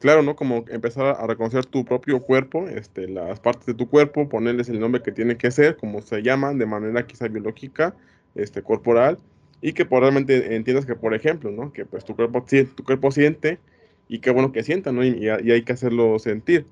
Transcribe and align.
claro, 0.00 0.22
¿no? 0.22 0.34
Como 0.34 0.64
empezar 0.68 1.06
a 1.06 1.26
reconocer 1.26 1.66
tu 1.66 1.84
propio 1.84 2.20
cuerpo, 2.20 2.66
este, 2.68 3.06
las 3.06 3.38
partes 3.38 3.66
de 3.66 3.74
tu 3.74 3.88
cuerpo, 3.88 4.28
ponerles 4.28 4.68
el 4.68 4.80
nombre 4.80 5.02
que 5.02 5.12
tiene 5.12 5.36
que 5.36 5.50
ser, 5.52 5.76
como 5.76 6.02
se 6.02 6.22
llaman, 6.22 6.58
de 6.58 6.66
manera 6.66 7.06
quizá 7.06 7.28
biológica, 7.28 7.94
este, 8.34 8.62
corporal, 8.62 9.18
y 9.60 9.72
que 9.74 9.84
por 9.84 10.00
realmente 10.02 10.56
entiendas 10.56 10.86
que, 10.86 10.96
por 10.96 11.14
ejemplo, 11.14 11.50
¿no? 11.50 11.72
Que 11.72 11.84
pues 11.84 12.04
tu 12.04 12.16
cuerpo, 12.16 12.44
tu 12.74 12.84
cuerpo 12.84 13.12
siente, 13.12 13.60
y 14.08 14.18
qué 14.18 14.30
bueno 14.30 14.50
que 14.50 14.64
sienta, 14.64 14.90
¿no? 14.90 15.04
Y, 15.04 15.28
hay 15.28 15.62
que 15.62 15.72
hacerlo 15.72 16.18
sentir. 16.18 16.66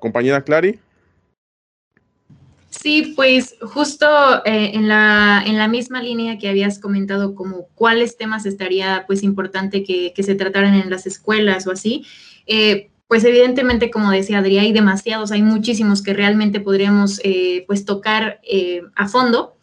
Compañera 0.00 0.42
Clary. 0.42 0.80
Sí, 2.70 3.12
pues 3.14 3.56
justo 3.60 4.06
eh, 4.44 4.72
en, 4.74 4.88
la, 4.88 5.42
en 5.46 5.58
la 5.58 5.68
misma 5.68 6.02
línea 6.02 6.38
que 6.38 6.48
habías 6.48 6.78
comentado, 6.78 7.34
como 7.34 7.66
cuáles 7.74 8.16
temas 8.16 8.46
estaría 8.46 9.04
pues 9.06 9.22
importante 9.22 9.84
que, 9.84 10.12
se 10.20 10.34
trataran 10.34 10.74
en 10.74 10.90
las 10.90 11.06
escuelas 11.06 11.66
o 11.66 11.72
así, 11.72 12.04
eh, 12.50 12.90
pues 13.06 13.24
evidentemente, 13.24 13.90
como 13.90 14.10
decía 14.10 14.38
Adrián, 14.38 14.66
hay 14.66 14.72
demasiados, 14.72 15.32
hay 15.32 15.42
muchísimos 15.42 16.02
que 16.02 16.14
realmente 16.14 16.60
podríamos 16.60 17.20
eh, 17.24 17.64
pues 17.66 17.84
tocar 17.84 18.40
a 18.94 19.08
fondo, 19.08 19.56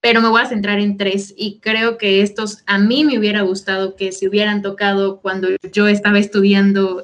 pero 0.00 0.20
me 0.20 0.28
voy 0.28 0.42
a 0.42 0.46
centrar 0.46 0.80
en 0.80 0.96
tres 0.96 1.32
y 1.36 1.60
creo 1.60 1.96
que 1.96 2.20
estos 2.22 2.62
a 2.66 2.78
mí 2.78 3.04
me 3.04 3.18
hubiera 3.18 3.42
gustado 3.42 3.96
que 3.96 4.12
se 4.12 4.28
hubieran 4.28 4.60
tocado 4.60 5.20
cuando 5.20 5.48
yo 5.72 5.88
estaba 5.88 6.18
estudiando 6.18 7.02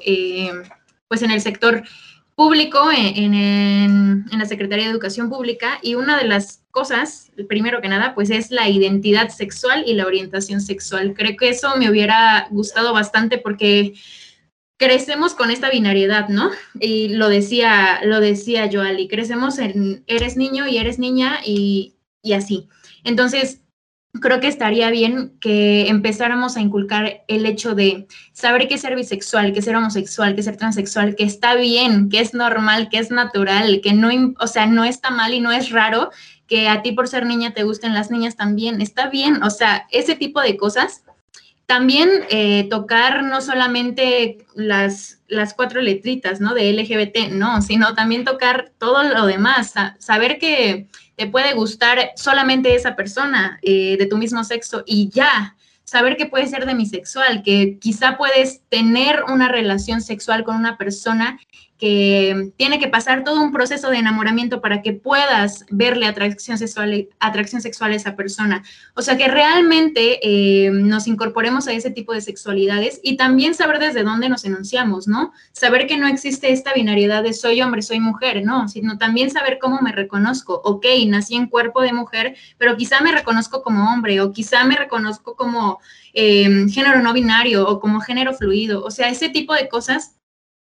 pues 1.07 1.21
en 1.21 1.31
el 1.31 1.41
sector 1.41 1.83
público 2.37 2.91
en, 2.95 4.25
la 4.31 4.45
Secretaría 4.45 4.85
de 4.85 4.91
Educación 4.91 5.27
Pública 5.27 5.79
y 5.81 5.95
una 5.95 6.19
de 6.19 6.25
las 6.25 6.61
cosas, 6.69 7.31
primero 7.49 7.81
que 7.81 7.89
nada, 7.89 8.13
pues 8.13 8.29
es 8.29 8.51
la 8.51 8.69
identidad 8.69 9.29
sexual 9.29 9.83
y 9.87 9.95
la 9.95 10.05
orientación 10.05 10.61
sexual. 10.61 11.15
Creo 11.15 11.35
que 11.35 11.49
eso 11.49 11.75
me 11.77 11.89
hubiera 11.89 12.47
gustado 12.51 12.93
bastante 12.93 13.39
porque 13.39 13.95
crecemos 14.77 15.33
con 15.33 15.51
esta 15.51 15.69
binariedad, 15.69 16.29
¿no? 16.29 16.51
Y 16.79 17.09
lo 17.09 17.29
decía, 17.29 17.99
lo 18.03 18.19
decía 18.19 18.69
Joali, 18.71 19.07
crecemos 19.07 19.57
en 19.59 20.03
eres 20.07 20.37
niño 20.37 20.67
y 20.67 20.77
eres 20.77 20.99
niña 20.99 21.39
y, 21.45 21.95
y 22.21 22.33
así. 22.33 22.67
Entonces, 23.03 23.61
creo 24.21 24.39
que 24.39 24.47
estaría 24.47 24.89
bien 24.89 25.37
que 25.39 25.89
empezáramos 25.89 26.57
a 26.57 26.61
inculcar 26.61 27.23
el 27.27 27.45
hecho 27.45 27.75
de 27.75 28.07
saber 28.33 28.67
que 28.67 28.77
ser 28.77 28.95
bisexual, 28.95 29.53
que 29.53 29.61
ser 29.61 29.75
homosexual, 29.75 30.35
que 30.35 30.43
ser 30.43 30.57
transexual, 30.57 31.15
que 31.15 31.23
está 31.23 31.55
bien, 31.55 32.09
que 32.09 32.19
es 32.19 32.33
normal, 32.33 32.89
que 32.89 32.99
es 32.99 33.11
natural, 33.11 33.81
que 33.81 33.93
no, 33.93 34.09
o 34.39 34.47
sea, 34.47 34.65
no 34.67 34.85
está 34.85 35.09
mal 35.09 35.33
y 35.33 35.39
no 35.39 35.51
es 35.51 35.71
raro 35.71 36.11
que 36.47 36.69
a 36.69 36.81
ti 36.81 36.93
por 36.93 37.07
ser 37.07 37.25
niña 37.25 37.53
te 37.53 37.63
gusten 37.63 37.93
las 37.93 38.09
niñas 38.09 38.35
también, 38.35 38.81
está 38.81 39.09
bien, 39.09 39.43
o 39.43 39.49
sea, 39.49 39.85
ese 39.91 40.15
tipo 40.15 40.41
de 40.41 40.57
cosas. 40.57 41.03
También 41.67 42.09
eh, 42.29 42.67
tocar 42.69 43.23
no 43.23 43.41
solamente 43.41 44.37
las, 44.55 45.19
las 45.27 45.53
cuatro 45.53 45.81
letritas, 45.81 46.39
¿no? 46.39 46.53
De 46.53 46.71
LGBT, 46.71 47.29
no, 47.31 47.61
sino 47.61 47.93
también 47.93 48.23
tocar 48.23 48.71
todo 48.79 49.03
lo 49.03 49.25
demás, 49.25 49.73
saber 49.99 50.39
que 50.39 50.87
te 51.17 51.27
puede 51.27 51.53
gustar 51.53 52.11
solamente 52.15 52.73
esa 52.73 52.95
persona 52.95 53.59
eh, 53.61 53.97
de 53.99 54.05
tu 54.05 54.17
mismo 54.17 54.43
sexo 54.43 54.83
y 54.85 55.09
ya, 55.09 55.55
saber 55.83 56.15
que 56.15 56.25
puedes 56.25 56.51
ser 56.51 56.65
demisexual, 56.65 57.43
que 57.43 57.77
quizá 57.79 58.17
puedes 58.17 58.61
tener 58.69 59.23
una 59.23 59.47
relación 59.47 60.01
sexual 60.01 60.43
con 60.43 60.55
una 60.55 60.77
persona 60.77 61.39
que 61.77 62.51
tiene 62.57 62.79
que 62.79 62.87
pasar 62.87 63.23
todo 63.23 63.41
un 63.41 63.51
proceso 63.51 63.89
de 63.89 63.97
enamoramiento 63.97 64.61
para 64.61 64.81
que 64.81 64.93
puedas 64.93 65.65
verle 65.69 66.07
atracción 66.07 66.57
sexual, 66.57 67.07
atracción 67.19 67.61
sexual 67.61 67.91
a 67.91 67.95
esa 67.95 68.15
persona. 68.15 68.63
O 68.95 69.03
sea, 69.03 69.15
que 69.15 69.27
realmente 69.27 70.19
eh, 70.23 70.71
nos 70.71 71.07
incorporemos 71.07 71.67
a 71.67 71.73
ese 71.73 71.91
tipo 71.91 72.13
de 72.13 72.21
sexualidades 72.21 72.99
y 73.03 73.15
también 73.15 73.53
saber 73.53 73.77
desde 73.77 74.03
dónde 74.03 74.27
nos 74.27 74.43
enunciamos, 74.43 75.07
¿no? 75.07 75.33
Saber 75.51 75.85
que 75.85 75.97
no 75.97 76.07
existe 76.07 76.51
esta 76.51 76.73
binariedad 76.73 77.21
de 77.21 77.33
soy 77.33 77.61
hombre, 77.61 77.83
soy 77.83 77.99
mujer, 77.99 78.43
¿no? 78.43 78.67
Sino 78.67 78.97
también 78.97 79.29
saber 79.29 79.59
cómo 79.59 79.79
me 79.81 79.91
reconozco. 79.91 80.59
Ok, 80.63 80.85
nací 81.07 81.35
en 81.35 81.47
cuerpo 81.47 81.81
de 81.81 81.93
mujer, 81.93 82.35
pero 82.57 82.75
quizá 82.75 83.01
me 83.01 83.11
reconozco 83.11 83.61
como 83.61 83.93
hombre 83.93 84.19
o 84.19 84.31
quizá 84.31 84.63
me 84.63 84.75
reconozco 84.75 85.35
como 85.35 85.79
eh, 86.13 86.65
género 86.71 87.03
no 87.03 87.13
binario 87.13 87.67
o 87.67 87.79
como 87.79 87.99
género 87.99 88.33
fluido. 88.33 88.83
O 88.83 88.89
sea, 88.89 89.09
ese 89.09 89.29
tipo 89.29 89.53
de 89.53 89.69
cosas 89.69 90.16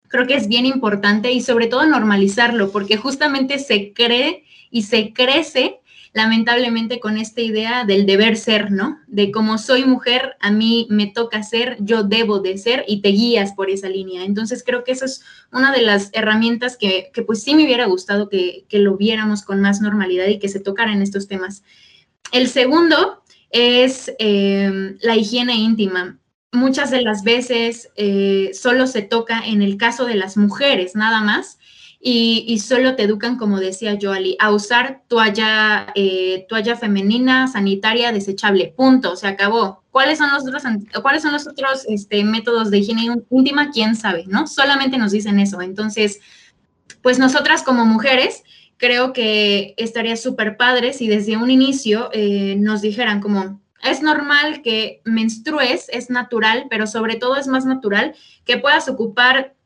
creo 0.08 0.28
que 0.28 0.36
es 0.36 0.48
bien 0.48 0.66
importante 0.66 1.32
y 1.32 1.42
sobre 1.42 1.68
todo 1.68 1.86
normalizarlo, 1.86 2.72
porque 2.72 2.98
justamente 2.98 3.60
se 3.60 3.94
cree 3.94 4.44
y 4.70 4.84
se 4.84 5.14
crece 5.14 5.80
lamentablemente 6.14 7.00
con 7.00 7.18
esta 7.18 7.42
idea 7.42 7.86
del 7.86 8.08
deber 8.08 8.38
ser, 8.38 8.72
¿no? 8.72 9.00
De 9.06 9.30
como 9.30 9.60
soy 9.60 9.86
mujer, 9.86 10.36
a 10.40 10.52
mí 10.52 10.88
me 10.90 11.06
toca 11.06 11.44
ser, 11.44 11.78
yo 11.80 12.04
debo 12.04 12.40
de 12.40 12.58
ser 12.58 12.84
y 12.88 13.02
te 13.02 13.10
guías 13.10 13.54
por 13.54 13.70
esa 13.70 13.88
línea. 13.88 14.24
Entonces 14.24 14.64
creo 14.66 14.84
que 14.84 14.94
eso 14.94 15.06
es 15.06 15.22
una 15.52 15.72
de 15.72 15.84
las 15.84 16.10
herramientas 16.14 16.76
que, 16.76 17.12
pues 17.28 17.44
sí 17.44 17.54
me 17.54 17.66
hubiera 17.66 17.86
gustado 17.86 18.30
que, 18.30 18.66
lo 18.72 18.98
viéramos 18.98 19.44
con 19.44 19.62
más 19.62 19.80
normalidad 19.80 20.28
y 20.28 20.40
que 20.40 20.50
se 20.50 20.60
tocaran 20.60 21.04
estos 21.04 21.28
temas. 21.28 21.64
El 22.32 22.48
segundo 22.48 23.24
es 23.52 24.12
eh, 24.18 24.98
la 25.02 25.16
higiene 25.16 25.56
íntima 25.56 26.20
muchas 26.58 26.92
de 26.92 27.02
las 27.02 27.24
veces 27.24 27.90
eh, 27.96 28.52
solo 28.54 28.88
se 28.88 29.02
toca 29.02 29.40
en 29.46 29.62
el 29.62 29.78
caso 29.78 30.06
de 30.06 30.16
las 30.16 30.36
mujeres, 30.36 30.96
nada 30.96 31.22
más, 31.22 31.58
y, 32.00 32.60
solo 32.60 32.96
te 32.96 33.04
educan, 33.04 33.38
como 33.38 33.60
decía 33.60 33.98
Joali, 34.00 34.38
a 34.40 34.52
usar 34.52 35.02
toalla, 35.08 35.88
eh, 35.96 36.46
toalla 36.48 36.76
femenina 36.76 37.48
sanitaria 37.48 38.12
desechable, 38.12 38.74
punto, 38.76 39.16
se 39.16 39.28
acabó. 39.28 39.84
¿Cuáles 39.92 40.20
son 40.20 40.30
los 40.32 40.44
otros, 40.44 40.64
¿cuáles 41.02 41.24
son 41.24 41.34
los 41.34 41.48
otros 41.48 41.86
este, 41.90 42.24
métodos 42.24 42.70
de 42.70 42.78
higiene 42.78 43.08
íntima? 43.32 43.72
¿Quién 43.72 43.96
sabe? 43.96 44.26
¿No? 44.28 44.46
Solamente 44.46 44.98
nos 44.98 45.12
dicen 45.12 45.40
eso. 45.40 45.62
Entonces, 45.62 46.20
pues 47.02 47.18
nosotras 47.18 47.64
como 47.64 47.84
mujeres, 47.84 48.44
creo 48.78 49.12
que 49.12 49.74
estaría 49.78 50.16
súper 50.16 50.56
padre 50.56 50.94
si 50.94 51.08
desde 51.08 51.36
un 51.36 51.50
inicio 51.50 52.10
eh, 52.14 52.56
nos 52.60 52.82
dijeran 52.82 53.22
como, 53.22 53.60
es 53.92 54.02
normal 54.02 54.62
que 54.62 55.02
menstrues, 55.04 55.90
es 55.90 56.10
natural, 56.10 56.68
pero 56.70 56.88
sobre 56.88 57.16
todo 57.16 57.36
es 57.36 57.48
más 57.48 57.66
natural 57.66 58.16
que 58.46 58.58
puedas 58.58 58.88
ocupar 58.88 59.57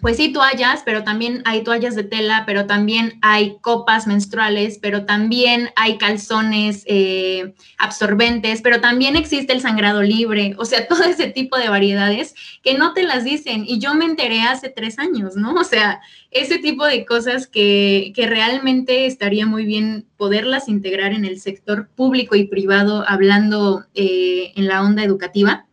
pues 0.00 0.16
sí, 0.16 0.32
toallas, 0.32 0.82
pero 0.84 1.02
también 1.02 1.42
hay 1.44 1.62
toallas 1.64 1.94
de 1.94 2.04
tela, 2.04 2.44
pero 2.46 2.66
también 2.66 3.18
hay 3.22 3.56
copas 3.60 4.06
menstruales, 4.06 4.78
pero 4.80 5.04
también 5.04 5.70
hay 5.76 5.98
calzones 5.98 6.84
eh, 6.86 7.54
absorbentes, 7.78 8.62
pero 8.62 8.80
también 8.80 9.16
existe 9.16 9.52
el 9.52 9.60
sangrado 9.60 10.02
libre, 10.02 10.54
o 10.58 10.64
sea, 10.64 10.86
todo 10.88 11.02
ese 11.02 11.28
tipo 11.28 11.56
de 11.58 11.68
variedades 11.68 12.34
que 12.62 12.74
no 12.74 12.94
te 12.94 13.02
las 13.02 13.24
dicen. 13.24 13.64
Y 13.66 13.78
yo 13.78 13.94
me 13.94 14.04
enteré 14.04 14.42
hace 14.42 14.68
tres 14.68 14.98
años, 14.98 15.36
¿no? 15.36 15.54
O 15.54 15.64
sea, 15.64 16.00
ese 16.30 16.58
tipo 16.58 16.84
de 16.84 17.04
cosas 17.04 17.46
que, 17.46 18.12
que 18.14 18.26
realmente 18.26 19.06
estaría 19.06 19.46
muy 19.46 19.64
bien 19.64 20.06
poderlas 20.16 20.68
integrar 20.68 21.12
en 21.12 21.24
el 21.24 21.40
sector 21.40 21.88
público 21.88 22.36
y 22.36 22.46
privado, 22.46 23.04
hablando 23.06 23.84
eh, 23.94 24.52
en 24.56 24.66
la 24.66 24.82
onda 24.82 25.04
educativa 25.04 25.67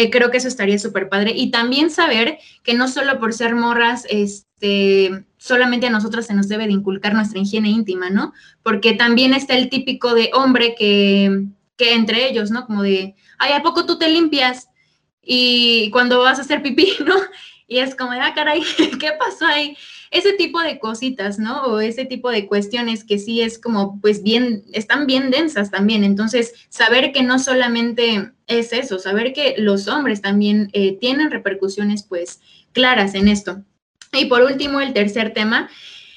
eh, 0.00 0.10
creo 0.10 0.30
que 0.30 0.38
eso 0.38 0.48
estaría 0.48 0.78
súper 0.78 1.10
padre. 1.10 1.32
Y 1.36 1.50
también 1.50 1.90
saber 1.90 2.38
que 2.62 2.72
no 2.72 2.88
solo 2.88 3.20
por 3.20 3.34
ser 3.34 3.54
morras, 3.54 4.06
este, 4.08 5.24
solamente 5.36 5.88
a 5.88 5.90
nosotras 5.90 6.26
se 6.26 6.32
nos 6.32 6.48
debe 6.48 6.66
de 6.66 6.72
inculcar 6.72 7.12
nuestra 7.12 7.38
higiene 7.38 7.68
íntima, 7.68 8.08
¿no? 8.08 8.32
Porque 8.62 8.94
también 8.94 9.34
está 9.34 9.58
el 9.58 9.68
típico 9.68 10.14
de 10.14 10.30
hombre 10.32 10.74
que, 10.74 11.44
que 11.76 11.92
entre 11.92 12.30
ellos, 12.30 12.50
¿no? 12.50 12.64
Como 12.64 12.82
de, 12.82 13.14
ay, 13.38 13.52
¿a 13.52 13.62
poco 13.62 13.84
tú 13.84 13.98
te 13.98 14.08
limpias? 14.08 14.68
Y 15.22 15.90
cuando 15.90 16.20
vas 16.20 16.38
a 16.38 16.42
hacer 16.42 16.62
pipí, 16.62 16.94
¿no? 17.04 17.16
Y 17.66 17.78
es 17.78 17.94
como, 17.94 18.12
ah, 18.12 18.32
caray, 18.34 18.62
¿qué 19.00 19.12
pasó 19.18 19.44
ahí? 19.44 19.76
Ese 20.10 20.32
tipo 20.32 20.60
de 20.60 20.78
cositas, 20.78 21.38
¿no? 21.38 21.62
O 21.64 21.80
ese 21.80 22.04
tipo 22.04 22.30
de 22.30 22.46
cuestiones 22.46 23.04
que 23.04 23.18
sí 23.18 23.42
es 23.42 23.58
como, 23.58 24.00
pues 24.00 24.22
bien, 24.22 24.64
están 24.72 25.06
bien 25.06 25.30
densas 25.30 25.70
también. 25.70 26.02
Entonces, 26.02 26.54
saber 26.68 27.12
que 27.12 27.22
no 27.22 27.38
solamente 27.38 28.32
es 28.46 28.72
eso, 28.72 28.98
saber 28.98 29.32
que 29.32 29.54
los 29.58 29.86
hombres 29.86 30.20
también 30.20 30.68
eh, 30.72 30.98
tienen 30.98 31.30
repercusiones, 31.30 32.02
pues, 32.02 32.40
claras 32.72 33.14
en 33.14 33.28
esto. 33.28 33.62
Y 34.12 34.24
por 34.24 34.42
último, 34.42 34.80
el 34.80 34.92
tercer 34.92 35.32
tema, 35.32 35.70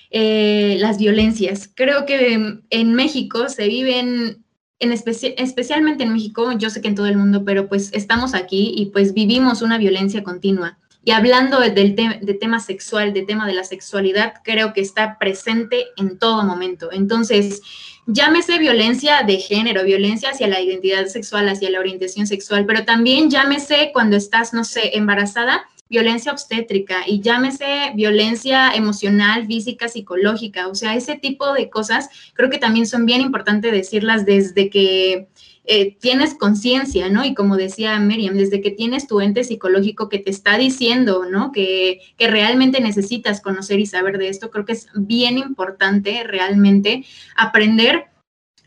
eh, 0.10 0.78
las 0.80 0.98
violencias. 0.98 1.70
Creo 1.74 2.06
que 2.06 2.62
en 2.70 2.94
México 2.94 3.50
se 3.50 3.68
viven 3.68 4.44
en 4.84 4.92
especialmente 4.92 6.04
en 6.04 6.14
México, 6.14 6.52
yo 6.58 6.70
sé 6.70 6.82
que 6.82 6.90
en 6.90 6.96
todo 6.96 7.08
el 7.08 7.18
mundo, 7.18 7.46
pero 7.46 7.70
pues 7.70 7.92
estamos 7.94 8.34
aquí 8.34 8.74
y 8.76 8.88
pues 8.88 9.14
vivimos 9.14 9.62
una 9.62 9.78
violencia 9.78 10.24
continua. 10.24 10.78
Y 11.06 11.12
hablando 11.12 11.60
del 11.60 11.96
de 11.96 12.34
tema 12.40 12.60
sexual, 12.60 13.14
de 13.14 13.24
tema 13.24 13.46
de 13.46 13.54
la 13.54 13.66
sexualidad, 13.66 14.36
creo 14.44 14.72
que 14.72 14.82
está 14.82 15.18
presente 15.20 15.88
en 15.98 16.18
todo 16.18 16.44
momento. 16.44 16.92
Entonces, 16.94 17.62
llámese 18.08 18.58
violencia 18.58 19.24
de 19.24 19.38
género, 19.38 19.84
violencia 19.84 20.30
hacia 20.30 20.48
la 20.48 20.62
identidad 20.62 21.08
sexual, 21.08 21.50
hacia 21.50 21.70
la 21.70 21.80
orientación 21.80 22.26
sexual, 22.26 22.66
pero 22.66 22.86
también 22.86 23.30
llámese 23.30 23.92
cuando 23.92 24.16
estás, 24.16 24.54
no 24.54 24.64
sé, 24.64 24.98
embarazada, 24.98 25.66
violencia 25.90 26.32
obstétrica 26.32 27.04
y 27.06 27.22
llámese 27.22 27.92
violencia 27.94 28.74
emocional, 28.74 29.46
física, 29.46 29.88
psicológica. 29.88 30.68
O 30.68 30.76
sea, 30.76 30.96
ese 30.96 31.16
tipo 31.16 31.54
de 31.54 31.70
cosas 31.70 32.10
creo 32.34 32.50
que 32.50 32.58
también 32.58 32.88
son 32.88 33.06
bien 33.06 33.22
importantes 33.22 33.72
decirlas 33.72 34.26
desde 34.26 34.70
que 34.70 35.28
eh, 35.66 35.98
tienes 36.00 36.36
conciencia, 36.36 37.10
¿no? 37.10 37.24
Y 37.24 37.34
como 37.34 37.56
decía 37.56 37.98
Miriam, 38.00 38.36
desde 38.36 38.62
que 38.62 38.72
tienes 38.72 39.08
tu 39.08 39.22
ente 39.22 39.44
psicológico 39.44 40.10
que 40.10 40.20
te 40.20 40.30
está 40.30 40.58
diciendo, 40.58 41.26
¿no? 41.30 41.52
Que, 41.52 42.00
que 42.18 42.28
realmente 42.28 42.82
necesitas 42.82 43.40
conocer 43.40 43.80
y 43.80 43.86
saber 43.86 44.18
de 44.18 44.28
esto, 44.28 44.52
creo 44.52 44.66
que 44.66 44.74
es 44.74 44.90
bien 44.94 45.38
importante 45.38 46.24
realmente 46.24 47.06
aprender 47.36 48.08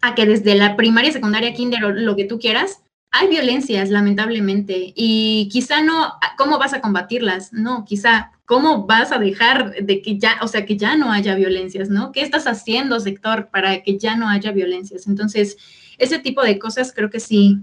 a 0.01 0.15
que 0.15 0.25
desde 0.25 0.55
la 0.55 0.77
primaria, 0.77 1.13
secundaria, 1.13 1.55
kinder 1.55 1.85
o 1.85 1.93
lo 1.93 2.17
que 2.17 2.25
tú 2.25 2.39
quieras, 2.39 2.81
hay 3.19 3.29
violencias, 3.29 3.91
lamentablemente, 3.91 4.93
y 4.95 5.49
quizá 5.51 5.83
no, 5.83 6.13
¿cómo 6.37 6.59
vas 6.59 6.75
a 6.75 6.81
combatirlas? 6.81 7.53
No, 7.53 7.85
quizá, 7.85 8.33
¿cómo 8.45 8.87
vas 8.87 9.11
a 9.11 9.19
dejar 9.19 9.75
de 9.75 10.03
que 10.03 10.19
ya, 10.19 10.39
o 10.43 10.49
sea, 10.49 10.67
que 10.67 10.77
ya 10.77 10.97
no 10.97 11.11
haya 11.11 11.35
violencias, 11.35 11.89
¿no? 11.89 12.13
¿Qué 12.13 12.21
estás 12.21 12.47
haciendo, 12.47 13.01
sector, 13.01 13.49
para 13.51 13.83
que 13.83 13.97
ya 13.97 14.17
no 14.17 14.29
haya 14.29 14.53
violencias? 14.53 15.07
Entonces, 15.07 15.57
ese 15.99 16.19
tipo 16.19 16.43
de 16.43 16.59
cosas 16.59 16.93
creo 16.95 17.09
que 17.09 17.21
sí, 17.21 17.59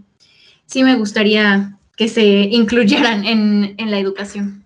sí 0.66 0.84
me 0.84 0.96
gustaría 0.96 1.78
que 1.96 2.08
se 2.08 2.24
incluyeran 2.24 3.24
en, 3.26 3.76
en 3.78 3.92
la 3.92 4.00
educación. 4.00 4.66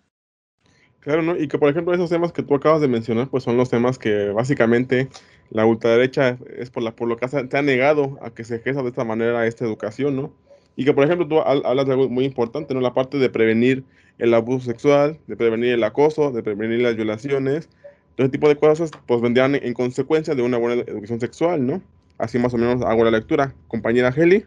Claro, 1.02 1.22
¿no? 1.22 1.38
Y 1.38 1.48
que, 1.48 1.58
por 1.58 1.70
ejemplo, 1.70 1.94
esos 1.94 2.10
temas 2.10 2.32
que 2.32 2.44
tú 2.44 2.56
acabas 2.56 2.82
de 2.82 2.88
mencionar, 2.88 3.30
pues 3.30 3.44
son 3.44 3.58
los 3.58 3.70
temas 3.70 3.98
que 3.98 4.30
básicamente 4.30 5.10
la 5.50 5.66
ultraderecha 5.66 6.38
es 6.58 6.70
por, 6.70 6.84
la, 6.84 6.96
por 6.96 7.08
lo 7.08 7.18
que 7.18 7.28
se 7.28 7.48
ha 7.52 7.62
negado 7.62 8.18
a 8.22 8.30
que 8.30 8.44
se 8.44 8.56
ejerza 8.58 8.84
de 8.84 8.90
esta 8.90 9.04
manera 9.04 9.46
esta 9.48 9.66
educación, 9.66 10.16
¿no? 10.16 10.47
Y 10.78 10.86
que, 10.86 10.94
por 10.94 11.04
ejemplo, 11.04 11.28
tú 11.28 11.42
hablas 11.42 11.88
de 11.88 11.94
algo 11.94 12.08
muy 12.08 12.24
importante, 12.24 12.74
¿no? 12.74 12.82
La 12.82 12.94
parte 12.94 13.18
de 13.18 13.30
prevenir 13.30 13.84
el 14.20 14.34
abuso 14.34 14.68
sexual, 14.68 15.18
de 15.26 15.36
prevenir 15.36 15.74
el 15.74 15.84
acoso, 15.84 16.32
de 16.32 16.44
prevenir 16.44 16.82
las 16.82 16.96
violaciones. 16.96 17.68
Ese 18.16 18.30
tipo 18.30 18.48
de 18.48 18.58
cosas, 18.58 18.92
pues 19.08 19.20
vendrían 19.20 19.56
en 19.56 19.74
consecuencia 19.74 20.36
de 20.36 20.44
una 20.44 20.58
buena 20.58 20.84
educación 20.84 21.20
sexual, 21.20 21.66
¿no? 21.66 21.82
Así 22.20 22.38
más 22.38 22.54
o 22.54 22.58
menos 22.58 22.84
hago 22.84 23.04
la 23.04 23.12
lectura. 23.12 23.56
Compañera 23.68 24.14
Heli, 24.16 24.46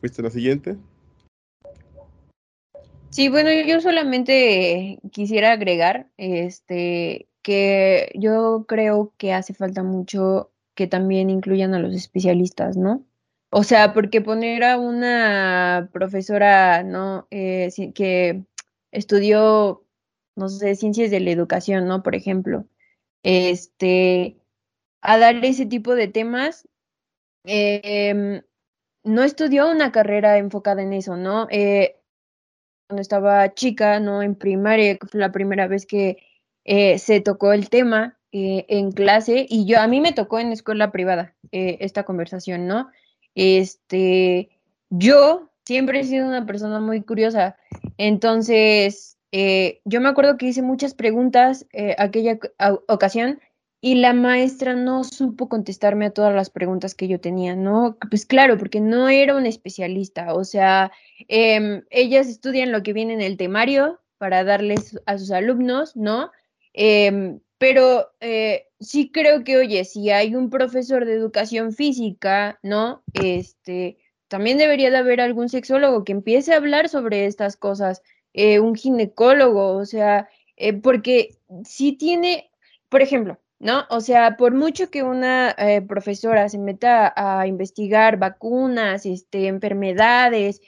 ¿fuiste 0.00 0.20
la 0.20 0.30
siguiente? 0.30 0.76
Sí, 3.10 3.28
bueno, 3.28 3.50
yo 3.66 3.80
solamente 3.80 4.98
quisiera 5.12 5.52
agregar 5.52 6.08
este 6.16 7.28
que 7.42 8.10
yo 8.14 8.66
creo 8.68 9.14
que 9.16 9.32
hace 9.32 9.54
falta 9.54 9.82
mucho 9.82 10.50
que 10.74 10.86
también 10.86 11.30
incluyan 11.30 11.72
a 11.72 11.78
los 11.78 11.94
especialistas, 11.94 12.76
¿no? 12.76 13.02
O 13.50 13.62
sea, 13.62 13.94
porque 13.94 14.20
poner 14.20 14.62
a 14.62 14.78
una 14.78 15.88
profesora, 15.92 16.82
¿no? 16.82 17.26
Eh, 17.30 17.70
que 17.94 18.44
estudió, 18.92 19.86
no 20.36 20.48
sé, 20.50 20.74
ciencias 20.76 21.10
de 21.10 21.20
la 21.20 21.30
educación, 21.30 21.86
¿no? 21.86 22.02
Por 22.02 22.14
ejemplo, 22.14 22.66
este, 23.22 24.36
a 25.02 25.18
dar 25.18 25.42
ese 25.44 25.66
tipo 25.66 25.94
de 25.94 26.08
temas, 26.08 26.68
em, 27.44 28.42
no 29.04 29.24
estudió 29.24 29.70
una 29.70 29.92
carrera 29.92 30.38
enfocada 30.38 30.82
en 30.82 30.92
eso, 30.92 31.16
¿no? 31.16 31.48
Eh, 31.50 31.96
cuando 32.88 33.02
estaba 33.02 33.54
chica, 33.54 34.00
¿no? 34.00 34.22
En 34.22 34.34
primaria, 34.36 34.98
fue 35.10 35.20
la 35.20 35.32
primera 35.32 35.68
vez 35.68 35.86
que 35.86 36.18
eh, 36.64 36.98
se 36.98 37.20
tocó 37.20 37.52
el 37.52 37.70
tema 37.70 38.18
en 38.32 38.92
clase, 38.92 39.46
y 39.48 39.66
yo, 39.66 39.80
a 39.80 39.86
mí 39.88 40.00
me 40.00 40.12
tocó 40.12 40.38
en 40.38 40.52
escuela 40.52 40.92
privada 40.92 41.34
esta 41.50 42.04
conversación, 42.04 42.66
¿no? 42.66 42.90
Este, 43.34 44.50
yo 44.90 45.50
siempre 45.64 46.00
he 46.00 46.04
sido 46.04 46.26
una 46.26 46.46
persona 46.46 46.80
muy 46.80 47.02
curiosa, 47.02 47.56
entonces 47.98 49.18
eh, 49.32 49.80
yo 49.84 50.00
me 50.00 50.08
acuerdo 50.08 50.36
que 50.36 50.46
hice 50.46 50.62
muchas 50.62 50.94
preguntas 50.94 51.66
eh, 51.72 51.94
aquella 51.98 52.38
ocasión 52.88 53.38
y 53.80 53.96
la 53.96 54.12
maestra 54.12 54.74
no 54.74 55.04
supo 55.04 55.48
contestarme 55.48 56.06
a 56.06 56.10
todas 56.10 56.34
las 56.34 56.50
preguntas 56.50 56.94
que 56.94 57.06
yo 57.06 57.20
tenía, 57.20 57.54
¿no? 57.54 57.96
Pues 58.10 58.26
claro, 58.26 58.58
porque 58.58 58.80
no 58.80 59.08
era 59.08 59.36
una 59.36 59.48
especialista, 59.48 60.34
o 60.34 60.44
sea, 60.44 60.90
em, 61.28 61.84
ellas 61.90 62.26
estudian 62.28 62.72
lo 62.72 62.82
que 62.82 62.92
viene 62.92 63.14
en 63.14 63.20
el 63.20 63.36
temario 63.36 64.00
para 64.18 64.42
darles 64.42 64.98
a 65.06 65.16
sus 65.18 65.30
alumnos, 65.30 65.94
¿no? 65.94 66.32
Em, 66.72 67.40
pero 67.58 68.10
eh, 68.20 68.67
sí 68.80 69.10
creo 69.10 69.44
que, 69.44 69.56
oye, 69.56 69.84
si 69.84 70.10
hay 70.10 70.34
un 70.34 70.50
profesor 70.50 71.04
de 71.04 71.14
educación 71.14 71.72
física, 71.72 72.58
¿no? 72.62 73.02
Este, 73.14 73.98
también 74.28 74.58
debería 74.58 74.90
de 74.90 74.98
haber 74.98 75.20
algún 75.20 75.48
sexólogo 75.48 76.04
que 76.04 76.12
empiece 76.12 76.52
a 76.52 76.56
hablar 76.56 76.88
sobre 76.88 77.26
estas 77.26 77.56
cosas, 77.56 78.02
eh, 78.34 78.60
un 78.60 78.74
ginecólogo, 78.74 79.76
o 79.76 79.84
sea, 79.84 80.28
eh, 80.56 80.74
porque 80.74 81.38
sí 81.64 81.92
tiene, 81.92 82.50
por 82.88 83.02
ejemplo, 83.02 83.38
¿no? 83.58 83.84
O 83.90 84.00
sea, 84.00 84.36
por 84.36 84.54
mucho 84.54 84.90
que 84.90 85.02
una 85.02 85.56
profesora 85.88 86.48
se 86.48 86.58
meta 86.58 87.12
a 87.16 87.46
investigar 87.46 88.18
vacunas, 88.18 89.04
este, 89.06 89.48
enfermedades, 89.48 90.60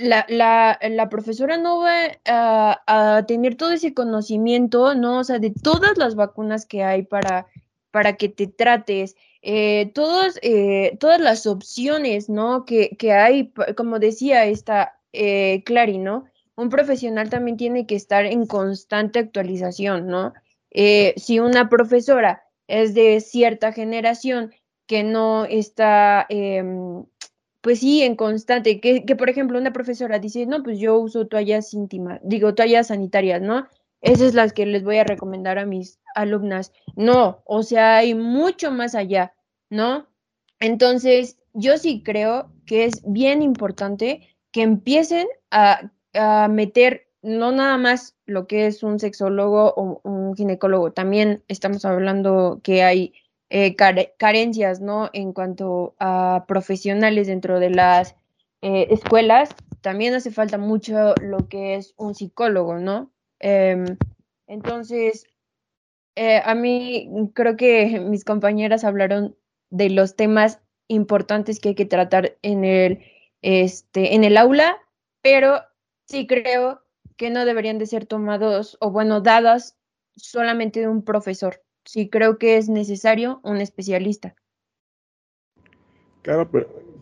la, 0.00 0.26
la, 0.28 0.78
la, 0.82 1.08
profesora 1.08 1.56
no 1.56 1.80
va 1.80 2.18
a, 2.26 3.24
tener 3.26 3.56
todo 3.56 3.72
ese 3.72 3.94
conocimiento, 3.94 4.94
¿no? 4.94 5.18
O 5.18 5.24
sea, 5.24 5.38
de 5.38 5.50
todas 5.50 5.98
las 5.98 6.14
vacunas 6.14 6.66
que 6.66 6.82
hay 6.82 7.02
para, 7.02 7.46
para 7.90 8.16
que 8.16 8.28
te 8.28 8.46
trates, 8.46 9.16
eh, 9.42 9.90
todas, 9.94 10.38
eh, 10.42 10.96
todas 11.00 11.20
las 11.20 11.46
opciones, 11.46 12.28
¿no? 12.28 12.64
Que, 12.64 12.96
que 12.96 13.12
hay, 13.12 13.52
como 13.76 13.98
decía 13.98 14.46
esta 14.46 15.00
eh, 15.12 15.62
Clary, 15.64 15.98
¿no? 15.98 16.24
Un 16.56 16.68
profesional 16.68 17.30
también 17.30 17.56
tiene 17.56 17.86
que 17.86 17.96
estar 17.96 18.24
en 18.26 18.46
constante 18.46 19.18
actualización, 19.18 20.06
¿no? 20.06 20.34
Eh, 20.70 21.14
si 21.16 21.40
una 21.40 21.68
profesora 21.68 22.44
es 22.68 22.94
de 22.94 23.20
cierta 23.20 23.72
generación 23.72 24.52
que 24.86 25.02
no 25.02 25.44
está 25.44 26.26
em, 26.28 27.04
pues 27.60 27.80
sí, 27.80 28.02
en 28.02 28.16
constante, 28.16 28.80
que, 28.80 29.04
que, 29.04 29.16
por 29.16 29.28
ejemplo 29.28 29.58
una 29.58 29.72
profesora 29.72 30.18
dice, 30.18 30.46
no, 30.46 30.62
pues 30.62 30.78
yo 30.78 30.98
uso 30.98 31.26
toallas 31.26 31.74
íntimas, 31.74 32.20
digo, 32.22 32.54
toallas 32.54 32.88
sanitarias, 32.88 33.42
¿no? 33.42 33.66
Esas 34.00 34.28
es 34.28 34.34
las 34.34 34.52
que 34.52 34.66
les 34.66 34.82
voy 34.82 34.98
a 34.98 35.04
recomendar 35.04 35.58
a 35.58 35.66
mis 35.66 36.00
alumnas. 36.14 36.72
No, 36.96 37.42
o 37.44 37.62
sea, 37.62 37.98
hay 37.98 38.14
mucho 38.14 38.70
más 38.70 38.94
allá, 38.94 39.34
¿no? 39.68 40.06
Entonces, 40.58 41.38
yo 41.52 41.76
sí 41.76 42.02
creo 42.02 42.50
que 42.66 42.84
es 42.84 43.02
bien 43.06 43.42
importante 43.42 44.28
que 44.52 44.62
empiecen 44.62 45.26
a, 45.50 45.90
a 46.14 46.48
meter 46.48 47.08
no 47.22 47.52
nada 47.52 47.76
más 47.76 48.16
lo 48.26 48.46
que 48.46 48.66
es 48.66 48.82
un 48.82 48.98
sexólogo 48.98 49.74
o 49.76 50.00
un 50.04 50.34
ginecólogo, 50.36 50.92
también 50.92 51.44
estamos 51.48 51.84
hablando 51.84 52.60
que 52.62 52.82
hay 52.82 53.12
eh, 53.50 53.74
carencias, 53.74 54.80
¿no? 54.80 55.10
En 55.12 55.32
cuanto 55.32 55.96
a 55.98 56.44
profesionales 56.46 57.26
dentro 57.26 57.58
de 57.58 57.70
las 57.70 58.14
eh, 58.62 58.86
escuelas, 58.90 59.50
también 59.80 60.14
hace 60.14 60.30
falta 60.30 60.56
mucho 60.56 61.14
lo 61.20 61.48
que 61.48 61.74
es 61.74 61.94
un 61.96 62.14
psicólogo, 62.14 62.78
¿no? 62.78 63.10
Em, 63.40 63.96
entonces, 64.46 65.26
eh, 66.14 66.40
a 66.44 66.54
mí 66.54 67.10
creo 67.34 67.56
que 67.56 68.00
mis 68.00 68.24
compañeras 68.24 68.84
hablaron 68.84 69.36
de 69.70 69.90
los 69.90 70.14
temas 70.14 70.60
importantes 70.88 71.60
que 71.60 71.70
hay 71.70 71.74
que 71.74 71.86
tratar 71.86 72.36
en 72.42 72.64
el, 72.64 73.04
este, 73.42 74.14
en 74.14 74.24
el 74.24 74.36
aula, 74.36 74.78
pero 75.22 75.60
sí 76.06 76.26
creo 76.26 76.82
que 77.16 77.30
no 77.30 77.44
deberían 77.44 77.78
de 77.78 77.86
ser 77.86 78.06
tomados 78.06 78.76
o, 78.80 78.90
bueno, 78.90 79.20
dadas 79.20 79.76
solamente 80.14 80.80
de 80.80 80.88
un 80.88 81.04
profesor 81.04 81.62
sí 81.90 82.08
creo 82.08 82.38
que 82.38 82.56
es 82.56 82.68
necesario 82.68 83.40
un 83.42 83.56
especialista. 83.56 84.36
Claro, 86.22 86.48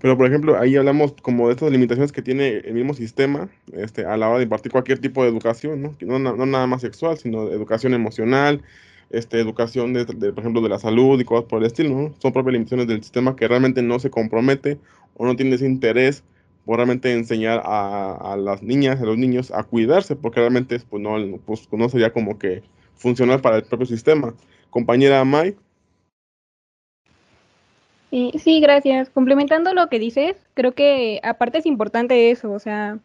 pero, 0.00 0.16
por 0.16 0.26
ejemplo, 0.26 0.59
ahí 0.59 0.76
hablamos 0.76 1.12
como 1.21 1.49
de 1.49 1.54
estas 1.54 1.71
limitaciones 1.71 2.11
que 2.11 2.23
tiene 2.23 2.59
el 2.59 2.73
mismo 2.73 2.95
sistema 2.95 3.50
este, 3.73 4.07
a 4.07 4.16
la 4.16 4.28
hora 4.28 4.38
de 4.38 4.45
impartir 4.45 4.73
cualquier 4.73 5.00
tipo 5.00 5.23
de 5.23 5.28
educación, 5.28 5.83
¿no? 5.83 5.97
No, 6.00 6.18
no 6.18 6.47
nada 6.47 6.66
más 6.66 6.80
sexual, 6.80 7.18
sino 7.18 7.50
educación 7.50 7.92
emocional, 7.92 8.62
este, 9.11 9.40
educación, 9.40 9.92
de, 9.92 10.07
por 10.07 10.38
ejemplo, 10.38 10.62
de 10.62 10.71
la 10.71 10.78
salud 10.78 11.21
y 11.21 11.25
cosas 11.25 11.45
por 11.47 11.61
el 11.61 11.66
estilo, 11.66 11.90
¿no? 11.90 12.14
Son 12.21 12.33
propias 12.33 12.54
limitaciones 12.54 12.87
del 12.87 13.02
sistema 13.02 13.37
que 13.37 13.49
realmente 13.49 13.83
no 13.83 13.99
se 13.99 14.09
compromete 14.09 14.78
o 15.16 15.26
no 15.26 15.37
tiene 15.37 15.57
ese 15.57 15.66
interés 15.66 16.25
por 16.64 16.76
realmente 16.76 17.12
enseñar 17.12 17.61
a, 17.64 18.33
a 18.33 18.37
las 18.37 18.62
niñas, 18.62 19.00
a 19.00 19.04
los 19.04 19.18
niños 19.18 19.50
a 19.50 19.64
cuidarse, 19.64 20.16
porque 20.16 20.40
realmente 20.40 20.80
pues, 20.88 21.02
no, 21.02 21.38
pues, 21.45 21.68
no 21.73 21.88
sería 21.90 22.12
como 22.12 22.38
que 22.38 22.62
funcional 22.99 23.40
para 23.40 23.57
el 23.57 23.64
propio 23.64 23.87
sistema. 23.87 24.35
Compañera 24.71 25.25
May. 25.25 25.57
sí, 28.11 28.61
gracias. 28.61 29.11
Complementando 29.11 29.73
lo 29.75 29.88
que 29.88 29.99
dices, 29.99 30.37
creo 30.55 30.73
que 30.73 31.21
aparte 31.23 31.59
es 31.59 31.67
importante 31.67 32.31
eso, 32.31 32.52
o 32.52 32.59
sea, 32.59 32.99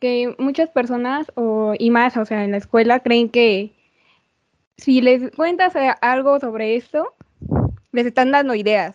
que 0.00 0.34
muchas 0.38 0.70
personas 0.70 1.30
o, 1.34 1.74
y 1.78 1.90
más, 1.90 2.16
o 2.16 2.24
sea, 2.24 2.44
en 2.44 2.52
la 2.52 2.58
escuela 2.58 3.00
creen 3.00 3.28
que 3.28 3.72
si 4.76 5.00
les 5.00 5.30
cuentas 5.32 5.74
algo 6.00 6.38
sobre 6.38 6.76
esto, 6.76 7.14
les 7.92 8.06
están 8.06 8.30
dando 8.30 8.54
ideas. 8.54 8.94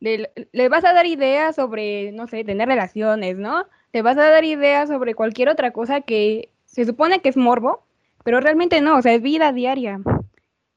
Le, 0.00 0.30
les 0.52 0.70
vas 0.70 0.84
a 0.84 0.92
dar 0.92 1.06
ideas 1.06 1.56
sobre, 1.56 2.12
no 2.12 2.26
sé, 2.26 2.44
tener 2.44 2.68
relaciones, 2.68 3.36
¿no? 3.36 3.64
Le 3.92 4.02
vas 4.02 4.16
a 4.16 4.30
dar 4.30 4.44
ideas 4.44 4.88
sobre 4.88 5.14
cualquier 5.14 5.48
otra 5.48 5.72
cosa 5.72 6.00
que 6.00 6.50
se 6.66 6.84
supone 6.84 7.20
que 7.20 7.28
es 7.28 7.36
morbo, 7.36 7.82
pero 8.24 8.40
realmente 8.40 8.80
no, 8.80 8.96
o 8.96 9.02
sea, 9.02 9.14
es 9.14 9.22
vida 9.22 9.52
diaria. 9.52 10.00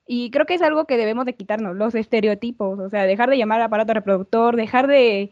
Y 0.07 0.31
creo 0.31 0.45
que 0.45 0.55
es 0.55 0.61
algo 0.61 0.85
que 0.85 0.97
debemos 0.97 1.25
de 1.25 1.35
quitarnos, 1.35 1.75
los 1.75 1.95
estereotipos, 1.95 2.79
o 2.79 2.89
sea, 2.89 3.03
dejar 3.03 3.29
de 3.29 3.37
llamar 3.37 3.61
aparato 3.61 3.93
reproductor, 3.93 4.55
dejar 4.55 4.87
de 4.87 5.31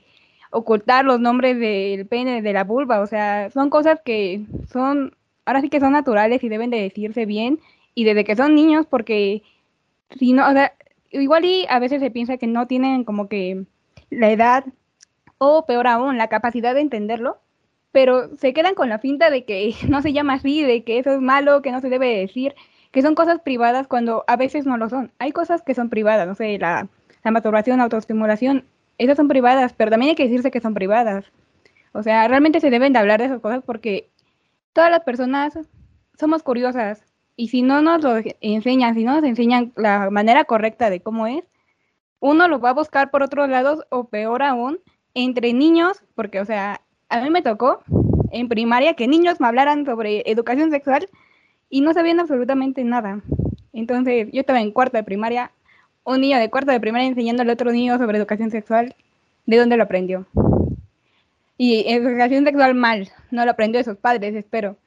ocultar 0.51 1.05
los 1.05 1.19
nombres 1.19 1.59
del 1.59 2.07
pene, 2.07 2.41
de 2.41 2.53
la 2.53 2.63
vulva, 2.63 3.01
o 3.01 3.07
sea, 3.07 3.49
son 3.51 3.69
cosas 3.69 4.01
que 4.03 4.45
son, 4.71 5.15
ahora 5.45 5.61
sí 5.61 5.69
que 5.69 5.79
son 5.79 5.93
naturales 5.93 6.43
y 6.43 6.49
deben 6.49 6.69
de 6.69 6.81
decirse 6.81 7.25
bien 7.25 7.59
y 7.93 8.03
desde 8.03 8.23
que 8.23 8.35
son 8.35 8.55
niños 8.55 8.85
porque 8.87 9.43
si 10.17 10.33
no, 10.33 10.47
o 10.47 10.51
sea, 10.51 10.73
igual 11.11 11.45
y 11.45 11.65
a 11.69 11.79
veces 11.79 12.01
se 12.01 12.11
piensa 12.11 12.37
que 12.37 12.47
no 12.47 12.67
tienen 12.67 13.03
como 13.03 13.27
que 13.27 13.65
la 14.09 14.31
edad 14.31 14.65
o 15.37 15.65
peor 15.65 15.87
aún, 15.87 16.17
la 16.17 16.27
capacidad 16.27 16.73
de 16.73 16.81
entenderlo, 16.81 17.39
pero 17.91 18.36
se 18.38 18.53
quedan 18.53 18.75
con 18.75 18.89
la 18.89 19.00
finta 19.00 19.29
de 19.29 19.46
que 19.46 19.75
no 19.89 20.01
se 20.01 20.13
llama 20.13 20.34
así, 20.34 20.63
de 20.63 20.84
que 20.84 21.00
eso 21.00 21.12
es 21.12 21.22
malo, 21.22 21.62
que 21.62 21.72
no 21.72 21.81
se 21.81 21.89
debe 21.89 22.17
decir, 22.17 22.55
que 22.91 23.01
son 23.01 23.15
cosas 23.15 23.39
privadas 23.41 23.88
cuando 23.88 24.24
a 24.27 24.36
veces 24.36 24.65
no 24.65 24.77
lo 24.77 24.89
son. 24.89 25.12
Hay 25.19 25.31
cosas 25.31 25.62
que 25.62 25.75
son 25.75 25.89
privadas, 25.89 26.27
no 26.27 26.36
sé, 26.36 26.58
la, 26.58 26.88
la 27.24 27.31
masturbación, 27.31 27.81
autoestimulación, 27.81 28.65
esas 28.98 29.17
son 29.17 29.27
privadas, 29.27 29.74
pero 29.74 29.91
también 29.91 30.10
hay 30.12 30.15
que 30.15 30.24
decirse 30.24 30.51
que 30.51 30.62
son 30.62 30.74
privadas. 30.74 31.25
O 31.93 32.03
sea, 32.03 32.27
realmente 32.27 32.60
se 32.60 32.69
deben 32.69 32.93
de 32.93 33.00
hablar 33.00 33.19
de 33.19 33.25
esas 33.25 33.39
cosas 33.41 33.63
porque 33.65 34.10
todas 34.74 34.91
las 34.91 35.01
personas 35.01 35.58
somos 36.17 36.43
curiosas 36.43 37.03
y 37.36 37.48
si 37.48 37.62
no 37.62 37.81
nos 37.81 38.03
lo 38.03 38.17
enseñan, 38.41 38.96
si 38.96 39.05
no 39.05 39.15
nos 39.15 39.24
enseñan 39.24 39.72
la 39.75 40.10
manera 40.10 40.43
correcta 40.43 40.89
de 40.89 41.00
cómo 41.00 41.25
es, 41.27 41.43
uno 42.19 42.48
lo 42.50 42.60
va 42.60 42.72
a 42.72 42.74
buscar 42.74 43.12
por 43.12 43.24
otros 43.24 43.48
lados 43.50 43.86
o 43.89 44.10
peor 44.10 44.43
aún, 44.43 44.79
entre 45.13 45.53
niños, 45.53 46.03
porque, 46.15 46.41
o 46.41 46.46
sea, 46.46 46.81
a 47.09 47.21
mí 47.21 47.29
me 47.29 47.41
tocó 47.41 47.81
en 48.31 48.47
primaria 48.47 48.93
que 48.93 49.07
niños 49.07 49.39
me 49.39 49.47
hablaran 49.47 49.85
sobre 49.85 50.23
educación 50.25 50.71
sexual 50.71 51.09
y 51.69 51.81
no 51.81 51.93
sabían 51.93 52.19
absolutamente 52.19 52.83
nada. 52.83 53.21
Entonces, 53.73 54.29
yo 54.31 54.41
estaba 54.41 54.61
en 54.61 54.71
cuarta 54.71 54.99
de 54.99 55.03
primaria, 55.03 55.51
un 56.03 56.21
niño 56.21 56.37
de 56.37 56.49
cuarta 56.49 56.71
de 56.71 56.79
primaria 56.79 57.07
enseñándole 57.07 57.51
a 57.51 57.53
otro 57.53 57.71
niño 57.71 57.97
sobre 57.97 58.17
educación 58.17 58.51
sexual, 58.51 58.95
¿de 59.45 59.57
dónde 59.57 59.77
lo 59.77 59.83
aprendió? 59.83 60.27
Y 61.57 61.91
educación 61.91 62.45
sexual 62.45 62.73
mal, 62.75 63.09
no 63.31 63.43
lo 63.43 63.51
aprendió 63.51 63.79
de 63.79 63.83
sus 63.83 63.97
padres, 63.97 64.33
espero. 64.35 64.77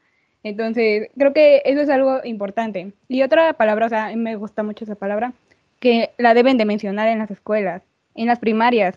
Entonces, 0.43 1.11
creo 1.17 1.33
que 1.33 1.63
eso 1.65 1.81
es 1.81 1.89
algo 1.89 2.21
importante. 2.25 2.93
Y 3.09 3.23
otra 3.23 3.53
palabra, 3.53 3.87
o 3.87 3.89
sea, 3.89 4.15
me 4.17 4.37
gusta 4.37 4.63
mucho 4.63 4.85
esa 4.85 4.95
palabra, 4.95 5.33
que 5.79 6.11
la 6.19 6.35
deben 6.35 6.57
de 6.57 6.65
mencionar 6.65 7.09
en 7.09 7.19
las 7.19 7.31
escuelas, 7.31 7.83
en 8.15 8.27
las 8.27 8.39
primarias, 8.39 8.97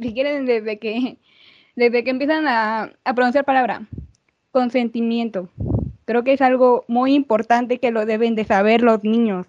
si 0.00 0.14
quieren 0.14 0.46
desde 0.46 0.78
que, 0.78 1.16
desde 1.76 2.04
que 2.04 2.10
empiezan 2.10 2.46
a, 2.48 2.92
pronunciar 3.14 3.44
palabra, 3.44 3.86
consentimiento. 4.50 5.48
Creo 6.04 6.24
que 6.24 6.32
es 6.32 6.40
algo 6.40 6.84
muy 6.88 7.14
importante 7.14 7.78
que 7.78 7.90
lo 7.90 8.06
deben 8.06 8.34
de 8.34 8.44
saber 8.44 8.82
los 8.82 9.04
niños. 9.04 9.46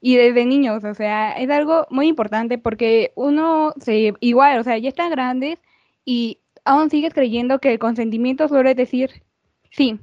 Y 0.00 0.16
desde 0.16 0.44
niños, 0.44 0.84
o 0.84 0.94
sea, 0.94 1.32
es 1.32 1.50
algo 1.50 1.86
muy 1.90 2.06
importante 2.06 2.58
porque 2.58 3.12
uno 3.16 3.72
se, 3.80 4.14
igual, 4.20 4.58
o 4.58 4.62
sea, 4.62 4.78
ya 4.78 4.88
están 4.88 5.10
grandes 5.10 5.58
y 6.04 6.40
aún 6.64 6.90
sigues 6.90 7.14
creyendo 7.14 7.58
que 7.60 7.72
el 7.72 7.78
consentimiento 7.78 8.46
suele 8.48 8.74
decir 8.74 9.22
sí, 9.70 9.98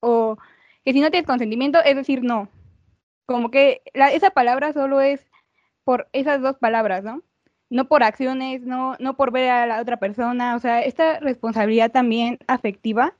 o 0.00 0.38
que 0.84 0.92
si 0.92 1.00
no 1.00 1.10
tienes 1.10 1.26
consentimiento 1.26 1.78
es 1.84 1.96
decir 1.96 2.22
no. 2.22 2.48
Como 3.26 3.50
que 3.50 3.82
esa 3.94 4.30
palabra 4.30 4.72
solo 4.72 5.00
es 5.00 5.20
por 5.84 6.08
esas 6.12 6.40
dos 6.40 6.56
palabras, 6.56 7.04
¿no? 7.04 7.22
No 7.70 7.86
por 7.86 8.02
acciones, 8.02 8.62
no, 8.62 8.96
no 8.98 9.16
por 9.16 9.32
ver 9.32 9.48
a 9.50 9.66
la 9.66 9.80
otra 9.80 9.98
persona, 9.98 10.56
o 10.56 10.58
sea, 10.58 10.82
esta 10.82 11.20
responsabilidad 11.20 11.90
también 11.90 12.38
afectiva, 12.48 13.14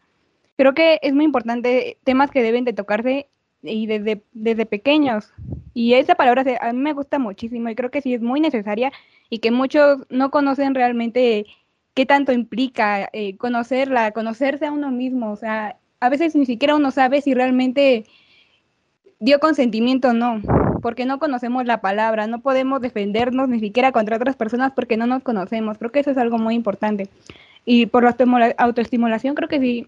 creo 0.57 0.75
que 0.75 0.99
es 1.03 1.15
muy 1.15 1.25
importante, 1.25 1.97
temas 2.05 2.31
que 2.31 2.43
deben 2.43 2.65
de 2.65 2.75
tocarse 2.75 3.29
y 3.63 3.87
desde, 3.87 4.23
desde 4.33 4.67
pequeños. 4.67 5.33
Y 5.73 5.95
esa 5.95 6.15
palabra 6.15 6.45
a 6.61 6.73
mí 6.73 6.79
me 6.79 6.93
gusta 6.93 7.19
muchísimo 7.19 7.69
y 7.69 7.75
creo 7.75 7.91
que 7.91 8.03
sí 8.03 8.13
es 8.13 8.21
muy 8.21 8.41
necesaria 8.41 8.93
y 9.31 9.39
que 9.39 9.51
muchos 9.51 10.01
no 10.11 10.31
conocen 10.31 10.75
realmente 10.75 11.47
qué 11.95 12.07
tanto 12.07 12.33
implica 12.33 13.09
eh, 13.13 13.37
conocerla, 13.37 14.13
conocerse 14.13 14.67
a 14.67 14.73
uno 14.73 14.91
mismo, 14.91 15.33
o 15.33 15.37
sea, 15.37 15.77
a 16.01 16.09
veces 16.09 16.35
ni 16.35 16.47
siquiera 16.47 16.77
uno 16.77 16.91
sabe 16.91 17.21
si 17.21 17.35
realmente 17.35 18.05
dio 19.19 19.39
consentimiento 19.39 20.09
o 20.09 20.13
no, 20.13 20.41
porque 20.81 21.05
no 21.05 21.19
conocemos 21.19 21.65
la 21.67 21.81
palabra, 21.81 22.27
no 22.27 22.41
podemos 22.41 22.81
defendernos 22.81 23.49
ni 23.49 23.61
siquiera 23.61 23.93
contra 23.93 24.17
otras 24.17 24.37
personas 24.37 24.73
porque 24.73 24.97
no 24.97 25.07
nos 25.07 25.23
conocemos. 25.23 25.79
Creo 25.79 25.93
que 25.93 26.01
eso 26.01 26.11
es 26.11 26.19
algo 26.19 26.39
muy 26.39 26.55
importante. 26.55 27.09
Y 27.65 27.87
por 27.87 28.03
la 28.03 28.55
autoestimulación, 28.59 29.35
creo 29.35 29.49
que 29.49 29.61
sí, 29.61 29.87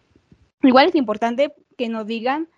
igual 0.62 0.88
es 0.88 0.94
importante 0.94 1.54
que 1.76 1.88
nos 1.88 2.06
digan, 2.06 2.48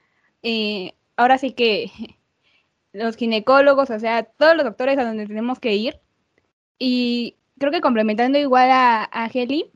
eh, 0.43 0.93
ahora 1.17 1.39
sí 1.39 1.53
que 1.53 1.91
los 2.93 3.17
ginecólogos, 3.17 3.91
o 3.91 3.99
sea, 3.99 4.25
todos 4.25 4.57
los 4.57 4.65
doctores 4.65 4.99
a 4.99 5.05
donde 5.05 5.27
tenemos 5.27 5.59
que 5.59 5.75
ir. 5.75 6.01
Y 6.79 7.37
creo 7.59 7.73
que 7.73 7.81
complementando 7.81 8.39
igual 8.39 8.71
a, 8.71 9.09
a 9.13 9.31
Heli, 9.33 9.71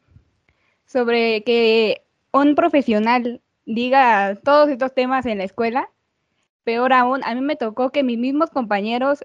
sobre 0.86 1.44
que 1.44 2.02
un 2.32 2.54
profesional 2.54 3.40
diga 3.66 4.36
todos 4.42 4.68
estos 4.70 4.94
temas 4.94 5.26
en 5.26 5.38
la 5.38 5.44
escuela. 5.44 5.90
Peor 6.68 6.92
aún, 6.92 7.24
a 7.24 7.34
mí 7.34 7.40
me 7.40 7.56
tocó 7.56 7.88
que 7.88 8.02
mis 8.02 8.18
mismos 8.18 8.50
compañeros 8.50 9.24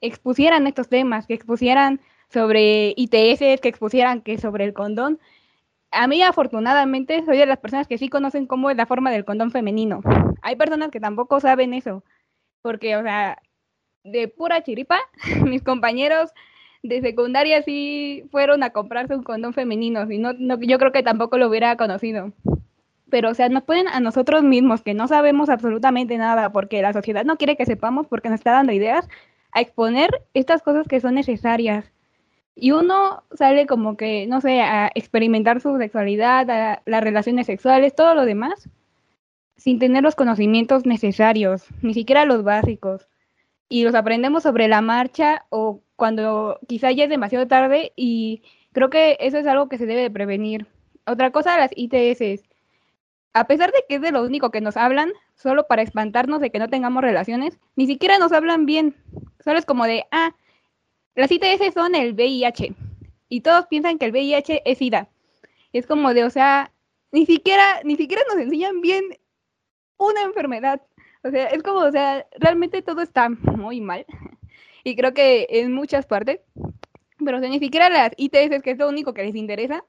expusieran 0.00 0.68
estos 0.68 0.88
temas, 0.88 1.26
que 1.26 1.34
expusieran 1.34 2.00
sobre 2.28 2.94
ITS, 2.96 3.60
que 3.60 3.68
expusieran 3.68 4.20
que 4.22 4.38
sobre 4.38 4.62
el 4.62 4.74
condón. 4.74 5.18
A 5.90 6.06
mí 6.06 6.22
afortunadamente 6.22 7.24
soy 7.24 7.36
de 7.38 7.46
las 7.46 7.58
personas 7.58 7.88
que 7.88 7.98
sí 7.98 8.08
conocen 8.08 8.46
cómo 8.46 8.70
es 8.70 8.76
la 8.76 8.86
forma 8.86 9.10
del 9.10 9.24
condón 9.24 9.50
femenino. 9.50 10.02
Hay 10.40 10.54
personas 10.54 10.92
que 10.92 11.00
tampoco 11.00 11.40
saben 11.40 11.74
eso, 11.74 12.04
porque, 12.62 12.94
o 12.94 13.02
sea, 13.02 13.42
de 14.04 14.28
pura 14.28 14.62
chiripa, 14.62 15.00
mis 15.44 15.64
compañeros 15.64 16.30
de 16.84 17.00
secundaria 17.00 17.60
sí 17.62 18.22
fueron 18.30 18.62
a 18.62 18.70
comprarse 18.70 19.16
un 19.16 19.24
condón 19.24 19.52
femenino, 19.52 20.08
y 20.08 20.18
no, 20.18 20.32
yo 20.60 20.78
creo 20.78 20.92
que 20.92 21.02
tampoco 21.02 21.38
lo 21.38 21.48
hubiera 21.48 21.76
conocido 21.76 22.32
pero 23.10 23.30
o 23.30 23.34
sea, 23.34 23.48
nos 23.48 23.64
pueden 23.64 23.88
a 23.88 24.00
nosotros 24.00 24.42
mismos 24.42 24.82
que 24.82 24.94
no 24.94 25.08
sabemos 25.08 25.48
absolutamente 25.48 26.16
nada 26.18 26.50
porque 26.52 26.82
la 26.82 26.92
sociedad 26.92 27.24
no 27.24 27.36
quiere 27.36 27.56
que 27.56 27.66
sepamos 27.66 28.06
porque 28.06 28.28
nos 28.28 28.40
está 28.40 28.52
dando 28.52 28.72
ideas 28.72 29.08
a 29.52 29.60
exponer 29.60 30.10
estas 30.34 30.62
cosas 30.62 30.86
que 30.88 31.00
son 31.00 31.14
necesarias. 31.14 31.92
Y 32.56 32.70
uno 32.72 33.24
sale 33.34 33.66
como 33.66 33.96
que, 33.96 34.26
no 34.26 34.40
sé, 34.40 34.60
a 34.62 34.90
experimentar 34.94 35.60
su 35.60 35.76
sexualidad, 35.78 36.48
a 36.50 36.82
las 36.86 37.02
relaciones 37.02 37.46
sexuales, 37.46 37.94
todo 37.94 38.14
lo 38.14 38.24
demás, 38.24 38.68
sin 39.56 39.78
tener 39.78 40.02
los 40.02 40.14
conocimientos 40.14 40.86
necesarios, 40.86 41.66
ni 41.82 41.94
siquiera 41.94 42.24
los 42.24 42.44
básicos. 42.44 43.08
Y 43.68 43.84
los 43.84 43.94
aprendemos 43.94 44.44
sobre 44.44 44.68
la 44.68 44.80
marcha 44.80 45.46
o 45.50 45.80
cuando 45.96 46.58
quizá 46.68 46.92
ya 46.92 47.04
es 47.04 47.10
demasiado 47.10 47.46
tarde 47.48 47.92
y 47.96 48.42
creo 48.72 48.90
que 48.90 49.16
eso 49.20 49.38
es 49.38 49.46
algo 49.46 49.68
que 49.68 49.78
se 49.78 49.86
debe 49.86 50.02
de 50.02 50.10
prevenir. 50.10 50.66
Otra 51.06 51.30
cosa, 51.30 51.58
las 51.58 51.70
ITS 51.74 52.44
a 53.34 53.46
pesar 53.48 53.72
de 53.72 53.84
que 53.88 53.96
es 53.96 54.00
de 54.00 54.12
lo 54.12 54.22
único 54.22 54.50
que 54.50 54.60
nos 54.60 54.76
hablan, 54.76 55.12
solo 55.34 55.66
para 55.66 55.82
espantarnos 55.82 56.40
de 56.40 56.50
que 56.50 56.60
no 56.60 56.68
tengamos 56.68 57.02
relaciones, 57.02 57.58
ni 57.74 57.86
siquiera 57.86 58.18
nos 58.18 58.32
hablan 58.32 58.64
bien. 58.64 58.96
Solo 59.42 59.58
es 59.58 59.66
como 59.66 59.84
de, 59.84 60.06
ah, 60.12 60.34
las 61.16 61.30
ITS 61.30 61.74
son 61.74 61.96
el 61.96 62.14
VIH. 62.14 62.74
Y 63.28 63.40
todos 63.40 63.66
piensan 63.66 63.98
que 63.98 64.06
el 64.06 64.12
VIH 64.12 64.62
es 64.64 64.78
SIDA. 64.78 65.08
es 65.72 65.86
como 65.86 66.14
de, 66.14 66.22
o 66.22 66.30
sea, 66.30 66.72
ni 67.10 67.26
siquiera, 67.26 67.80
ni 67.84 67.96
siquiera 67.96 68.22
nos 68.28 68.38
enseñan 68.38 68.80
bien 68.80 69.02
una 69.96 70.22
enfermedad. 70.22 70.80
O 71.24 71.30
sea, 71.30 71.46
es 71.46 71.62
como, 71.64 71.80
o 71.80 71.90
sea, 71.90 72.26
realmente 72.38 72.82
todo 72.82 73.02
está 73.02 73.28
muy 73.28 73.80
mal. 73.80 74.06
Y 74.84 74.94
creo 74.94 75.12
que 75.12 75.46
en 75.50 75.72
muchas 75.72 76.06
partes. 76.06 76.40
Pero 77.24 77.38
o 77.38 77.40
sea, 77.40 77.48
ni 77.48 77.58
siquiera 77.58 77.88
las 77.88 78.12
ITS, 78.16 78.62
que 78.62 78.70
es 78.72 78.78
lo 78.78 78.88
único 78.88 79.12
que 79.12 79.24
les 79.24 79.34
interesa, 79.34 79.84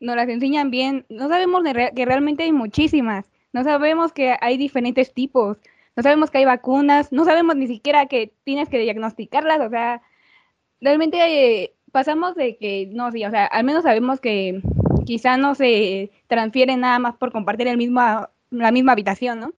nos 0.00 0.16
las 0.16 0.28
enseñan 0.28 0.70
bien. 0.70 1.06
No 1.08 1.28
sabemos 1.28 1.62
que 1.94 2.04
realmente 2.04 2.44
hay 2.44 2.52
muchísimas. 2.52 3.26
No 3.52 3.64
sabemos 3.64 4.12
que 4.12 4.36
hay 4.40 4.56
diferentes 4.56 5.12
tipos. 5.12 5.58
No 5.96 6.02
sabemos 6.02 6.30
que 6.30 6.38
hay 6.38 6.44
vacunas. 6.44 7.12
No 7.12 7.24
sabemos 7.24 7.56
ni 7.56 7.66
siquiera 7.66 8.06
que 8.06 8.32
tienes 8.44 8.68
que 8.68 8.78
diagnosticarlas. 8.78 9.60
O 9.60 9.70
sea, 9.70 10.02
realmente 10.80 11.74
pasamos 11.92 12.34
de 12.34 12.56
que, 12.56 12.88
no, 12.92 13.10
sí, 13.10 13.24
o 13.24 13.30
sea, 13.30 13.46
al 13.46 13.64
menos 13.64 13.84
sabemos 13.84 14.20
que 14.20 14.60
quizá 15.06 15.36
no 15.36 15.54
se 15.54 16.10
transfieren 16.26 16.80
nada 16.80 16.98
más 16.98 17.16
por 17.16 17.32
compartir 17.32 17.68
el 17.68 17.78
la 18.50 18.70
misma 18.72 18.92
habitación, 18.92 19.40
¿no? 19.40 19.52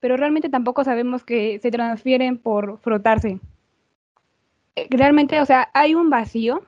Pero 0.00 0.16
realmente 0.16 0.48
tampoco 0.48 0.84
sabemos 0.84 1.24
que 1.24 1.58
se 1.60 1.70
transfieren 1.70 2.36
por 2.36 2.78
frotarse. 2.80 3.38
Eh, 4.76 4.86
realmente, 4.90 5.40
o 5.40 5.46
sea, 5.46 5.70
hay 5.74 5.94
un 5.94 6.10
vacío 6.10 6.62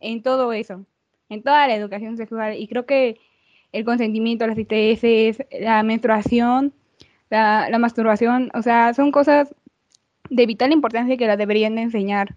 en 0.00 0.22
todo 0.22 0.52
eso 0.52 0.84
toda 1.42 1.66
la 1.66 1.74
educación 1.74 2.16
sexual. 2.16 2.56
Y 2.56 2.68
creo 2.68 2.86
que 2.86 3.18
el 3.72 3.84
consentimiento, 3.84 4.46
las 4.46 4.58
ITS, 4.58 5.44
la 5.60 5.82
menstruación, 5.82 6.72
la, 7.30 7.78
masturbación, 7.78 8.50
o 8.54 8.62
sea, 8.62 8.94
son 8.94 9.10
cosas 9.10 9.54
de 10.30 10.46
vital 10.46 10.72
importancia 10.72 11.16
que 11.16 11.26
las 11.26 11.38
deberían 11.38 11.74
de 11.74 11.82
enseñar. 11.82 12.36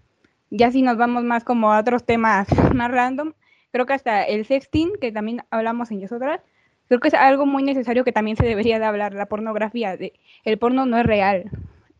Ya 0.50 0.70
si 0.72 0.82
nos 0.82 0.96
vamos 0.96 1.24
más 1.24 1.44
como 1.44 1.72
a 1.72 1.78
otros 1.78 2.04
temas 2.04 2.48
más 2.74 2.90
random, 2.90 3.34
creo 3.70 3.86
que 3.86 3.92
hasta 3.92 4.24
el 4.24 4.44
sexting, 4.44 4.92
que 5.00 5.12
también 5.12 5.42
hablamos 5.50 5.90
en 5.90 6.00
nosotras, 6.00 6.40
creo 6.88 7.00
que 7.00 7.08
es 7.08 7.14
algo 7.14 7.46
muy 7.46 7.62
necesario 7.62 8.04
que 8.04 8.12
también 8.12 8.36
se 8.36 8.46
debería 8.46 8.78
de 8.78 8.86
hablar, 8.86 9.14
la 9.14 9.26
pornografía. 9.26 9.96
El 10.44 10.58
porno 10.58 10.86
no 10.86 10.98
es 10.98 11.06
real. 11.06 11.50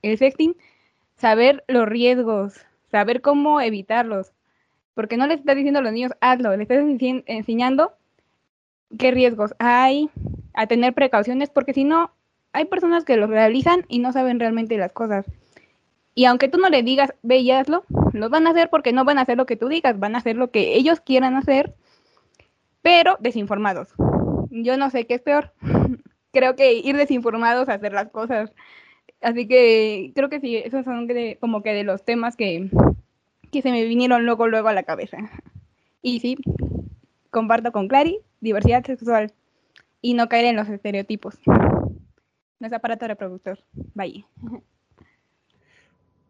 El 0.03 0.19
sexting, 0.19 0.57
saber 1.17 1.63
los 1.69 1.87
riesgos, 1.87 2.67
saber 2.91 3.21
cómo 3.21 3.61
evitarlos 3.61 4.33
porque 4.99 5.17
no 5.17 5.29
les 5.29 5.39
estás 5.39 5.55
diciendo 5.55 5.79
a 5.79 5.83
los 5.83 5.93
niños, 5.93 6.11
hazlo, 6.21 6.51
les 6.57 6.69
estás 6.69 6.85
enseñando 7.27 7.93
qué 8.99 9.13
riesgos 9.13 9.55
hay, 9.61 10.11
a 10.55 10.67
tener 10.67 10.93
precauciones, 10.93 11.51
porque 11.51 11.73
si 11.73 11.85
no, 11.85 12.11
hay 12.53 12.65
personas 12.65 13.05
que 13.05 13.17
lo 13.17 13.29
realizan 13.29 13.85
y 13.87 14.01
no 14.01 14.13
saben 14.13 14.41
realmente 14.41 14.77
las 14.77 14.91
cosas. 14.91 15.25
Y 16.17 16.25
aunque 16.25 16.49
tú 16.49 16.59
no 16.59 16.69
le 16.69 16.83
digas, 16.83 17.15
ve 17.23 17.37
y 17.37 17.53
hazlo, 17.53 17.85
lo 18.13 18.29
van 18.29 18.49
a 18.49 18.51
hacer 18.51 18.71
porque 18.71 18.93
no 18.93 19.05
van 19.05 19.19
a 19.19 19.21
hacer 19.21 19.37
lo 19.37 19.47
que 19.47 19.55
tú 19.55 19.69
digas, 19.69 20.01
van 20.01 20.17
a 20.17 20.19
hacer 20.19 20.35
lo 20.35 20.51
que 20.51 20.75
ellos 20.75 20.99
quieran 20.99 21.37
hacer, 21.37 21.77
pero 22.83 23.19
desinformados. 23.21 23.95
Yo 24.51 24.77
no 24.79 24.91
sé 24.91 25.07
qué 25.07 25.15
es 25.15 25.23
peor. 25.23 25.53
creo 26.33 26.57
que 26.57 26.73
ir 26.73 26.97
desinformados 26.97 27.69
a 27.69 27.75
hacer 27.75 27.93
las 27.93 28.09
cosas. 28.09 28.53
Así 29.21 29.47
que 29.47 30.11
creo 30.17 30.29
que 30.29 30.41
sí, 30.41 30.57
esos 30.57 30.85
son 30.85 31.09
como 31.39 31.63
que 31.63 31.73
de 31.73 31.85
los 31.85 32.05
temas 32.05 32.35
que, 32.35 32.69
que 33.51 33.63
se 33.63 33.71
me 33.71 33.85
vinieron 33.85 34.25
luego, 34.25 34.47
luego 34.47 34.69
a 34.69 34.75
la 34.75 34.83
cabeza. 34.83 35.19
Y 36.03 36.21
sí, 36.21 36.37
comparto 37.31 37.73
con 37.73 37.89
Clary, 37.89 38.19
diversidad 38.41 38.85
sexual 38.85 39.33
y 40.01 40.15
no 40.15 40.29
caer 40.29 40.47
en 40.47 40.57
los 40.57 40.69
estereotipos. 40.69 41.39
No 41.47 42.67
es 42.67 42.73
aparato 42.73 43.07
reproductor. 43.07 43.59
Bye. 43.95 44.25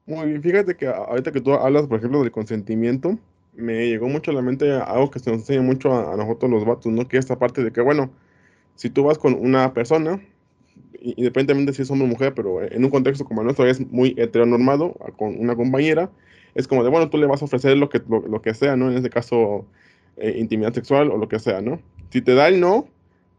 Muy 0.07 0.27
bien, 0.29 0.43
fíjate 0.43 0.75
que 0.75 0.87
ahorita 0.87 1.33
que 1.33 1.41
tú 1.41 1.53
hablas, 1.53 1.87
por 1.87 1.99
ejemplo, 1.99 2.23
del 2.23 2.33
consentimiento, 2.33 3.19
me 3.55 3.89
llegó 3.89 4.09
mucho 4.09 4.31
a 4.31 4.35
la 4.35 4.43
mente 4.43 4.73
algo 4.73 5.11
que 5.11 5.19
se 5.19 5.31
nos 5.31 5.41
enseña 5.41 5.63
mucho 5.63 5.93
a, 5.93 6.17
nosotros 6.17 6.51
los 6.51 6.65
vatos, 6.65 6.93
¿no? 6.93 7.07
Que 7.09 7.19
esta 7.19 7.39
parte 7.39 7.63
de 7.63 7.73
que, 7.73 7.81
bueno, 7.81 8.11
si 8.75 8.89
tú 8.89 9.05
vas 9.05 9.19
con 9.19 9.35
una 9.35 9.75
persona, 9.75 10.21
independientemente 11.01 11.73
si 11.73 11.83
es 11.83 11.91
hombre 11.91 12.07
o 12.07 12.11
mujer, 12.11 12.35
pero 12.35 12.63
en 12.63 12.85
un 12.85 12.91
contexto 12.91 13.25
como 13.25 13.41
el 13.41 13.47
nuestro 13.47 13.67
es 13.67 13.81
muy 13.91 14.15
heteronormado, 14.17 14.95
con 15.17 15.39
una 15.39 15.57
compañera, 15.57 16.11
es 16.55 16.69
como 16.69 16.85
de, 16.85 16.91
bueno, 16.91 17.11
tú 17.11 17.19
le 17.19 17.27
vas 17.27 17.43
a 17.43 17.45
ofrecer 17.45 17.77
lo 17.77 17.89
que, 17.89 18.03
lo, 18.09 18.43
que 18.43 18.55
sea, 18.55 18.77
¿no? 18.77 18.91
En 18.91 18.97
este 18.97 19.11
caso, 19.11 19.67
eh, 20.17 20.37
intimidad 20.39 20.73
sexual 20.73 21.11
o 21.11 21.17
lo 21.17 21.29
que 21.29 21.39
sea, 21.39 21.61
¿no? 21.61 21.81
Si 22.11 22.21
te 22.23 22.35
da 22.35 22.49
el 22.49 22.61
no, 22.61 22.89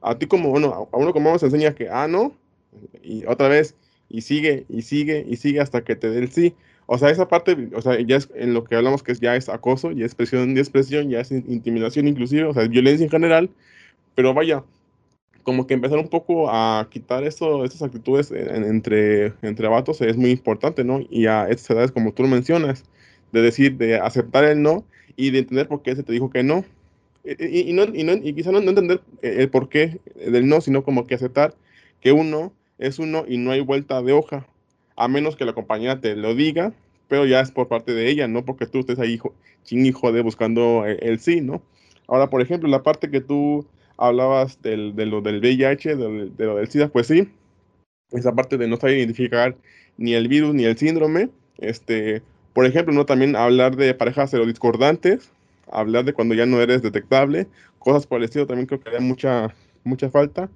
a 0.02 0.18
ti 0.18 0.28
como, 0.28 0.50
bueno, 0.50 0.90
a 0.92 0.98
uno 0.98 1.14
como 1.14 1.30
a 1.30 1.34
enseña 1.34 1.76
que, 1.76 1.90
ah, 1.90 2.08
no, 2.08 2.34
y 3.04 3.26
otra 3.26 3.48
vez, 3.48 3.76
y 4.10 4.22
sigue, 4.22 4.66
y 4.70 4.82
sigue, 4.82 5.26
y 5.28 5.38
sigue 5.38 5.60
hasta 5.60 5.84
que 5.84 5.96
te 5.96 6.10
dé 6.10 6.20
el 6.20 6.32
sí. 6.32 6.56
O 6.86 6.98
sea, 6.98 7.10
esa 7.12 7.28
parte, 7.28 7.70
o 7.76 7.82
sea, 7.82 8.00
ya 8.02 8.18
es 8.18 8.30
en 8.36 8.54
lo 8.54 8.64
que 8.64 8.76
hablamos 8.76 9.04
que 9.04 9.14
ya 9.14 9.36
es 9.36 9.48
acoso, 9.50 9.92
ya 9.92 10.06
es 10.06 10.16
presión 10.16 10.56
y 10.58 10.60
expresión, 10.60 11.10
ya 11.10 11.20
es 11.20 11.32
intimidación 11.32 12.08
inclusive, 12.08 12.46
o 12.46 12.54
sea, 12.54 12.64
es 12.64 12.70
violencia 12.70 13.04
en 13.04 13.12
general, 13.12 13.50
pero 14.16 14.34
vaya, 14.34 14.64
como 15.44 15.68
que 15.68 15.74
empezar 15.74 16.00
un 16.00 16.10
poco 16.10 16.50
a 16.50 16.88
quitar 16.90 17.24
eso, 17.24 17.64
estas 17.64 17.82
actitudes 17.84 18.32
entre, 18.32 19.34
entre 19.42 19.68
vatos 19.68 20.02
es 20.02 20.18
muy 20.18 20.32
importante, 20.32 20.84
¿no? 20.84 21.00
Y 21.10 21.28
a 21.28 21.48
estas 21.50 21.72
edades, 21.72 21.92
como 21.92 22.14
tú 22.14 22.24
lo 22.24 22.30
mencionas, 22.30 22.84
de 23.32 23.42
decir, 23.42 23.78
de 23.78 23.98
aceptar 23.98 24.44
el 24.44 24.62
no 24.62 24.84
y 25.16 25.32
de 25.32 25.40
entender 25.40 25.68
por 25.68 25.82
qué 25.82 25.96
se 25.96 26.04
te 26.04 26.14
dijo 26.14 26.30
que 26.30 26.44
no. 26.44 26.66
Y, 27.24 27.70
y, 27.70 27.74
no, 27.74 27.84
y, 27.84 28.04
no, 28.04 28.14
y 28.14 28.34
quizá 28.34 28.52
no, 28.52 28.62
no, 28.62 28.70
entender 28.70 29.02
el 29.22 29.50
por 29.50 29.70
qué 29.70 30.00
del 30.16 30.48
no, 30.48 30.62
sino 30.62 30.84
como 30.84 31.06
que 31.06 31.16
aceptar 31.16 31.54
que 32.02 32.12
uno 32.12 32.54
es 32.78 32.98
uno 32.98 33.26
y 33.28 33.38
no 33.38 33.52
hay 33.52 33.62
vuelta 33.62 34.02
de 34.02 34.14
hoja, 34.14 34.48
a 34.96 35.08
menos 35.08 35.36
que 35.36 35.46
la 35.46 35.54
compañera 35.54 36.00
te 36.00 36.16
lo 36.16 36.34
diga, 36.34 36.74
pero 37.08 37.26
ya 37.26 37.42
es 37.42 37.52
por 37.52 37.68
parte 37.68 37.94
de 37.94 38.10
ella, 38.10 38.28
no 38.28 38.46
porque 38.46 38.66
tú 38.66 38.80
estés 38.80 39.00
ahí 39.00 39.20
ching 39.64 39.86
hijo 39.86 40.12
de 40.12 40.22
buscando 40.22 40.86
el, 40.86 41.20
sí, 41.20 41.42
¿no? 41.42 41.62
Ahora, 42.08 42.30
por 42.30 42.42
ejemplo, 42.42 42.70
la 42.70 42.84
parte 42.84 43.12
que 43.12 43.22
tú 43.22 43.68
hablabas 43.98 44.62
del, 44.62 44.96
de 44.96 45.06
lo 45.06 45.22
del 45.22 45.40
VIH, 45.40 45.96
de, 45.96 46.30
de, 46.30 46.46
lo 46.46 46.56
del 46.56 46.70
SIDA, 46.70 46.88
pues 46.88 47.08
sí, 47.08 47.30
esa 48.12 48.34
parte 48.34 48.58
de 48.58 48.68
no 48.68 48.78
saber 48.78 48.98
identificar 48.98 49.56
ni 49.98 50.14
el 50.14 50.28
virus 50.28 50.54
ni 50.54 50.64
el 50.64 50.78
síndrome, 50.78 51.30
este, 51.58 52.22
por 52.60 52.66
ejemplo, 52.66 52.94
¿no? 52.94 53.06
También 53.06 53.38
hablar 53.38 53.78
de 53.78 53.94
parejas 53.94 54.34
discordantes, 54.34 55.32
hablar 55.72 56.04
de 56.04 56.12
cuando 56.12 56.36
ya 56.36 56.46
no 56.46 56.62
eres 56.62 56.82
detectable, 56.82 57.48
cosas 57.78 58.06
por 58.06 58.18
el 58.18 58.26
estilo 58.26 58.48
también 58.48 58.66
creo 58.66 58.82
que 58.82 58.90
haría 58.90 59.00
mucha, 59.00 59.56
mucha 59.86 60.10
falta. 60.10 60.50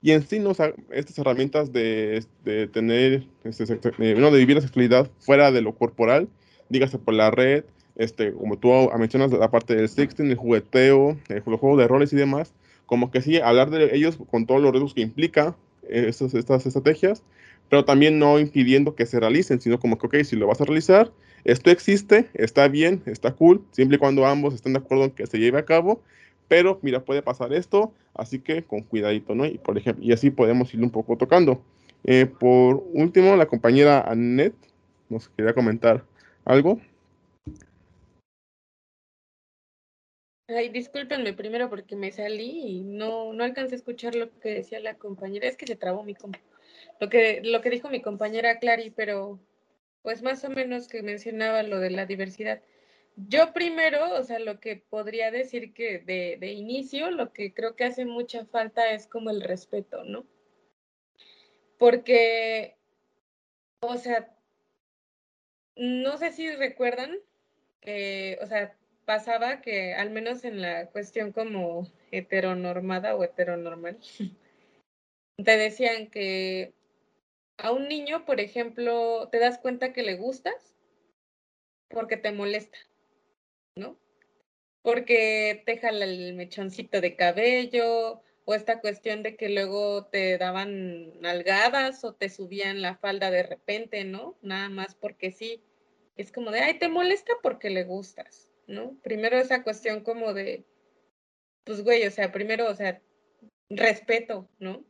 Y 0.00 0.12
en 0.12 0.26
sí, 0.26 0.38
¿no? 0.38 0.52
estas 0.52 1.18
herramientas 1.18 1.70
de, 1.70 2.24
de 2.46 2.66
tener, 2.66 3.26
este, 3.44 3.66
de, 3.66 4.14
de 4.14 4.38
vivir 4.38 4.56
la 4.56 4.62
sexualidad 4.62 5.10
fuera 5.18 5.52
de 5.52 5.60
lo 5.60 5.74
corporal, 5.74 6.30
dígase 6.70 6.96
por 6.96 7.12
la 7.12 7.30
red, 7.30 7.64
este, 7.96 8.32
como 8.32 8.56
tú 8.58 8.88
mencionas, 8.98 9.30
la 9.30 9.50
parte 9.50 9.76
del 9.76 9.90
sexting, 9.90 10.30
el 10.30 10.36
jugueteo, 10.36 11.18
el, 11.28 11.42
los 11.44 11.60
juegos 11.60 11.78
de 11.78 11.88
roles 11.88 12.10
y 12.14 12.16
demás, 12.16 12.54
como 12.86 13.10
que 13.10 13.20
sí, 13.20 13.36
hablar 13.38 13.68
de 13.68 13.94
ellos 13.94 14.16
con 14.30 14.46
todos 14.46 14.62
los 14.62 14.72
riesgos 14.72 14.94
que 14.94 15.02
implica 15.02 15.54
eh, 15.90 16.06
estas, 16.08 16.32
estas 16.32 16.64
estrategias, 16.64 17.22
pero 17.68 17.84
también 17.84 18.18
no 18.18 18.38
impidiendo 18.38 18.94
que 18.94 19.04
se 19.04 19.20
realicen, 19.20 19.60
sino 19.60 19.78
como 19.78 19.98
que, 19.98 20.06
ok, 20.06 20.24
si 20.24 20.36
lo 20.36 20.46
vas 20.46 20.62
a 20.62 20.64
realizar, 20.64 21.12
esto 21.44 21.70
existe, 21.70 22.28
está 22.34 22.68
bien, 22.68 23.02
está 23.06 23.32
cool, 23.32 23.64
siempre 23.70 23.96
y 23.96 23.98
cuando 23.98 24.26
ambos 24.26 24.54
estén 24.54 24.72
de 24.74 24.80
acuerdo 24.80 25.04
en 25.04 25.10
que 25.10 25.26
se 25.26 25.38
lleve 25.38 25.58
a 25.58 25.64
cabo, 25.64 26.02
pero 26.48 26.78
mira, 26.82 27.04
puede 27.04 27.22
pasar 27.22 27.52
esto, 27.52 27.92
así 28.14 28.40
que 28.40 28.64
con 28.64 28.82
cuidadito, 28.82 29.34
¿no? 29.34 29.46
Y, 29.46 29.58
por 29.58 29.78
ejemplo, 29.78 30.04
y 30.04 30.12
así 30.12 30.30
podemos 30.30 30.74
ir 30.74 30.82
un 30.82 30.90
poco 30.90 31.16
tocando. 31.16 31.62
Eh, 32.04 32.26
por 32.26 32.84
último, 32.92 33.36
la 33.36 33.46
compañera 33.46 34.00
Annette 34.00 34.56
nos 35.08 35.28
quería 35.28 35.54
comentar 35.54 36.04
algo. 36.44 36.80
Ay, 40.48 40.68
discúlpenme 40.70 41.32
primero 41.32 41.70
porque 41.70 41.94
me 41.94 42.10
salí 42.10 42.78
y 42.78 42.80
no, 42.80 43.32
no 43.32 43.44
alcancé 43.44 43.76
a 43.76 43.78
escuchar 43.78 44.16
lo 44.16 44.36
que 44.40 44.54
decía 44.54 44.80
la 44.80 44.94
compañera. 44.94 45.46
Es 45.46 45.56
que 45.56 45.66
se 45.66 45.76
trabó 45.76 46.02
mi 46.02 46.14
compa. 46.14 46.40
Lo 46.98 47.08
que, 47.08 47.40
lo 47.44 47.60
que 47.60 47.70
dijo 47.70 47.88
mi 47.88 48.02
compañera 48.02 48.58
Clary, 48.58 48.90
pero 48.90 49.38
pues 50.02 50.22
más 50.22 50.44
o 50.44 50.50
menos 50.50 50.88
que 50.88 51.02
mencionaba 51.02 51.62
lo 51.62 51.78
de 51.78 51.90
la 51.90 52.06
diversidad. 52.06 52.62
Yo 53.16 53.52
primero, 53.52 54.14
o 54.14 54.22
sea, 54.22 54.38
lo 54.38 54.60
que 54.60 54.76
podría 54.76 55.30
decir 55.30 55.74
que 55.74 55.98
de, 55.98 56.52
inicio, 56.52 57.10
lo 57.10 57.32
que 57.32 57.52
creo 57.52 57.76
que 57.76 57.84
hace 57.84 58.04
mucha 58.04 58.46
falta 58.46 58.92
es 58.92 59.06
como 59.06 59.30
el 59.30 59.42
respeto, 59.42 60.04
¿no? 60.04 60.24
Porque, 61.78 62.76
o 63.80 63.96
sea, 63.96 64.34
no 65.76 66.18
sé 66.18 66.32
si 66.32 66.50
recuerdan 66.50 67.16
que, 67.80 68.38
o 68.42 68.46
sea, 68.46 68.76
pasaba 69.04 69.60
que 69.60 69.94
al 69.94 70.10
menos 70.10 70.44
en 70.44 70.60
la 70.60 70.86
cuestión 70.86 71.32
como 71.32 71.90
heteronormada 72.10 73.16
o 73.16 73.24
heteronormal, 73.24 73.98
te 75.44 75.56
decían 75.56 76.10
que 76.10 76.72
a 77.62 77.72
un 77.72 77.88
niño, 77.88 78.24
por 78.24 78.40
ejemplo, 78.40 79.28
te 79.30 79.38
das 79.38 79.58
cuenta 79.58 79.92
que 79.92 80.02
le 80.02 80.16
gustas 80.16 80.74
porque 81.88 82.16
te 82.16 82.32
molesta. 82.32 82.78
¿no? 83.76 83.98
Porque 84.82 85.62
te 85.66 85.78
jala 85.78 86.04
el 86.04 86.34
mechoncito 86.34 87.00
de 87.00 87.16
cabello 87.16 88.22
o 88.44 88.54
esta 88.54 88.80
cuestión 88.80 89.22
de 89.22 89.36
que 89.36 89.48
luego 89.48 90.06
te 90.06 90.38
daban 90.38 91.20
nalgadas 91.20 92.02
o 92.04 92.14
te 92.14 92.28
subían 92.28 92.82
la 92.82 92.96
falda 92.96 93.30
de 93.30 93.42
repente, 93.42 94.04
¿no? 94.04 94.38
Nada 94.42 94.68
más 94.68 94.94
porque 94.94 95.30
sí. 95.30 95.62
Es 96.16 96.32
como 96.32 96.50
de, 96.50 96.60
ay, 96.60 96.78
te 96.78 96.88
molesta 96.88 97.32
porque 97.42 97.70
le 97.70 97.84
gustas, 97.84 98.50
¿no? 98.66 98.98
Primero 99.02 99.38
esa 99.38 99.62
cuestión 99.62 100.02
como 100.02 100.34
de, 100.34 100.64
pues 101.64 101.82
güey, 101.82 102.06
o 102.06 102.10
sea, 102.10 102.32
primero, 102.32 102.68
o 102.68 102.74
sea, 102.74 103.00
respeto, 103.68 104.48
¿no? 104.58 104.84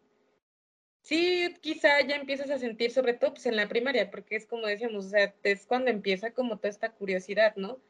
Sí, 1.02 1.54
quizá 1.60 2.00
ya 2.02 2.16
empiezas 2.16 2.50
a 2.50 2.58
sentir, 2.58 2.90
sobre 2.92 3.14
todo 3.14 3.32
pues 3.32 3.46
en 3.46 3.56
la 3.56 3.68
primaria, 3.68 4.10
porque 4.10 4.36
es 4.36 4.46
como 4.46 4.66
decíamos, 4.66 5.06
o 5.06 5.08
sea, 5.08 5.34
es 5.42 5.66
cuando 5.66 5.90
empieza 5.90 6.32
como 6.32 6.58
toda 6.58 6.68
esta 6.68 6.92
curiosidad, 6.92 7.56
¿no? 7.56 7.80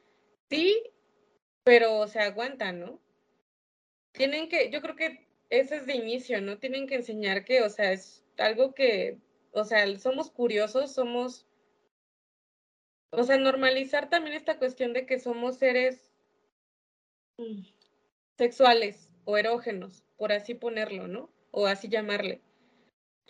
Sí, 0.48 0.82
pero 1.64 2.06
se 2.08 2.20
aguantan, 2.20 2.80
¿no? 2.80 3.00
Tienen 4.12 4.48
que, 4.48 4.70
yo 4.70 4.80
creo 4.80 4.96
que 4.96 5.28
ese 5.50 5.76
es 5.76 5.86
de 5.86 5.94
inicio, 5.96 6.40
¿no? 6.40 6.58
Tienen 6.58 6.86
que 6.86 6.96
enseñar 6.96 7.44
que, 7.44 7.62
o 7.62 7.70
sea, 7.70 7.92
es 7.92 8.24
algo 8.38 8.74
que, 8.74 9.18
o 9.52 9.64
sea, 9.64 9.98
somos 9.98 10.30
curiosos, 10.30 10.92
somos, 10.92 11.46
o 13.10 13.24
sea, 13.24 13.36
normalizar 13.38 14.08
también 14.08 14.36
esta 14.36 14.58
cuestión 14.58 14.92
de 14.92 15.06
que 15.06 15.18
somos 15.18 15.58
seres 15.58 16.12
sexuales 18.38 19.10
o 19.24 19.36
erógenos, 19.36 20.04
por 20.16 20.32
así 20.32 20.54
ponerlo, 20.54 21.08
¿no? 21.08 21.30
O 21.50 21.66
así 21.66 21.88
llamarle 21.88 22.40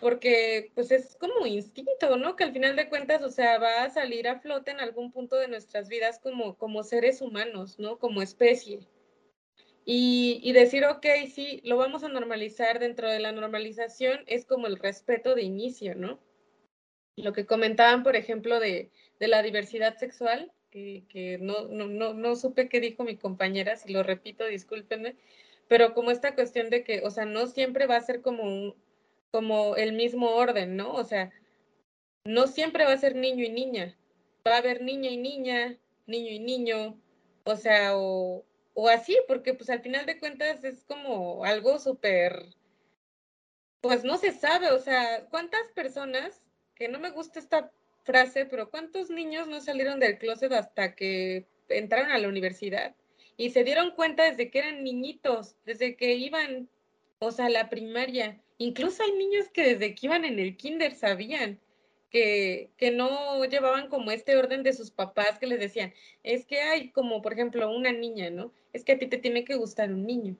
porque 0.01 0.71
pues 0.73 0.91
es 0.91 1.15
como 1.15 1.45
instinto, 1.45 2.17
¿no? 2.17 2.35
Que 2.35 2.43
al 2.43 2.51
final 2.51 2.75
de 2.75 2.89
cuentas, 2.89 3.21
o 3.21 3.29
sea, 3.29 3.59
va 3.59 3.83
a 3.83 3.89
salir 3.91 4.27
a 4.27 4.39
flote 4.39 4.71
en 4.71 4.79
algún 4.79 5.11
punto 5.11 5.37
de 5.37 5.47
nuestras 5.47 5.87
vidas 5.87 6.19
como, 6.19 6.57
como 6.57 6.83
seres 6.83 7.21
humanos, 7.21 7.77
¿no? 7.79 7.99
Como 7.99 8.21
especie. 8.23 8.79
Y, 9.85 10.39
y, 10.43 10.53
decir, 10.53 10.85
ok, 10.85 11.05
sí, 11.33 11.61
lo 11.63 11.77
vamos 11.77 12.03
a 12.03 12.09
normalizar 12.09 12.79
dentro 12.79 13.09
de 13.09 13.19
la 13.19 13.31
normalización 13.31 14.21
es 14.27 14.45
como 14.45 14.67
el 14.67 14.77
respeto 14.77 15.35
de 15.35 15.43
inicio, 15.43 15.95
¿no? 15.95 16.19
Lo 17.15 17.33
que 17.33 17.45
comentaban, 17.45 18.03
por 18.03 18.15
ejemplo, 18.15 18.59
de, 18.59 18.91
de 19.19 19.27
la 19.27 19.43
diversidad 19.43 19.97
sexual, 19.97 20.51
que, 20.71 21.03
que 21.09 21.37
no, 21.39 21.67
no, 21.67 21.87
no, 21.87 22.13
no 22.13 22.35
supe 22.35 22.69
qué 22.69 22.79
dijo 22.79 23.03
mi 23.03 23.17
compañera, 23.17 23.75
si 23.75 23.91
lo 23.93 24.01
repito, 24.01 24.45
discúlpenme, 24.45 25.15
pero 25.67 25.93
como 25.93 26.11
esta 26.11 26.35
cuestión 26.35 26.69
de 26.69 26.83
que, 26.83 27.01
o 27.03 27.11
sea, 27.11 27.25
no 27.25 27.47
siempre 27.47 27.85
va 27.85 27.97
a 27.97 28.01
ser 28.01 28.21
como 28.21 28.43
un, 28.43 28.75
como 29.31 29.75
el 29.75 29.93
mismo 29.93 30.31
orden, 30.31 30.75
¿no? 30.75 30.93
O 30.93 31.03
sea, 31.03 31.31
no 32.25 32.47
siempre 32.47 32.85
va 32.85 32.93
a 32.93 32.97
ser 32.97 33.15
niño 33.15 33.43
y 33.43 33.49
niña. 33.49 33.97
Va 34.45 34.55
a 34.55 34.57
haber 34.57 34.81
niña 34.81 35.09
y 35.09 35.17
niña, 35.17 35.77
niño 36.07 36.31
y 36.31 36.39
niño, 36.39 36.99
O 37.43 37.55
sea, 37.55 37.97
o, 37.97 38.45
o 38.73 38.89
así, 38.89 39.17
porque 39.27 39.53
pues 39.53 39.69
al 39.69 39.81
final 39.81 40.05
de 40.05 40.19
cuentas 40.19 40.63
es 40.63 40.83
como 40.85 41.43
algo 41.45 41.79
súper, 41.79 42.55
pues 43.81 44.03
no 44.03 44.17
se 44.17 44.31
sabe, 44.31 44.71
o 44.71 44.79
sea, 44.79 45.25
¿cuántas 45.29 45.67
personas, 45.73 46.41
que 46.75 46.87
no 46.87 46.99
me 46.99 47.09
gusta 47.09 47.39
esta 47.39 47.71
frase, 48.03 48.45
pero 48.45 48.69
cuántos 48.69 49.09
niños 49.09 49.47
no 49.47 49.59
salieron 49.61 49.99
del 49.99 50.17
closet 50.17 50.51
hasta 50.53 50.95
que 50.95 51.47
entraron 51.69 52.11
a 52.11 52.17
la 52.17 52.27
universidad 52.27 52.95
y 53.37 53.51
se 53.51 53.63
dieron 53.63 53.91
cuenta 53.91 54.23
desde 54.23 54.51
que 54.51 54.59
eran 54.59 54.83
niñitos, 54.83 55.55
desde 55.65 55.95
que 55.95 56.13
iban, 56.15 56.69
o 57.19 57.31
sea, 57.31 57.47
a 57.47 57.49
la 57.49 57.69
primaria? 57.69 58.41
Incluso 58.61 59.01
hay 59.01 59.13
niños 59.13 59.49
que 59.49 59.63
desde 59.63 59.95
que 59.95 60.05
iban 60.05 60.23
en 60.23 60.37
el 60.37 60.55
kinder 60.55 60.93
sabían 60.93 61.59
que, 62.11 62.69
que, 62.77 62.91
no 62.91 63.43
llevaban 63.45 63.87
como 63.87 64.11
este 64.11 64.37
orden 64.37 64.61
de 64.61 64.73
sus 64.73 64.91
papás 64.91 65.39
que 65.39 65.47
les 65.47 65.59
decían, 65.59 65.95
es 66.21 66.45
que 66.45 66.61
hay 66.61 66.91
como, 66.91 67.23
por 67.23 67.33
ejemplo, 67.33 67.75
una 67.75 67.91
niña, 67.91 68.29
¿no? 68.29 68.53
Es 68.71 68.83
que 68.83 68.91
a 68.91 68.99
ti 68.99 69.07
te 69.07 69.17
tiene 69.17 69.45
que 69.45 69.55
gustar 69.55 69.91
un 69.91 70.05
niño, 70.05 70.37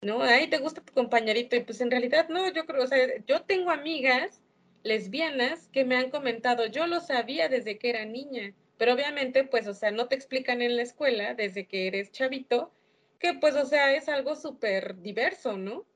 ¿no? 0.00 0.20
Ahí 0.24 0.48
te 0.48 0.58
gusta 0.58 0.82
tu 0.82 0.92
compañerito 0.92 1.54
y 1.54 1.60
pues 1.60 1.80
en 1.80 1.92
realidad 1.92 2.28
no, 2.28 2.52
yo 2.52 2.66
creo, 2.66 2.82
o 2.82 2.88
sea, 2.88 2.98
yo 3.24 3.42
tengo 3.42 3.70
amigas 3.70 4.42
lesbianas 4.82 5.68
que 5.68 5.84
me 5.84 5.94
han 5.94 6.10
comentado, 6.10 6.66
yo 6.66 6.88
lo 6.88 6.98
sabía 6.98 7.48
desde 7.48 7.78
que 7.78 7.90
era 7.90 8.04
niña, 8.04 8.52
pero 8.78 8.94
obviamente 8.94 9.44
pues, 9.44 9.68
o 9.68 9.74
sea, 9.74 9.92
no 9.92 10.08
te 10.08 10.16
explican 10.16 10.60
en 10.60 10.74
la 10.74 10.82
escuela 10.82 11.34
desde 11.34 11.68
que 11.68 11.86
eres 11.86 12.10
chavito, 12.10 12.72
que 13.20 13.34
pues, 13.34 13.54
o 13.54 13.64
sea, 13.64 13.94
es 13.94 14.08
algo 14.08 14.34
súper 14.34 15.00
diverso, 15.02 15.56
¿no? 15.56 15.86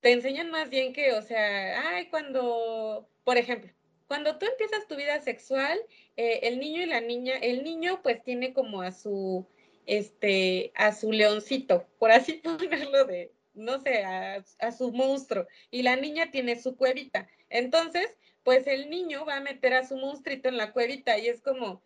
Te 0.00 0.12
enseñan 0.12 0.50
más 0.50 0.70
bien 0.70 0.92
que, 0.92 1.12
o 1.12 1.22
sea, 1.22 1.88
ay, 1.90 2.08
cuando 2.08 3.08
por 3.28 3.36
ejemplo, 3.36 3.70
cuando 4.06 4.38
tú 4.38 4.46
empiezas 4.46 4.88
tu 4.88 4.96
vida 4.96 5.20
sexual, 5.20 5.78
eh, 6.16 6.40
el 6.44 6.58
niño 6.58 6.80
y 6.80 6.86
la 6.86 7.02
niña, 7.02 7.34
el 7.36 7.62
niño 7.62 8.00
pues 8.02 8.24
tiene 8.24 8.54
como 8.54 8.80
a 8.80 8.90
su, 8.90 9.46
este, 9.84 10.72
a 10.74 10.94
su 10.94 11.12
leoncito, 11.12 11.86
por 11.98 12.10
así 12.10 12.40
ponerlo 12.42 13.04
de, 13.04 13.34
no 13.52 13.80
sé, 13.80 14.02
a, 14.02 14.72
su 14.72 14.92
monstruo, 14.92 15.46
y 15.70 15.82
la 15.82 15.96
niña 15.96 16.30
tiene 16.30 16.58
su 16.58 16.74
cuevita. 16.74 17.28
Entonces, 17.50 18.16
pues 18.44 18.66
el 18.66 18.88
niño 18.88 19.26
va 19.26 19.36
a 19.36 19.40
meter 19.42 19.74
a 19.74 19.86
su 19.86 19.98
monstruito 19.98 20.48
en 20.48 20.56
la 20.56 20.72
cuevita 20.72 21.18
y 21.18 21.28
es 21.28 21.42
como, 21.42 21.82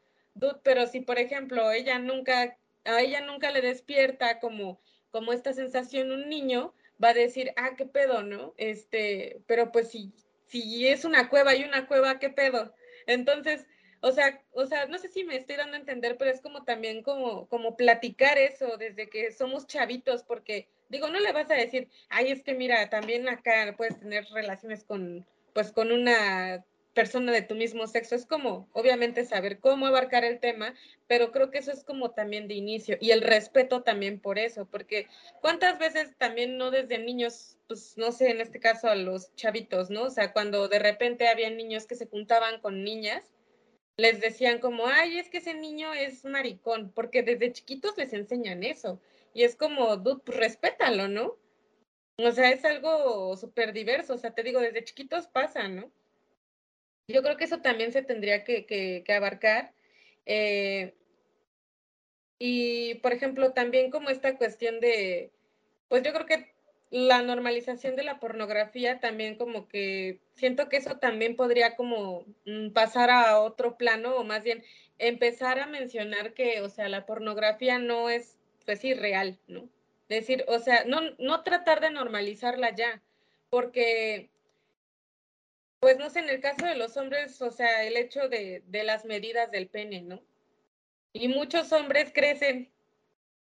pero 0.63 0.87
si 0.87 1.01
por 1.01 1.19
ejemplo 1.19 1.73
ella 1.73 1.99
nunca, 1.99 2.57
a 2.85 3.01
ella 3.01 3.21
nunca 3.23 3.51
le 3.51 3.63
despierta 3.63 4.39
como, 4.39 4.81
como 5.11 5.33
esta 5.33 5.53
sensación 5.55 6.13
un 6.13 6.29
niño, 6.29 6.73
va 7.03 7.11
a 7.11 7.15
decir, 7.15 7.53
ah, 7.57 7.71
qué 7.77 7.87
pedo, 7.87 8.23
¿no? 8.23 8.55
Este, 8.57 9.41
pero 9.47 9.73
pues 9.73 9.91
si 9.91 10.13
si 10.53 10.87
es 10.87 11.07
una 11.07 11.31
cueva 11.31 11.55
y 11.55 11.65
una 11.65 11.87
cueva, 11.87 12.19
¿qué 12.19 12.29
pedo? 12.29 12.75
Entonces, 13.07 13.67
o 14.01 14.13
sea, 14.13 14.43
o 14.53 14.67
sea, 14.67 14.85
no 14.87 14.99
sé 14.99 15.09
si 15.09 15.25
me 15.25 15.37
estoy 15.37 15.57
dando 15.57 15.77
a 15.77 15.81
entender, 15.81 16.19
pero 16.19 16.31
es 16.31 16.43
como 16.43 16.65
también 16.65 17.03
como, 17.03 17.49
como 17.49 17.75
platicar 17.75 18.37
eso 18.37 18.77
desde 18.77 19.09
que 19.09 19.33
somos 19.33 19.67
chavitos, 19.67 20.25
porque 20.25 20.69
digo, 20.91 21.09
no 21.09 21.21
le 21.21 21.33
vas 21.33 21.51
a 21.51 21.55
decir, 21.55 21.89
ay, 22.11 22.31
es 22.31 22.43
que 22.43 22.53
mira, 22.53 22.91
también 22.91 23.27
acá 23.31 23.75
puedes 23.79 23.99
tener 23.99 24.27
relaciones 24.27 24.85
con, 24.85 25.27
pues 25.55 25.73
con 25.73 25.91
una 25.91 26.63
persona 26.95 27.33
de 27.33 27.43
tu 27.43 27.55
mismo 27.55 27.87
sexo. 27.87 28.15
Es 28.15 28.27
como, 28.27 28.69
obviamente, 28.73 29.25
saber 29.25 29.59
cómo 29.61 29.87
abarcar 29.87 30.25
el 30.25 30.41
tema, 30.41 30.75
pero 31.07 31.33
creo 31.33 31.51
que 31.51 31.59
eso 31.59 31.73
es 31.73 31.85
como 31.85 32.11
también 32.13 32.49
de 32.49 32.55
inicio 32.55 32.97
y 33.01 33.11
el 33.11 33.23
respeto 33.23 33.83
también 33.83 34.21
por 34.21 34.39
eso, 34.39 34.67
porque 34.67 35.09
cuántas 35.41 35.79
veces 35.79 36.17
también 36.19 36.59
no 36.59 36.71
desde 36.71 36.99
niños, 36.99 37.59
pues 37.69 37.97
no 37.97 38.13
sé, 38.13 38.31
en 38.31 38.41
este 38.41 38.61
caso 38.61 38.89
a 38.89 38.95
los 38.95 39.35
chavitos, 39.35 39.91
¿no? 39.91 40.05
O 40.05 40.11
sea, 40.11 40.33
cuando 40.33 40.69
de 40.69 40.79
repente 40.79 41.29
había 41.29 41.51
niños 41.51 41.87
que 41.87 41.97
se 41.97 42.07
juntaban 42.07 42.61
con 42.61 42.85
niñas, 42.85 43.23
les 43.97 44.21
decían 44.21 44.59
como, 44.59 44.87
ay, 44.87 45.19
es 45.19 45.29
que 45.29 45.39
ese 45.39 45.55
niño 45.55 45.93
es 45.93 46.25
maricón, 46.25 46.93
porque 46.95 47.23
desde 47.23 47.53
chiquitos 47.53 47.97
les 47.97 48.13
enseñan 48.13 48.63
eso. 48.63 49.01
Y 49.35 49.45
es 49.45 49.57
como, 49.57 49.97
dude, 49.97 50.23
pues 50.25 50.39
respétalo, 50.39 51.09
¿no? 51.09 51.37
O 52.19 52.31
sea, 52.33 52.51
es 52.51 52.65
algo 52.65 53.37
súper 53.37 53.73
diverso, 53.73 54.15
o 54.15 54.19
sea, 54.19 54.35
te 54.35 54.43
digo, 54.43 54.61
desde 54.61 54.85
chiquitos 54.85 55.27
pasa, 55.27 55.69
¿no? 55.69 55.91
Yo 57.09 57.23
creo 57.23 57.37
que 57.37 57.45
eso 57.45 57.61
también 57.61 57.93
se 57.93 58.03
tendría 58.03 58.45
que, 58.45 58.67
que, 58.67 59.13
abarcar. 59.13 59.73
Eh, 60.27 60.95
y, 62.39 62.95
por 62.97 63.13
ejemplo, 63.13 63.53
también 63.53 63.91
como 63.91 64.11
esta 64.11 64.37
cuestión 64.37 64.81
de, 64.81 65.31
pues 65.89 66.03
yo 66.03 66.13
creo 66.13 66.27
que 66.27 66.53
la 66.91 67.23
normalización 67.23 67.97
de 67.97 68.03
la 68.03 68.21
pornografía 68.21 69.01
también 69.01 69.37
como 69.37 69.67
que 69.67 70.21
siento 70.35 70.69
que 70.69 70.77
eso 70.77 70.99
también 70.99 71.37
podría 71.37 71.75
como 71.75 72.27
mm, 72.45 72.71
pasar 72.71 73.11
a 73.11 73.41
otro 73.41 73.79
plano 73.79 74.17
o 74.17 74.25
más 74.25 74.43
bien 74.43 74.63
empezar 74.99 75.59
a 75.59 75.67
mencionar 75.67 76.35
que, 76.35 76.61
o 76.61 76.69
sea, 76.69 76.89
la 76.89 77.07
pornografía 77.07 77.79
no 77.79 78.11
es, 78.11 78.39
pues 78.67 78.85
irreal, 78.85 79.39
¿no? 79.49 79.69
Decir, 80.09 80.45
o 80.49 80.59
sea, 80.59 80.85
no, 80.85 81.01
no 81.19 81.43
tratar 81.43 81.81
de 81.81 81.91
normalizarla 81.91 82.75
ya, 82.75 83.03
porque 83.49 84.32
pues 85.83 85.99
no 85.99 86.11
sé, 86.11 86.21
en 86.21 86.31
el 86.31 86.41
caso 86.41 86.65
de 86.65 86.77
los 86.77 86.97
hombres, 86.97 87.43
o 87.43 87.51
sea, 87.51 87.83
el 87.83 87.97
hecho 87.97 88.29
de, 88.29 88.63
de 88.67 88.85
las 88.85 89.05
medidas 89.05 89.51
del 89.51 89.69
pene, 89.69 90.01
¿no? 90.03 90.23
Y 91.13 91.27
muchos 91.27 91.73
hombres 91.73 92.13
crecen 92.15 92.73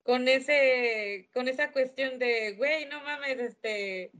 con 0.01 0.27
ese, 0.27 1.29
con 1.35 1.47
esa 1.47 1.71
cuestión 1.71 2.17
de, 2.17 2.53
güey, 2.53 2.87
no 2.87 3.03
mames, 3.03 3.37
este, 3.39 4.11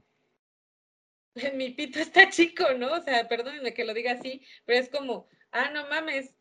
mi 1.55 1.71
pito 1.71 1.99
está 1.99 2.29
chico, 2.29 2.73
¿no? 2.77 2.93
O 2.93 3.01
sea, 3.01 3.27
perdónenme 3.27 3.73
que 3.73 3.83
lo 3.83 3.95
diga 3.95 4.11
así, 4.11 4.45
pero 4.65 4.79
es 4.79 4.89
como, 4.89 5.27
ah, 5.51 5.71
no 5.71 5.87
mames. 5.87 6.35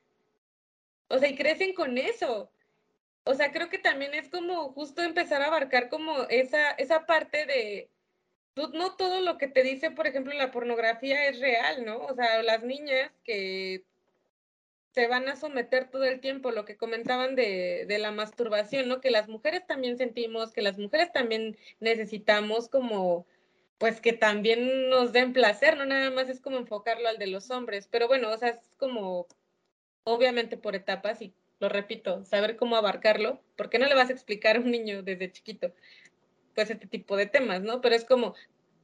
O 1.08 1.18
sea, 1.18 1.30
y 1.30 1.36
crecen 1.36 1.72
con 1.72 1.96
eso. 1.96 2.52
O 3.24 3.32
sea, 3.32 3.50
creo 3.50 3.70
que 3.70 3.78
también 3.78 4.12
es 4.12 4.28
como 4.28 4.72
justo 4.74 5.00
empezar 5.00 5.40
a 5.40 5.46
abarcar 5.46 5.88
como 5.88 6.24
esa, 6.28 6.72
esa 6.72 7.06
parte 7.06 7.46
de, 7.46 7.91
no 8.56 8.96
todo 8.96 9.20
lo 9.20 9.38
que 9.38 9.48
te 9.48 9.62
dice, 9.62 9.90
por 9.90 10.06
ejemplo, 10.06 10.32
la 10.34 10.50
pornografía 10.50 11.26
es 11.28 11.40
real, 11.40 11.84
¿no? 11.84 11.98
O 11.98 12.14
sea, 12.14 12.42
las 12.42 12.62
niñas 12.62 13.10
que 13.24 13.84
se 14.92 15.06
van 15.08 15.28
a 15.28 15.36
someter 15.36 15.90
todo 15.90 16.04
el 16.04 16.20
tiempo, 16.20 16.50
lo 16.50 16.64
que 16.66 16.76
comentaban 16.76 17.34
de, 17.34 17.86
de, 17.88 17.98
la 17.98 18.10
masturbación, 18.10 18.88
¿no? 18.88 19.00
Que 19.00 19.10
las 19.10 19.28
mujeres 19.28 19.66
también 19.66 19.96
sentimos, 19.96 20.52
que 20.52 20.62
las 20.62 20.78
mujeres 20.78 21.12
también 21.12 21.56
necesitamos 21.80 22.68
como, 22.68 23.26
pues 23.78 24.00
que 24.00 24.12
también 24.12 24.90
nos 24.90 25.12
den 25.12 25.32
placer, 25.32 25.76
no 25.78 25.86
nada 25.86 26.10
más 26.10 26.28
es 26.28 26.40
como 26.40 26.58
enfocarlo 26.58 27.08
al 27.08 27.18
de 27.18 27.28
los 27.28 27.50
hombres, 27.50 27.88
pero 27.90 28.06
bueno, 28.08 28.30
o 28.30 28.36
sea, 28.36 28.50
es 28.50 28.76
como, 28.76 29.26
obviamente 30.04 30.56
por 30.58 30.76
etapas 30.76 31.22
y 31.22 31.32
lo 31.58 31.68
repito, 31.68 32.24
saber 32.24 32.56
cómo 32.56 32.76
abarcarlo, 32.76 33.40
porque 33.56 33.78
no 33.78 33.86
le 33.86 33.94
vas 33.94 34.10
a 34.10 34.12
explicar 34.12 34.56
a 34.56 34.60
un 34.60 34.70
niño 34.70 35.02
desde 35.02 35.32
chiquito 35.32 35.72
pues 36.54 36.70
este 36.70 36.86
tipo 36.86 37.16
de 37.16 37.26
temas, 37.26 37.62
¿no? 37.62 37.80
Pero 37.80 37.94
es 37.94 38.04
como 38.04 38.34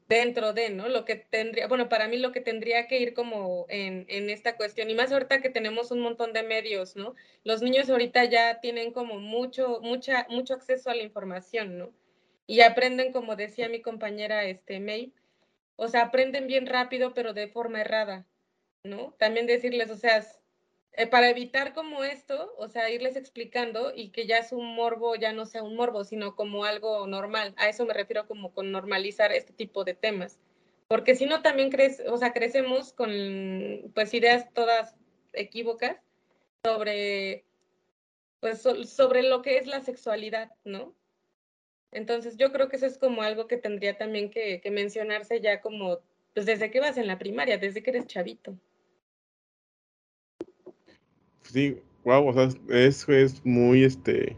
dentro 0.08 0.54
de, 0.54 0.70
¿no? 0.70 0.88
Lo 0.88 1.04
que 1.04 1.16
tendría, 1.16 1.68
bueno, 1.68 1.88
para 1.88 2.08
mí 2.08 2.16
lo 2.16 2.32
que 2.32 2.40
tendría 2.40 2.86
que 2.86 2.98
ir 2.98 3.12
como 3.14 3.66
en, 3.68 4.06
en, 4.08 4.30
esta 4.30 4.56
cuestión, 4.56 4.88
y 4.90 4.94
más 4.94 5.12
ahorita 5.12 5.42
que 5.42 5.50
tenemos 5.50 5.90
un 5.90 6.00
montón 6.00 6.32
de 6.32 6.42
medios, 6.42 6.96
¿no? 6.96 7.14
Los 7.44 7.62
niños 7.62 7.90
ahorita 7.90 8.24
ya 8.24 8.60
tienen 8.60 8.92
como 8.92 9.20
mucho, 9.20 9.80
mucha, 9.82 10.26
mucho 10.30 10.54
acceso 10.54 10.90
a 10.90 10.94
la 10.94 11.02
información, 11.02 11.78
¿no? 11.78 11.92
Y 12.46 12.62
aprenden, 12.62 13.12
como 13.12 13.36
decía 13.36 13.68
mi 13.68 13.82
compañera 13.82 14.44
este, 14.44 14.80
May, 14.80 15.12
o 15.76 15.88
sea, 15.88 16.04
aprenden 16.04 16.46
bien 16.46 16.66
rápido, 16.66 17.12
pero 17.12 17.34
de 17.34 17.48
forma 17.48 17.82
errada, 17.82 18.26
¿no? 18.84 19.14
También 19.18 19.46
decirles, 19.46 19.90
o 19.90 19.96
sea, 19.96 20.24
eh, 20.98 21.06
para 21.06 21.30
evitar 21.30 21.74
como 21.74 22.02
esto, 22.02 22.52
o 22.58 22.66
sea, 22.68 22.90
irles 22.90 23.14
explicando 23.14 23.92
y 23.94 24.10
que 24.10 24.26
ya 24.26 24.38
es 24.38 24.50
un 24.50 24.74
morbo, 24.74 25.14
ya 25.14 25.32
no 25.32 25.46
sea 25.46 25.62
un 25.62 25.76
morbo, 25.76 26.02
sino 26.02 26.34
como 26.34 26.64
algo 26.64 27.06
normal. 27.06 27.54
A 27.56 27.68
eso 27.68 27.86
me 27.86 27.94
refiero 27.94 28.26
como 28.26 28.52
con 28.52 28.72
normalizar 28.72 29.30
este 29.30 29.52
tipo 29.52 29.84
de 29.84 29.94
temas. 29.94 30.40
Porque 30.88 31.14
si 31.14 31.26
no, 31.26 31.40
también 31.40 31.70
crece, 31.70 32.08
o 32.08 32.16
sea, 32.16 32.32
crecemos 32.32 32.92
con 32.92 33.10
pues 33.94 34.12
ideas 34.12 34.52
todas 34.54 34.96
equívocas 35.34 35.98
sobre, 36.64 37.44
pues, 38.40 38.62
sobre 38.62 39.22
lo 39.22 39.40
que 39.42 39.58
es 39.58 39.68
la 39.68 39.82
sexualidad, 39.82 40.50
¿no? 40.64 40.96
Entonces 41.92 42.36
yo 42.38 42.50
creo 42.52 42.68
que 42.68 42.76
eso 42.76 42.86
es 42.86 42.98
como 42.98 43.22
algo 43.22 43.46
que 43.46 43.56
tendría 43.56 43.96
también 43.98 44.30
que, 44.30 44.60
que 44.60 44.70
mencionarse 44.72 45.40
ya 45.40 45.60
como, 45.60 46.00
pues 46.34 46.44
desde 46.46 46.72
que 46.72 46.80
vas 46.80 46.96
en 46.98 47.06
la 47.06 47.18
primaria, 47.18 47.56
desde 47.56 47.84
que 47.84 47.90
eres 47.90 48.08
chavito 48.08 48.58
sí, 51.52 51.78
wow, 52.04 52.26
o 52.26 52.32
sea, 52.32 52.48
es, 52.68 53.08
es 53.08 53.44
muy, 53.44 53.84
este, 53.84 54.36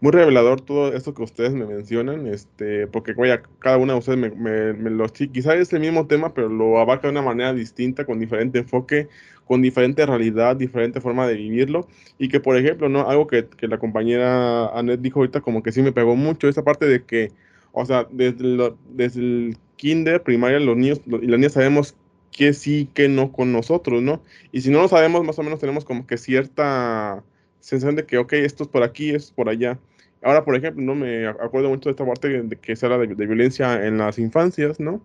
muy 0.00 0.12
revelador 0.12 0.60
todo 0.60 0.92
esto 0.92 1.14
que 1.14 1.22
ustedes 1.22 1.52
me 1.52 1.66
mencionan, 1.66 2.26
este, 2.26 2.86
porque 2.86 3.14
vaya, 3.14 3.42
cada 3.58 3.78
una 3.78 3.94
de 3.94 3.98
ustedes 3.98 4.18
me, 4.18 4.30
me, 4.72 4.90
lo, 4.90 5.08
sí, 5.08 5.28
quizá 5.28 5.54
es 5.54 5.72
el 5.72 5.80
mismo 5.80 6.06
tema, 6.06 6.34
pero 6.34 6.48
lo 6.48 6.78
abarca 6.78 7.08
de 7.08 7.12
una 7.12 7.22
manera 7.22 7.52
distinta, 7.52 8.04
con 8.04 8.20
diferente 8.20 8.60
enfoque, 8.60 9.08
con 9.44 9.62
diferente 9.62 10.04
realidad, 10.06 10.56
diferente 10.56 11.00
forma 11.00 11.26
de 11.26 11.34
vivirlo, 11.34 11.88
y 12.18 12.28
que, 12.28 12.40
por 12.40 12.56
ejemplo, 12.56 12.88
¿no? 12.88 13.08
Algo 13.08 13.26
que, 13.26 13.46
que 13.46 13.66
la 13.66 13.78
compañera 13.78 14.68
Annette 14.68 15.00
dijo 15.00 15.20
ahorita, 15.20 15.40
como 15.40 15.62
que 15.62 15.72
sí 15.72 15.82
me 15.82 15.92
pegó 15.92 16.16
mucho, 16.16 16.48
esa 16.48 16.62
parte 16.64 16.86
de 16.86 17.04
que, 17.04 17.32
o 17.72 17.84
sea, 17.84 18.06
desde, 18.10 18.74
desde 18.90 19.20
el 19.20 19.56
kinder, 19.76 20.22
primaria, 20.22 20.60
los 20.60 20.76
niños 20.76 21.00
y 21.06 21.26
las 21.26 21.38
niñas 21.38 21.52
sabemos 21.52 21.96
que 22.32 22.52
sí, 22.52 22.88
que 22.94 23.08
no 23.08 23.32
con 23.32 23.52
nosotros, 23.52 24.02
¿no? 24.02 24.22
Y 24.52 24.60
si 24.60 24.70
no 24.70 24.80
lo 24.82 24.88
sabemos, 24.88 25.24
más 25.24 25.38
o 25.38 25.42
menos 25.42 25.58
tenemos 25.58 25.84
como 25.84 26.06
que 26.06 26.16
cierta 26.16 27.22
sensación 27.60 27.96
de 27.96 28.06
que, 28.06 28.18
ok, 28.18 28.32
esto 28.34 28.64
es 28.64 28.68
por 28.68 28.82
aquí, 28.82 29.10
esto 29.10 29.28
es 29.28 29.32
por 29.32 29.48
allá. 29.48 29.78
Ahora, 30.22 30.44
por 30.44 30.56
ejemplo, 30.56 30.82
no 30.82 30.94
me 30.94 31.26
acuerdo 31.26 31.68
mucho 31.68 31.88
de 31.88 31.92
esta 31.92 32.04
parte 32.04 32.42
de 32.42 32.56
que 32.56 32.76
se 32.76 32.86
habla 32.86 32.98
de, 32.98 33.14
de, 33.14 33.26
violencia 33.26 33.86
en 33.86 33.98
las 33.98 34.18
infancias, 34.18 34.80
¿no? 34.80 35.00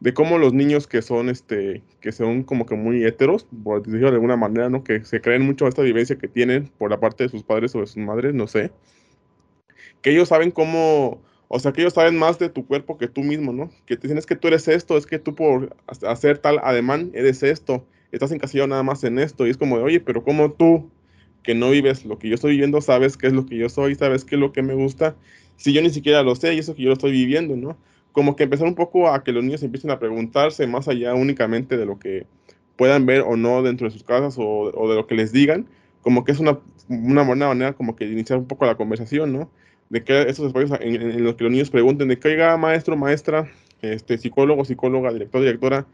De 0.00 0.12
cómo 0.12 0.36
los 0.36 0.52
niños 0.52 0.86
que 0.86 1.00
son, 1.00 1.30
este, 1.30 1.82
que 2.00 2.12
son 2.12 2.42
como 2.42 2.66
que 2.66 2.74
muy 2.74 3.04
heteros, 3.04 3.46
por 3.64 3.82
decirlo 3.82 4.08
de 4.10 4.16
alguna 4.16 4.36
manera, 4.36 4.68
¿no? 4.68 4.84
Que 4.84 5.04
se 5.04 5.20
creen 5.22 5.42
mucho 5.42 5.64
a 5.64 5.68
esta 5.70 5.82
vivencia 5.82 6.18
que 6.18 6.28
tienen 6.28 6.70
por 6.78 6.90
la 6.90 7.00
parte 7.00 7.24
de 7.24 7.30
sus 7.30 7.42
padres 7.42 7.74
o 7.74 7.80
de 7.80 7.86
sus 7.86 7.96
madres, 7.96 8.34
no 8.34 8.46
sé. 8.46 8.72
Que 10.02 10.10
ellos 10.10 10.28
saben 10.28 10.50
cómo, 10.50 11.22
o 11.48 11.58
sea, 11.58 11.72
que 11.72 11.80
ellos 11.80 11.94
saben 11.94 12.18
más 12.18 12.38
de 12.38 12.48
tu 12.48 12.66
cuerpo 12.66 12.98
que 12.98 13.08
tú 13.08 13.22
mismo, 13.22 13.52
¿no? 13.52 13.70
Que 13.86 13.96
te 13.96 14.02
dicen 14.02 14.18
es 14.18 14.26
que 14.26 14.36
tú 14.36 14.48
eres 14.48 14.66
esto, 14.68 14.96
es 14.96 15.06
que 15.06 15.18
tú 15.18 15.34
por 15.34 15.76
hacer 16.06 16.38
tal 16.38 16.58
ademán 16.62 17.10
eres 17.14 17.42
esto, 17.42 17.86
estás 18.12 18.32
encasillado 18.32 18.68
nada 18.68 18.82
más 18.82 19.04
en 19.04 19.18
esto, 19.18 19.46
y 19.46 19.50
es 19.50 19.56
como 19.56 19.78
de, 19.78 19.84
oye, 19.84 20.00
pero 20.00 20.24
¿cómo 20.24 20.52
tú 20.52 20.90
que 21.42 21.54
no 21.54 21.70
vives 21.70 22.04
lo 22.04 22.18
que 22.18 22.28
yo 22.28 22.34
estoy 22.34 22.52
viviendo, 22.52 22.80
sabes 22.80 23.16
qué 23.16 23.28
es 23.28 23.32
lo 23.32 23.46
que 23.46 23.56
yo 23.56 23.68
soy, 23.68 23.94
sabes 23.94 24.24
qué 24.24 24.34
es 24.34 24.40
lo 24.40 24.52
que 24.52 24.62
me 24.62 24.74
gusta, 24.74 25.14
si 25.56 25.72
yo 25.72 25.80
ni 25.80 25.90
siquiera 25.90 26.22
lo 26.22 26.34
sé 26.34 26.54
y 26.54 26.58
eso 26.58 26.74
que 26.74 26.82
yo 26.82 26.88
lo 26.88 26.94
estoy 26.94 27.12
viviendo, 27.12 27.56
¿no? 27.56 27.76
Como 28.12 28.34
que 28.34 28.44
empezar 28.44 28.66
un 28.66 28.74
poco 28.74 29.08
a 29.08 29.22
que 29.22 29.32
los 29.32 29.44
niños 29.44 29.62
empiecen 29.62 29.90
a 29.90 29.98
preguntarse 29.98 30.66
más 30.66 30.88
allá 30.88 31.14
únicamente 31.14 31.76
de 31.76 31.86
lo 31.86 31.98
que 31.98 32.26
puedan 32.76 33.06
ver 33.06 33.22
o 33.22 33.36
no 33.36 33.62
dentro 33.62 33.86
de 33.86 33.92
sus 33.92 34.02
casas 34.02 34.36
o, 34.38 34.44
o 34.44 34.88
de 34.90 34.96
lo 34.96 35.06
que 35.06 35.14
les 35.14 35.32
digan, 35.32 35.66
como 36.02 36.24
que 36.24 36.32
es 36.32 36.40
una, 36.40 36.58
una 36.88 37.22
buena 37.22 37.48
manera 37.48 37.72
como 37.74 37.96
que 37.96 38.06
iniciar 38.06 38.38
un 38.38 38.46
poco 38.46 38.66
la 38.66 38.76
conversación, 38.76 39.32
¿no? 39.32 39.50
De 39.88 40.02
que 40.02 40.22
esos 40.22 40.46
espacios 40.48 40.78
en, 40.80 41.00
en, 41.00 41.24
los 41.24 41.36
que 41.36 41.44
los 41.44 41.52
niños 41.52 41.70
pregunten 41.70 42.08
de 42.08 42.18
que, 42.18 42.28
oiga, 42.28 42.56
maestro, 42.56 42.96
maestra, 42.96 43.50
este, 43.82 44.18
psicólogo, 44.18 44.64
psicóloga, 44.64 45.12
director, 45.12 45.40
directora, 45.40 45.86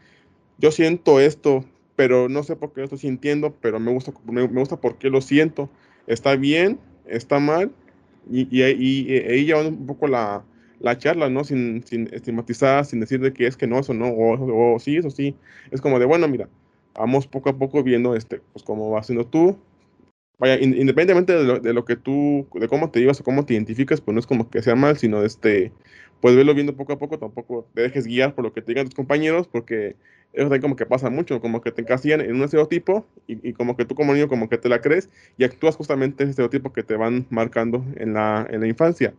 yo 0.57 0.71
siento 0.71 1.19
esto, 1.19 1.65
pero 1.95 2.29
no 2.29 2.43
sé 2.43 2.55
por 2.55 2.73
qué 2.73 2.81
lo 2.81 2.85
estoy 2.85 2.99
sintiendo, 2.99 3.55
pero 3.61 3.79
me 3.79 3.91
gusta, 3.91 4.13
me, 4.25 4.47
me 4.47 4.59
gusta 4.59 4.77
por 4.77 4.97
qué 4.97 5.09
lo 5.09 5.21
siento. 5.21 5.69
Está 6.07 6.35
bien, 6.35 6.79
está 7.05 7.39
mal, 7.39 7.71
y, 8.29 8.47
y, 8.49 8.63
y, 8.63 9.13
y 9.13 9.17
ahí 9.17 9.45
llevando 9.45 9.69
un 9.69 9.85
poco 9.85 10.07
la, 10.07 10.43
la 10.79 10.97
charla, 10.97 11.29
¿no? 11.29 11.43
Sin, 11.43 11.83
sin 11.83 12.13
estigmatizar, 12.13 12.85
sin 12.85 12.99
decir 12.99 13.19
de 13.21 13.33
que 13.33 13.47
es 13.47 13.57
que 13.57 13.67
no, 13.67 13.79
eso 13.79 13.93
no, 13.93 14.09
o, 14.09 14.75
o, 14.75 14.79
sí, 14.79 14.97
eso 14.97 15.09
sí. 15.09 15.35
Es 15.71 15.81
como 15.81 15.99
de, 15.99 16.05
bueno, 16.05 16.27
mira, 16.27 16.49
vamos 16.93 17.27
poco 17.27 17.49
a 17.49 17.57
poco 17.57 17.83
viendo, 17.83 18.15
este, 18.15 18.41
pues 18.53 18.63
cómo 18.63 18.89
vas 18.89 19.05
haciendo 19.05 19.25
tú. 19.25 19.57
Vaya, 20.39 20.55
in, 20.55 20.75
independientemente 20.75 21.33
de 21.33 21.43
lo, 21.43 21.59
de 21.59 21.73
lo, 21.73 21.85
que 21.85 21.95
tú, 21.95 22.47
de 22.53 22.67
cómo 22.67 22.91
te 22.91 22.99
llevas 22.99 23.19
o 23.21 23.23
cómo 23.23 23.45
te 23.45 23.53
identificas, 23.53 24.01
pues 24.01 24.13
no 24.13 24.19
es 24.19 24.27
como 24.27 24.49
que 24.49 24.61
sea 24.61 24.75
mal, 24.75 24.97
sino 24.97 25.23
este, 25.23 25.71
pues 26.21 26.35
verlo 26.35 26.53
viendo 26.53 26.75
poco 26.75 26.93
a 26.93 26.99
poco, 26.99 27.19
tampoco 27.19 27.67
te 27.73 27.81
dejes 27.81 28.05
guiar 28.07 28.33
por 28.33 28.43
lo 28.43 28.53
que 28.53 28.61
te 28.61 28.71
digan 28.71 28.85
tus 28.85 28.95
compañeros, 28.95 29.47
porque 29.47 29.95
eso 30.33 30.45
también 30.45 30.61
como 30.61 30.75
que 30.75 30.85
pasa 30.85 31.09
mucho, 31.09 31.39
como 31.39 31.61
que 31.61 31.71
te 31.71 31.81
encasillan 31.81 32.21
en 32.21 32.35
un 32.35 32.43
estereotipo 32.43 33.05
y, 33.27 33.47
y, 33.47 33.53
como 33.53 33.77
que 33.77 33.85
tú 33.85 33.93
como 33.93 34.13
niño 34.13 34.27
como 34.27 34.49
que 34.49 34.57
te 34.57 34.67
la 34.67 34.81
crees 34.81 35.09
y 35.37 35.43
actúas 35.43 35.75
justamente 35.75 36.23
ese 36.23 36.31
estereotipo 36.31 36.73
que 36.73 36.81
te 36.81 36.95
van 36.95 37.27
marcando 37.29 37.85
en 37.97 38.13
la, 38.13 38.47
en 38.49 38.61
la 38.61 38.67
infancia. 38.67 39.13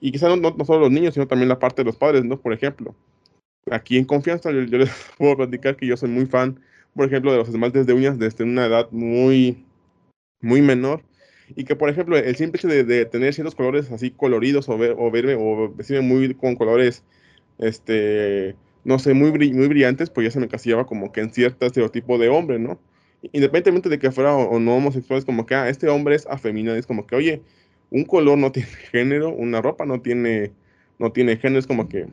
Y 0.00 0.12
quizás 0.12 0.38
no, 0.38 0.56
solo 0.64 0.80
los 0.80 0.90
niños, 0.90 1.14
sino 1.14 1.26
también 1.26 1.48
la 1.48 1.58
parte 1.58 1.82
de 1.82 1.86
los 1.86 1.96
padres, 1.96 2.24
¿no? 2.24 2.40
Por 2.40 2.52
ejemplo, 2.52 2.94
aquí 3.70 3.98
en 3.98 4.04
confianza 4.04 4.50
yo, 4.50 4.62
yo 4.62 4.78
les 4.78 4.90
puedo 5.18 5.36
platicar 5.36 5.76
que 5.76 5.86
yo 5.86 5.96
soy 5.96 6.08
muy 6.08 6.26
fan, 6.26 6.60
por 6.94 7.06
ejemplo, 7.06 7.32
de 7.32 7.38
los 7.38 7.48
esmaltes 7.48 7.86
de 7.86 7.92
uñas 7.92 8.18
desde 8.18 8.44
una 8.44 8.66
edad 8.66 8.88
muy, 8.90 9.64
muy 10.40 10.62
menor. 10.62 11.02
Y 11.56 11.64
que, 11.64 11.76
por 11.76 11.88
ejemplo, 11.90 12.16
el 12.16 12.36
simple 12.36 12.58
hecho 12.58 12.68
de, 12.68 13.04
tener 13.06 13.34
ciertos 13.34 13.54
colores 13.54 13.90
así 13.90 14.10
coloridos 14.10 14.68
o, 14.68 14.78
ver, 14.78 14.94
o 14.98 15.10
verme 15.10 15.34
o 15.34 15.72
vestirme 15.74 16.02
muy 16.06 16.34
con 16.34 16.54
colores, 16.54 17.04
este, 17.58 18.54
no 18.84 18.98
sé, 18.98 19.14
muy, 19.14 19.32
muy 19.32 19.68
brillantes, 19.68 20.10
pues 20.10 20.26
ya 20.26 20.30
se 20.30 20.38
me 20.38 20.46
encasillaba 20.46 20.86
como 20.86 21.12
que 21.12 21.20
en 21.20 21.32
cierto 21.32 21.66
estereotipo 21.66 22.18
de 22.18 22.28
hombre, 22.28 22.58
¿no? 22.58 22.80
Independientemente 23.32 23.88
de 23.88 23.98
que 23.98 24.12
fuera 24.12 24.34
o, 24.34 24.48
o 24.48 24.60
no 24.60 24.76
homosexual, 24.76 25.18
es 25.18 25.24
como 25.24 25.44
que, 25.44 25.54
ah, 25.54 25.68
este 25.68 25.88
hombre 25.88 26.14
es 26.14 26.26
afeminado, 26.26 26.76
es 26.76 26.86
como 26.86 27.06
que, 27.06 27.16
oye, 27.16 27.42
un 27.90 28.04
color 28.04 28.38
no 28.38 28.52
tiene 28.52 28.68
género, 28.68 29.30
una 29.30 29.60
ropa 29.60 29.84
no 29.86 30.00
tiene, 30.00 30.52
no 30.98 31.12
tiene 31.12 31.36
género, 31.36 31.58
es 31.58 31.66
como 31.66 31.88
que 31.88 32.06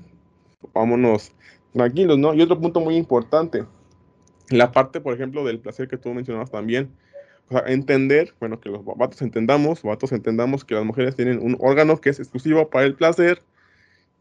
vámonos 0.73 1.31
tranquilos, 1.73 2.17
¿no? 2.17 2.33
Y 2.33 2.41
otro 2.41 2.59
punto 2.59 2.79
muy 2.79 2.95
importante, 2.95 3.65
la 4.49 4.71
parte, 4.71 5.01
por 5.01 5.13
ejemplo, 5.13 5.45
del 5.45 5.59
placer 5.59 5.87
que 5.87 5.97
tú 5.97 6.13
mencionabas 6.13 6.51
también, 6.51 6.89
o 7.49 7.53
sea, 7.53 7.63
entender, 7.67 8.33
bueno, 8.39 8.59
que 8.59 8.69
los 8.69 8.83
vatos 8.83 9.21
entendamos, 9.21 9.81
vatos 9.81 10.11
entendamos 10.11 10.65
que 10.65 10.75
las 10.75 10.83
mujeres 10.83 11.15
tienen 11.15 11.39
un 11.39 11.55
órgano 11.59 11.99
que 12.01 12.09
es 12.09 12.19
exclusivo 12.19 12.69
para 12.69 12.85
el 12.85 12.95
placer 12.95 13.41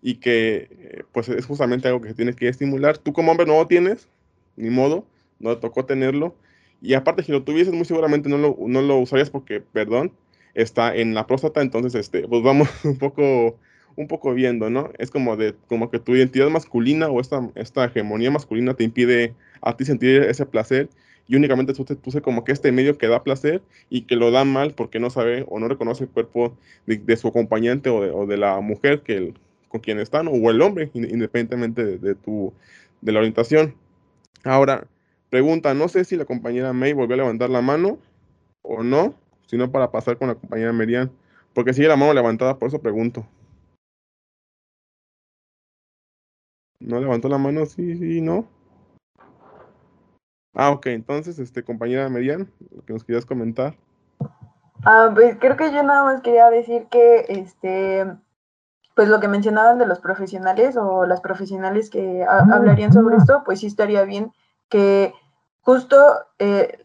y 0.00 0.16
que, 0.16 0.68
eh, 0.70 1.02
pues, 1.12 1.28
es 1.28 1.44
justamente 1.46 1.88
algo 1.88 2.00
que 2.00 2.10
se 2.10 2.14
tiene 2.14 2.34
que 2.34 2.48
estimular. 2.48 2.98
Tú 2.98 3.12
como 3.12 3.32
hombre 3.32 3.46
no 3.46 3.58
lo 3.58 3.66
tienes, 3.66 4.08
ni 4.56 4.70
modo, 4.70 5.04
no 5.40 5.54
te 5.54 5.60
tocó 5.60 5.84
tenerlo. 5.84 6.36
Y 6.80 6.94
aparte, 6.94 7.24
si 7.24 7.32
lo 7.32 7.42
tuvieses, 7.42 7.74
muy 7.74 7.84
seguramente 7.84 8.28
no 8.28 8.38
lo, 8.38 8.56
no 8.60 8.82
lo 8.82 8.98
usarías 8.98 9.30
porque, 9.30 9.60
perdón, 9.60 10.12
está 10.54 10.94
en 10.94 11.14
la 11.14 11.26
próstata, 11.26 11.62
entonces, 11.62 11.94
este, 11.96 12.28
pues 12.28 12.42
vamos 12.42 12.68
un 12.84 12.98
poco, 12.98 13.58
un 13.96 14.06
poco 14.06 14.34
viendo, 14.34 14.70
¿no? 14.70 14.92
Es 14.98 15.10
como 15.10 15.36
de, 15.36 15.54
como 15.68 15.90
que 15.90 15.98
tu 15.98 16.14
identidad 16.14 16.48
masculina 16.48 17.08
o 17.08 17.20
esta, 17.20 17.50
esta 17.56 17.86
hegemonía 17.86 18.30
masculina 18.30 18.74
te 18.74 18.84
impide 18.84 19.34
a 19.62 19.76
ti 19.76 19.84
sentir 19.84 20.22
ese 20.22 20.46
placer 20.46 20.88
y 21.28 21.36
únicamente 21.36 21.74
puse 21.74 22.22
como 22.22 22.44
que 22.44 22.52
este 22.52 22.72
medio 22.72 22.98
que 22.98 23.08
da 23.08 23.22
placer 23.22 23.62
y 23.90 24.02
que 24.02 24.16
lo 24.16 24.30
da 24.30 24.44
mal 24.44 24.74
porque 24.74 25.00
no 25.00 25.10
sabe 25.10 25.44
o 25.48 25.58
no 25.58 25.68
reconoce 25.68 26.04
el 26.04 26.10
cuerpo 26.10 26.56
de, 26.86 27.16
su 27.16 27.28
acompañante 27.28 27.90
o 27.90 28.26
de, 28.26 28.36
la 28.36 28.60
mujer 28.60 29.02
que 29.02 29.34
con 29.68 29.80
quien 29.80 29.98
están 29.98 30.28
o 30.28 30.50
el 30.50 30.62
hombre, 30.62 30.90
independientemente 30.94 31.84
de, 31.84 31.98
de, 31.98 32.14
tu, 32.14 32.52
de 33.00 33.12
la 33.12 33.18
orientación. 33.18 33.74
Ahora, 34.44 34.86
pregunta, 35.30 35.74
no 35.74 35.88
sé 35.88 36.04
si 36.04 36.16
la 36.16 36.24
compañera 36.24 36.72
May 36.72 36.92
volvió 36.92 37.14
a 37.14 37.18
levantar 37.18 37.50
la 37.50 37.62
mano 37.62 37.98
o 38.62 38.82
no, 38.82 39.14
sino 39.46 39.70
para 39.70 39.90
pasar 39.90 40.18
con 40.18 40.28
la 40.28 40.34
compañera 40.36 40.72
Merian, 40.72 41.10
porque 41.54 41.72
sigue 41.74 41.88
la 41.88 41.96
mano 41.96 42.14
levantada, 42.14 42.58
por 42.58 42.68
eso 42.68 42.80
pregunto. 42.80 43.26
¿No 46.78 47.00
levantó 47.00 47.28
la 47.28 47.38
mano? 47.38 47.66
Sí, 47.66 47.96
sí, 47.96 48.20
no. 48.20 48.48
Ah, 50.58 50.70
ok, 50.70 50.86
entonces, 50.86 51.38
este, 51.38 51.62
compañera 51.62 52.08
Merian, 52.08 52.50
lo 52.74 52.82
que 52.82 52.94
nos 52.94 53.04
querías 53.04 53.26
comentar. 53.26 53.76
Ah, 54.84 55.10
pues 55.14 55.36
creo 55.38 55.56
que 55.56 55.70
yo 55.70 55.82
nada 55.82 56.02
más 56.02 56.22
quería 56.22 56.48
decir 56.48 56.86
que, 56.90 57.26
este, 57.28 58.06
pues 58.94 59.08
lo 59.10 59.20
que 59.20 59.28
mencionaban 59.28 59.78
de 59.78 59.86
los 59.86 60.00
profesionales 60.00 60.78
o 60.78 61.04
las 61.04 61.20
profesionales 61.20 61.90
que 61.90 62.24
hablarían 62.24 62.94
sobre 62.94 63.16
esto, 63.16 63.42
pues 63.44 63.60
sí 63.60 63.66
estaría 63.66 64.04
bien 64.04 64.32
que 64.70 65.12
justo 65.60 65.96
eh, 66.38 66.82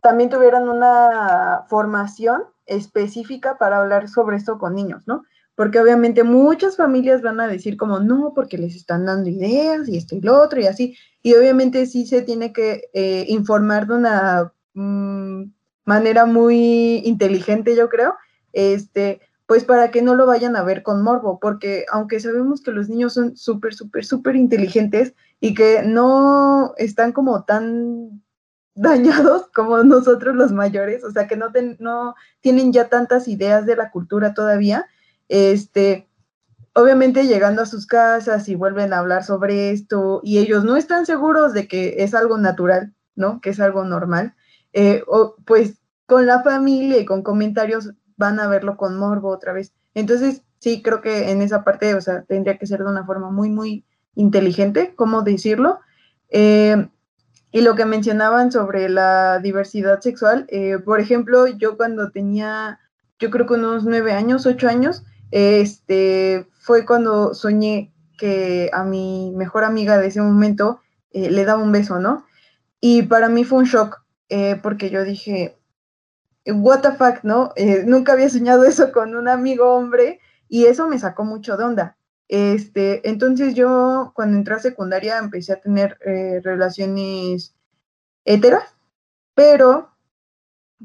también 0.00 0.30
tuvieran 0.30 0.70
una 0.70 1.64
formación 1.68 2.44
específica 2.64 3.58
para 3.58 3.78
hablar 3.78 4.08
sobre 4.08 4.38
esto 4.38 4.58
con 4.58 4.74
niños, 4.74 5.02
¿no? 5.06 5.24
Porque 5.54 5.78
obviamente 5.78 6.24
muchas 6.24 6.76
familias 6.76 7.22
van 7.22 7.40
a 7.40 7.46
decir 7.46 7.76
como, 7.76 8.00
no, 8.00 8.32
porque 8.34 8.58
les 8.58 8.74
están 8.74 9.06
dando 9.06 9.30
ideas 9.30 9.88
y 9.88 9.96
esto 9.96 10.16
y 10.16 10.20
lo 10.20 10.40
otro 10.40 10.60
y 10.60 10.66
así. 10.66 10.96
Y 11.22 11.34
obviamente 11.34 11.86
sí 11.86 12.06
se 12.06 12.22
tiene 12.22 12.52
que 12.52 12.90
eh, 12.92 13.24
informar 13.28 13.86
de 13.86 13.94
una 13.94 14.52
mmm, 14.74 15.44
manera 15.84 16.26
muy 16.26 17.02
inteligente, 17.04 17.76
yo 17.76 17.88
creo, 17.88 18.14
este, 18.52 19.20
pues 19.46 19.64
para 19.64 19.90
que 19.90 20.02
no 20.02 20.14
lo 20.14 20.26
vayan 20.26 20.56
a 20.56 20.62
ver 20.62 20.82
con 20.82 21.02
morbo, 21.02 21.38
porque 21.38 21.84
aunque 21.92 22.20
sabemos 22.20 22.62
que 22.62 22.72
los 22.72 22.88
niños 22.88 23.14
son 23.14 23.36
súper, 23.36 23.74
súper, 23.74 24.04
súper 24.04 24.36
inteligentes 24.36 25.14
y 25.40 25.54
que 25.54 25.82
no 25.84 26.74
están 26.76 27.12
como 27.12 27.44
tan 27.44 28.22
dañados 28.74 29.48
como 29.54 29.84
nosotros 29.84 30.34
los 30.34 30.50
mayores, 30.52 31.04
o 31.04 31.10
sea, 31.10 31.28
que 31.28 31.36
no, 31.36 31.46
no 31.78 32.14
tienen 32.40 32.72
ya 32.72 32.88
tantas 32.88 33.28
ideas 33.28 33.66
de 33.66 33.76
la 33.76 33.90
cultura 33.90 34.34
todavía, 34.34 34.86
este, 35.28 36.08
obviamente 36.74 37.26
llegando 37.26 37.62
a 37.62 37.66
sus 37.66 37.86
casas 37.86 38.48
y 38.48 38.54
vuelven 38.54 38.92
a 38.92 38.98
hablar 38.98 39.24
sobre 39.24 39.70
esto 39.70 40.20
y 40.22 40.38
ellos 40.38 40.64
no 40.64 40.76
están 40.76 41.06
seguros 41.06 41.52
de 41.52 41.68
que 41.68 41.96
es 41.98 42.14
algo 42.14 42.38
natural, 42.38 42.94
¿no? 43.14 43.40
Que 43.40 43.50
es 43.50 43.60
algo 43.60 43.84
normal, 43.84 44.34
eh, 44.72 45.02
o, 45.06 45.36
pues 45.46 45.78
con 46.06 46.26
la 46.26 46.42
familia 46.42 46.98
y 46.98 47.04
con 47.04 47.22
comentarios 47.22 47.92
van 48.16 48.40
a 48.40 48.48
verlo 48.48 48.76
con 48.76 48.98
morbo 48.98 49.30
otra 49.30 49.52
vez. 49.52 49.72
Entonces, 49.94 50.42
sí, 50.58 50.82
creo 50.82 51.00
que 51.00 51.30
en 51.30 51.42
esa 51.42 51.64
parte, 51.64 51.94
o 51.94 52.00
sea, 52.00 52.22
tendría 52.22 52.58
que 52.58 52.66
ser 52.66 52.80
de 52.80 52.90
una 52.90 53.06
forma 53.06 53.30
muy, 53.30 53.50
muy 53.50 53.84
inteligente, 54.14 54.94
¿cómo 54.96 55.22
decirlo? 55.22 55.80
Eh, 56.28 56.88
y 57.52 57.60
lo 57.60 57.76
que 57.76 57.84
mencionaban 57.84 58.50
sobre 58.50 58.88
la 58.88 59.38
diversidad 59.38 60.00
sexual, 60.00 60.46
eh, 60.48 60.78
por 60.84 60.98
ejemplo, 60.98 61.46
yo 61.46 61.76
cuando 61.76 62.10
tenía, 62.10 62.80
yo 63.20 63.30
creo 63.30 63.46
que 63.46 63.54
unos 63.54 63.84
nueve 63.84 64.12
años, 64.12 64.44
ocho 64.44 64.68
años, 64.68 65.04
este, 65.34 66.46
fue 66.60 66.86
cuando 66.86 67.34
soñé 67.34 67.92
que 68.16 68.70
a 68.72 68.84
mi 68.84 69.32
mejor 69.34 69.64
amiga 69.64 69.98
de 69.98 70.06
ese 70.06 70.20
momento 70.20 70.80
eh, 71.10 71.28
le 71.28 71.44
daba 71.44 71.60
un 71.60 71.72
beso, 71.72 71.98
¿no? 71.98 72.24
Y 72.80 73.02
para 73.02 73.28
mí 73.28 73.42
fue 73.42 73.58
un 73.58 73.64
shock, 73.64 74.04
eh, 74.28 74.60
porque 74.62 74.90
yo 74.90 75.02
dije, 75.02 75.58
what 76.46 76.82
the 76.82 76.92
fuck, 76.92 77.24
¿no? 77.24 77.50
Eh, 77.56 77.82
nunca 77.84 78.12
había 78.12 78.30
soñado 78.30 78.62
eso 78.64 78.92
con 78.92 79.16
un 79.16 79.26
amigo 79.26 79.74
hombre 79.74 80.20
y 80.48 80.66
eso 80.66 80.86
me 80.86 81.00
sacó 81.00 81.24
mucho 81.24 81.56
de 81.56 81.64
onda. 81.64 81.96
Este, 82.28 83.08
entonces 83.08 83.54
yo 83.54 84.12
cuando 84.14 84.36
entré 84.36 84.54
a 84.54 84.60
secundaria 84.60 85.18
empecé 85.18 85.54
a 85.54 85.60
tener 85.60 85.98
relaciones 86.44 87.56
heteras, 88.24 88.76
pero 89.34 89.93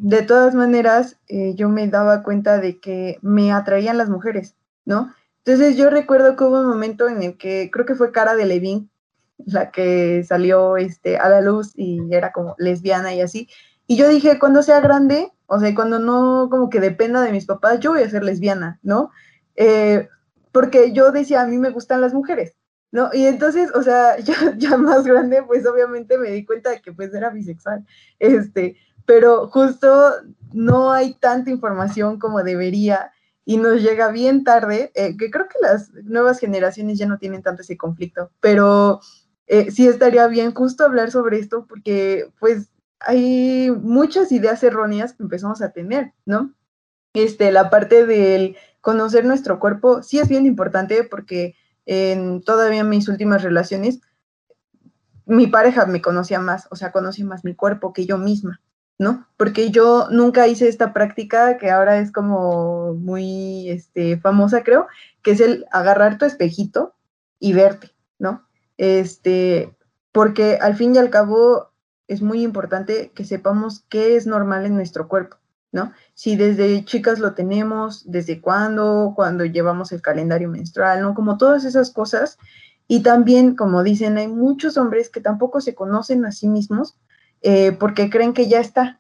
de 0.02 0.22
todas 0.22 0.56
maneras, 0.56 1.18
eh, 1.28 1.56
yo 1.56 1.68
me 1.68 1.86
daba 1.90 2.24
cuenta 2.24 2.58
de 2.58 2.80
que 2.80 3.20
me 3.22 3.52
atraían 3.52 3.98
las 3.98 4.10
mujeres, 4.10 4.56
¿no? 4.86 5.14
Entonces 5.44 5.76
yo 5.76 5.90
recuerdo 5.90 6.38
que 6.38 6.46
hubo 6.46 6.62
un 6.62 6.68
momento 6.68 7.10
en 7.10 7.22
el 7.22 7.38
que 7.38 7.70
creo 7.70 7.86
que 7.86 7.96
fue 7.96 8.14
Cara 8.14 8.36
de 8.36 8.46
Levin, 8.46 8.90
la 9.38 9.72
que 9.72 10.24
salió 10.24 10.78
este, 10.78 11.18
a 11.18 11.28
la 11.28 11.42
luz 11.42 11.74
y 11.76 12.00
era 12.12 12.32
como 12.32 12.56
lesbiana 12.60 13.14
y 13.14 13.20
así. 13.20 13.50
Y 13.88 13.98
yo 13.98 14.08
dije, 14.08 14.40
cuando 14.40 14.64
sea 14.64 14.80
grande, 14.80 15.34
o 15.48 15.60
sea, 15.60 15.76
cuando 15.76 16.00
no 16.00 16.48
como 16.50 16.70
que 16.70 16.80
dependa 16.80 17.22
de 17.22 17.34
mis 17.34 17.46
papás, 17.46 17.82
yo 17.82 17.92
voy 17.92 18.04
a 18.04 18.10
ser 18.10 18.24
lesbiana, 18.24 18.80
¿no? 18.82 19.12
Eh, 19.58 20.08
porque 20.54 20.94
yo 20.94 21.12
decía, 21.12 21.42
a 21.42 21.46
mí 21.46 21.58
me 21.58 21.72
gustan 21.72 22.00
las 22.00 22.14
mujeres, 22.14 22.56
¿no? 22.94 23.10
Y 23.12 23.26
entonces, 23.26 23.70
o 23.76 23.84
sea, 23.84 24.18
ya, 24.20 24.56
ya 24.58 24.78
más 24.78 25.04
grande, 25.04 25.44
pues 25.44 25.68
obviamente 25.68 26.18
me 26.18 26.32
di 26.32 26.46
cuenta 26.46 26.70
de 26.70 26.82
que 26.82 26.94
pues 26.94 27.14
era 27.14 27.32
bisexual, 27.32 27.86
este, 28.20 28.78
pero 29.10 29.48
justo 29.48 30.12
no 30.54 30.92
hay 30.92 31.16
tanta 31.16 31.50
información 31.50 32.20
como 32.20 32.44
debería 32.44 33.12
y 33.44 33.58
nos 33.58 33.82
llega 33.82 34.12
bien 34.12 34.44
tarde, 34.44 34.92
eh, 34.94 35.18
que 35.18 35.32
creo 35.32 35.48
que 35.48 35.58
las 35.60 35.92
nuevas 36.04 36.38
generaciones 36.40 37.00
ya 37.00 37.08
no 37.08 37.18
tienen 37.18 37.42
tanto 37.42 37.64
ese 37.64 37.76
conflicto, 37.76 38.30
pero 38.40 39.00
eh, 39.48 39.72
sí 39.72 39.88
estaría 39.88 40.28
bien 40.28 40.54
justo 40.54 40.84
hablar 40.84 41.10
sobre 41.10 41.40
esto 41.40 41.66
porque 41.68 42.32
pues 42.40 42.70
hay 43.00 43.72
muchas 43.72 44.32
ideas 44.32 44.62
erróneas 44.62 45.14
que 45.14 45.24
empezamos 45.24 45.64
a 45.64 45.72
tener, 45.72 46.14
¿no? 46.28 46.54
Este, 47.16 47.52
la 47.52 47.72
parte 47.72 48.06
del 48.06 48.58
conocer 48.80 49.26
nuestro 49.26 49.60
cuerpo 49.60 50.04
sí 50.04 50.20
es 50.20 50.30
bien 50.30 50.46
importante 50.46 51.04
porque 51.04 51.56
en 51.88 52.44
todavía 52.44 52.84
mis 52.84 53.08
últimas 53.08 53.42
relaciones 53.42 54.02
mi 55.26 55.48
pareja 55.48 55.88
me 55.88 56.00
conocía 56.00 56.40
más, 56.40 56.68
o 56.70 56.76
sea, 56.76 56.92
conocía 56.92 57.26
más 57.26 57.44
mi 57.44 57.56
cuerpo 57.56 57.92
que 57.92 58.06
yo 58.06 58.20
misma, 58.20 58.62
¿no? 59.00 59.26
Porque 59.38 59.72
yo 59.72 60.08
nunca 60.12 60.48
hice 60.48 60.68
esta 60.68 60.94
práctica 60.94 61.58
que 61.58 61.72
ahora 61.72 62.00
es 62.00 62.12
como 62.12 62.94
muy 62.94 63.70
este, 63.70 64.20
famosa, 64.20 64.62
creo, 64.64 64.88
que 65.24 65.32
es 65.32 65.40
el 65.40 65.66
agarrar 65.72 66.18
tu 66.18 66.26
espejito 66.26 66.94
y 67.40 67.54
verte, 67.54 67.92
¿no? 68.20 68.46
Este, 68.78 69.76
porque 70.12 70.60
al 70.62 70.76
fin 70.76 70.94
y 70.94 70.98
al 70.98 71.10
cabo 71.10 71.72
es 72.08 72.22
muy 72.22 72.44
importante 72.44 73.12
que 73.16 73.24
sepamos 73.24 73.86
qué 73.88 74.18
es 74.18 74.28
normal 74.28 74.66
en 74.66 74.76
nuestro 74.76 75.08
cuerpo. 75.08 75.38
¿no? 75.72 75.94
Si 76.16 76.36
desde 76.36 76.84
chicas 76.84 77.20
lo 77.20 77.36
tenemos, 77.36 78.10
desde 78.10 78.42
cuándo, 78.42 79.14
cuando 79.16 79.46
llevamos 79.46 79.92
el 79.92 80.02
calendario 80.02 80.50
menstrual, 80.50 81.00
¿no? 81.02 81.14
Como 81.14 81.38
todas 81.38 81.64
esas 81.64 81.92
cosas. 81.92 82.40
Y 82.88 83.04
también, 83.04 83.56
como 83.56 83.84
dicen, 83.84 84.18
hay 84.18 84.28
muchos 84.28 84.78
hombres 84.78 85.10
que 85.10 85.22
tampoco 85.22 85.62
se 85.62 85.76
conocen 85.76 86.26
a 86.26 86.32
sí 86.32 86.48
mismos 86.48 86.98
eh, 87.42 87.72
porque 87.74 88.10
creen 88.10 88.34
que 88.34 88.48
ya 88.48 88.60
está 88.60 89.00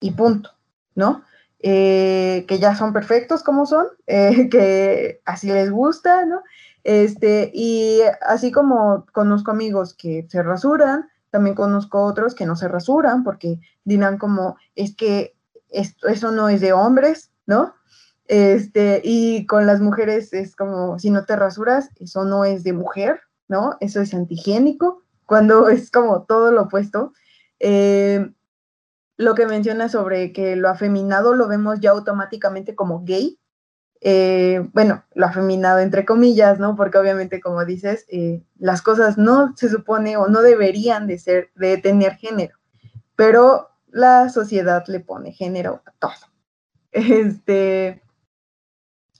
y 0.00 0.12
punto, 0.12 0.50
¿no? 0.94 1.22
Eh, 1.60 2.44
que 2.46 2.58
ya 2.58 2.74
son 2.74 2.92
perfectos 2.92 3.42
como 3.42 3.66
son, 3.66 3.86
eh, 4.06 4.48
que 4.50 5.20
así 5.24 5.48
les 5.48 5.70
gusta, 5.70 6.24
¿no? 6.26 6.42
Este, 6.82 7.50
y 7.54 8.00
así 8.26 8.52
como 8.52 9.06
conozco 9.12 9.50
amigos 9.50 9.94
que 9.94 10.26
se 10.28 10.42
rasuran, 10.42 11.08
también 11.30 11.56
conozco 11.56 12.04
otros 12.04 12.34
que 12.34 12.46
no 12.46 12.56
se 12.56 12.68
rasuran 12.68 13.24
porque 13.24 13.58
dirán 13.84 14.18
como, 14.18 14.56
es 14.76 14.94
que 14.94 15.34
eso 15.70 16.30
no 16.30 16.48
es 16.48 16.60
de 16.60 16.72
hombres, 16.72 17.30
¿no? 17.46 17.74
Este, 18.26 19.00
y 19.04 19.46
con 19.46 19.66
las 19.66 19.80
mujeres 19.80 20.32
es 20.32 20.56
como, 20.56 20.98
si 20.98 21.10
no 21.10 21.24
te 21.24 21.36
rasuras, 21.36 21.90
eso 21.98 22.24
no 22.24 22.44
es 22.44 22.64
de 22.64 22.72
mujer, 22.72 23.20
¿no? 23.48 23.76
Eso 23.80 24.00
es 24.00 24.14
antigénico, 24.14 25.02
cuando 25.26 25.68
es 25.68 25.90
como 25.90 26.22
todo 26.22 26.52
lo 26.52 26.62
opuesto. 26.62 27.12
Eh, 27.66 28.30
lo 29.16 29.34
que 29.34 29.46
menciona 29.46 29.88
sobre 29.88 30.34
que 30.34 30.54
lo 30.54 30.68
afeminado 30.68 31.32
lo 31.34 31.48
vemos 31.48 31.80
ya 31.80 31.92
automáticamente 31.92 32.74
como 32.74 33.04
gay, 33.04 33.38
eh, 34.02 34.68
bueno, 34.74 35.02
lo 35.14 35.24
afeminado 35.24 35.78
entre 35.78 36.04
comillas, 36.04 36.58
¿no? 36.58 36.76
Porque 36.76 36.98
obviamente, 36.98 37.40
como 37.40 37.64
dices, 37.64 38.04
eh, 38.10 38.42
las 38.58 38.82
cosas 38.82 39.16
no 39.16 39.56
se 39.56 39.70
supone 39.70 40.18
o 40.18 40.28
no 40.28 40.42
deberían 40.42 41.06
de 41.06 41.18
ser, 41.18 41.52
de 41.54 41.78
tener 41.78 42.16
género, 42.16 42.58
pero 43.16 43.70
la 43.88 44.28
sociedad 44.28 44.84
le 44.86 45.00
pone 45.00 45.32
género 45.32 45.82
a 45.86 45.92
todo. 45.92 46.12
Este, 46.92 48.02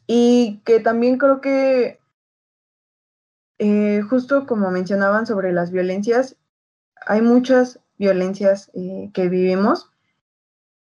y 0.07 0.61
que 0.67 0.81
también 0.81 1.17
creo 1.17 1.41
que, 1.41 1.99
justo 4.11 4.47
como 4.47 4.71
mencionaban 4.71 5.27
sobre 5.27 5.51
las 5.53 5.71
violencias, 5.71 6.37
hay 7.07 7.23
muchas 7.23 7.81
violencias 7.99 8.71
eh, 8.75 9.11
que 9.13 9.29
vivimos 9.29 9.91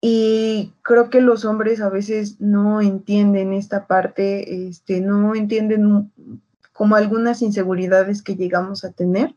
y 0.02 0.74
creo 0.82 1.12
que 1.12 1.22
los 1.22 1.46
hombres 1.46 1.80
a 1.80 1.90
veces 1.90 2.42
no 2.42 2.82
entienden 2.82 3.54
esta 3.54 3.86
parte, 3.86 4.68
este, 4.68 5.00
no 5.00 5.36
entienden 5.36 6.12
como 6.74 6.96
algunas 6.96 7.44
inseguridades 7.44 8.24
que 8.24 8.36
llegamos 8.36 8.84
a 8.84 8.92
tener, 8.92 9.36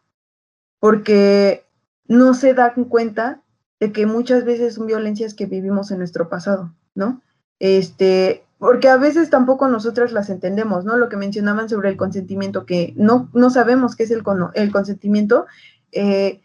porque 0.80 1.66
no 2.08 2.32
se 2.32 2.54
dan 2.54 2.84
cuenta 2.84 3.42
de 3.78 3.92
que 3.92 4.06
muchas 4.06 4.46
veces 4.46 4.74
son 4.74 4.86
violencias 4.86 5.34
que 5.34 5.44
vivimos 5.44 5.90
en 5.90 5.98
nuestro 5.98 6.30
pasado, 6.30 6.74
¿no? 6.94 7.20
Este, 7.58 8.44
porque 8.58 8.88
a 8.88 8.96
veces 8.96 9.28
tampoco 9.28 9.68
nosotras 9.68 10.12
las 10.12 10.30
entendemos, 10.30 10.86
¿no? 10.86 10.96
Lo 10.96 11.10
que 11.10 11.18
mencionaban 11.18 11.68
sobre 11.68 11.90
el 11.90 11.98
consentimiento, 11.98 12.64
que 12.64 12.94
no, 12.96 13.28
no 13.34 13.50
sabemos 13.50 13.96
qué 13.96 14.04
es 14.04 14.10
el, 14.10 14.22
el 14.54 14.72
consentimiento, 14.72 15.44
eh, 15.92 16.40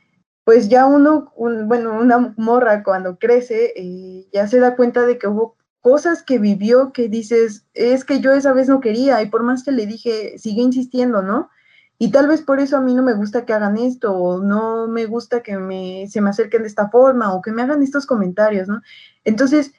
pues 0.50 0.68
ya 0.68 0.88
uno, 0.88 1.32
bueno, 1.38 2.00
una 2.00 2.34
morra 2.36 2.82
cuando 2.82 3.20
crece, 3.20 3.72
eh, 3.76 4.28
ya 4.34 4.48
se 4.48 4.60
da 4.60 4.76
cuenta 4.76 5.06
de 5.06 5.20
que 5.20 5.28
hubo 5.28 5.56
cosas 5.80 6.24
que 6.24 6.40
vivió 6.40 6.92
que 6.92 7.08
dices, 7.08 7.68
es 7.76 8.04
que 8.04 8.20
yo 8.20 8.34
esa 8.34 8.52
vez 8.52 8.68
no 8.68 8.80
quería 8.80 9.22
y 9.22 9.30
por 9.30 9.44
más 9.44 9.64
que 9.64 9.72
le 9.72 9.86
dije, 9.86 10.40
sigue 10.40 10.64
insistiendo, 10.64 11.22
¿no? 11.22 11.52
Y 12.00 12.10
tal 12.10 12.28
vez 12.28 12.42
por 12.42 12.60
eso 12.60 12.78
a 12.78 12.82
mí 12.82 12.96
no 12.96 13.04
me 13.04 13.14
gusta 13.14 13.46
que 13.46 13.54
hagan 13.54 13.78
esto, 13.78 14.12
o 14.12 14.42
no 14.42 14.88
me 14.88 15.06
gusta 15.06 15.44
que 15.44 15.56
me, 15.56 16.08
se 16.10 16.20
me 16.20 16.32
acerquen 16.32 16.64
de 16.64 16.70
esta 16.70 16.90
forma, 16.90 17.32
o 17.32 17.44
que 17.44 17.52
me 17.52 17.62
hagan 17.62 17.84
estos 17.84 18.08
comentarios, 18.08 18.68
¿no? 18.68 18.82
Entonces, 19.26 19.74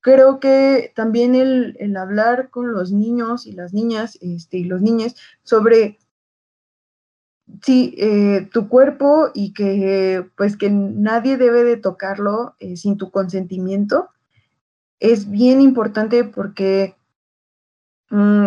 creo 0.00 0.38
que 0.38 0.92
también 0.94 1.34
el, 1.34 1.76
el 1.80 1.96
hablar 1.96 2.50
con 2.50 2.72
los 2.72 2.92
niños 2.92 3.48
y 3.48 3.52
las 3.52 3.74
niñas, 3.74 4.16
este, 4.20 4.58
y 4.58 4.64
los 4.64 4.80
niños, 4.80 5.16
sobre 5.42 5.98
sí, 7.62 7.94
eh, 7.98 8.48
tu 8.52 8.68
cuerpo 8.68 9.30
y 9.34 9.52
que 9.52 10.28
pues 10.36 10.56
que 10.56 10.70
nadie 10.70 11.36
debe 11.36 11.64
de 11.64 11.76
tocarlo 11.76 12.54
eh, 12.58 12.76
sin 12.76 12.96
tu 12.96 13.10
consentimiento, 13.10 14.10
es 15.00 15.30
bien 15.30 15.60
importante 15.60 16.24
porque, 16.24 16.96
mm, 18.10 18.46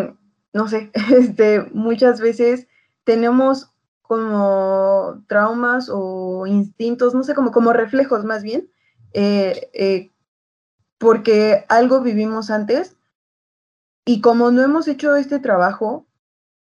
no 0.54 0.68
sé, 0.68 0.92
este, 1.16 1.64
muchas 1.74 2.22
veces 2.22 2.68
tenemos 3.04 3.72
como 4.02 5.24
traumas 5.28 5.90
o 5.92 6.48
instintos, 6.48 7.14
no 7.14 7.24
sé, 7.24 7.36
como, 7.36 7.52
como 7.52 7.74
reflejos 7.74 8.24
más 8.24 8.44
bien, 8.44 8.70
eh, 9.14 10.12
porque 10.98 11.66
algo 11.70 12.02
vivimos 12.02 12.50
antes 12.50 12.96
y 14.06 14.22
como 14.22 14.52
no 14.52 14.62
hemos 14.62 14.88
hecho 14.88 15.16
este 15.18 15.40
trabajo, 15.40 16.08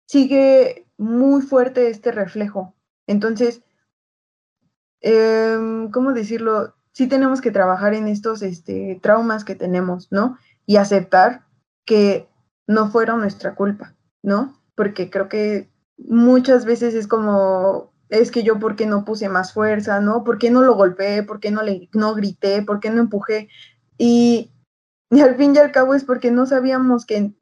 sigue 0.07 0.88
muy 0.99 1.41
fuerte 1.41 1.89
este 1.89 2.11
reflejo. 2.11 2.75
Entonces, 3.07 3.63
em, 5.01 5.89
¿cómo 5.91 6.13
decirlo? 6.13 6.75
Sí 6.91 7.07
tenemos 7.07 7.41
que 7.41 7.51
trabajar 7.51 7.93
en 7.93 8.07
estos 8.07 8.41
este, 8.41 8.99
traumas 9.01 9.45
que 9.45 9.55
tenemos, 9.55 10.11
¿no? 10.11 10.37
Y 10.65 10.75
aceptar 10.75 11.45
que 11.85 12.27
no 12.67 12.91
fueron 12.91 13.21
nuestra 13.21 13.55
culpa, 13.55 13.95
¿no? 14.21 14.61
Porque 14.75 15.09
creo 15.09 15.29
que 15.29 15.71
muchas 15.97 16.65
veces 16.65 16.93
es 16.93 17.07
como, 17.07 17.93
es 18.09 18.29
que 18.29 18.43
yo 18.43 18.59
por 18.59 18.75
qué 18.75 18.85
no 18.85 19.05
puse 19.05 19.29
más 19.29 19.53
fuerza, 19.53 20.01
¿no? 20.01 20.25
¿Por 20.25 20.37
qué 20.37 20.51
no 20.51 20.61
lo 20.61 20.75
golpeé? 20.75 21.23
¿Por 21.23 21.39
qué 21.39 21.49
no, 21.51 21.63
le, 21.63 21.89
no 21.93 22.13
grité? 22.13 22.61
¿Por 22.61 22.81
qué 22.81 22.89
no 22.89 22.99
empujé? 23.01 23.47
Y, 23.97 24.51
al 25.11 25.35
fin 25.37 25.55
y 25.55 25.59
al 25.59 25.71
cabo 25.71 25.95
es 25.95 26.03
porque 26.03 26.29
no 26.29 26.45
sabíamos 26.45 27.05
qué 27.05 27.33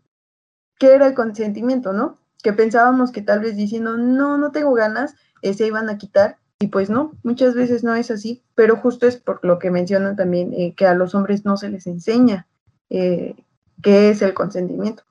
era 0.80 1.08
el 1.08 1.16
consentimiento, 1.16 1.92
¿no? 1.92 2.20
Que 2.48 2.54
pensábamos 2.54 3.12
que 3.12 3.22
tal 3.22 3.42
vez 3.42 3.58
diciendo, 3.58 3.98
no, 3.98 4.38
no 4.38 4.52
tengo 4.52 4.72
ganas, 4.74 5.16
eh, 5.42 5.54
se 5.54 5.68
iban 5.68 5.90
a 5.90 5.98
quitar. 5.98 6.38
Y 6.62 6.68
pues 6.68 6.90
no, 6.90 7.12
muchas 7.22 7.56
veces 7.56 7.84
no 7.84 7.94
es 7.94 8.10
así, 8.10 8.42
pero 8.56 8.78
justo 8.78 9.06
es 9.06 9.18
por 9.18 9.44
lo 9.44 9.60
que 9.60 9.70
mencionan 9.70 10.16
también, 10.16 10.54
eh, 10.54 10.74
que 10.74 10.86
a 10.86 10.94
los 10.94 11.14
hombres 11.14 11.44
no 11.44 11.58
se 11.58 11.68
les 11.68 11.88
enseña 11.88 12.48
eh, 12.90 13.36
qué 13.84 14.12
es 14.12 14.22
el 14.22 14.34
consentimiento. 14.34 15.04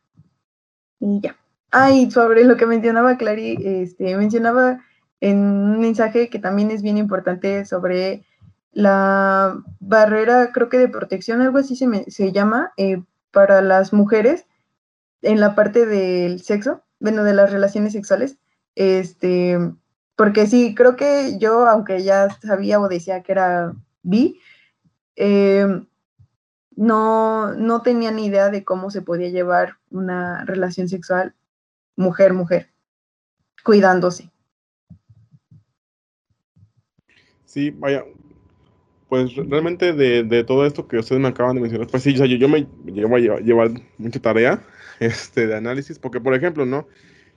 Y 0.98 1.20
ya. 1.20 1.36
Ay, 1.70 2.10
sobre 2.10 2.42
lo 2.44 2.56
que 2.56 2.64
mencionaba 2.64 3.18
Clary, 3.18 3.58
este, 3.62 4.16
mencionaba 4.16 4.80
en 5.20 5.36
un 5.36 5.78
mensaje 5.78 6.30
que 6.30 6.38
también 6.38 6.70
es 6.70 6.80
bien 6.80 6.96
importante 6.96 7.66
sobre 7.66 8.24
la 8.72 9.62
barrera, 9.78 10.52
creo 10.54 10.70
que 10.70 10.78
de 10.78 10.88
protección, 10.88 11.42
algo 11.42 11.58
así 11.58 11.76
se, 11.76 12.10
se 12.10 12.32
llama, 12.32 12.72
eh, 12.78 13.02
para 13.30 13.60
las 13.60 13.92
mujeres 13.92 14.46
en 15.20 15.38
la 15.38 15.54
parte 15.54 15.84
del 15.84 16.40
sexo, 16.40 16.80
bueno, 17.00 17.24
de 17.24 17.34
las 17.34 17.52
relaciones 17.52 17.92
sexuales, 17.92 18.38
este, 18.74 19.58
porque 20.16 20.46
sí, 20.46 20.74
creo 20.74 20.96
que 20.96 21.38
yo, 21.38 21.66
aunque 21.66 22.02
ya 22.02 22.30
sabía 22.40 22.80
o 22.80 22.88
decía 22.88 23.22
que 23.22 23.32
era 23.32 23.74
bi, 24.02 24.40
eh, 25.16 25.66
no, 26.76 27.54
no 27.54 27.82
tenía 27.82 28.10
ni 28.10 28.26
idea 28.26 28.50
de 28.50 28.64
cómo 28.64 28.90
se 28.90 29.02
podía 29.02 29.30
llevar 29.30 29.74
una 29.90 30.44
relación 30.44 30.88
sexual 30.88 31.34
mujer-mujer, 31.96 32.68
cuidándose. 33.64 34.30
Sí, 37.46 37.70
vaya, 37.70 38.04
pues 39.08 39.34
realmente 39.34 39.92
de, 39.92 40.44
todo 40.44 40.66
esto 40.66 40.86
que 40.86 40.98
ustedes 40.98 41.20
me 41.20 41.28
acaban 41.28 41.54
de 41.56 41.62
mencionar, 41.62 41.86
pues 41.86 42.02
sí, 42.02 42.12
yo, 42.12 42.24
yo 42.26 42.48
me 42.48 42.66
llevo 42.84 43.16
a 43.16 43.18
llevar, 43.18 43.70
mucha 43.96 44.20
tarea 44.20 44.62
este, 45.00 45.46
de 45.46 45.56
análisis, 45.56 45.98
porque 45.98 46.20
por 46.20 46.34
ejemplo, 46.34 46.66
¿no? 46.66 46.86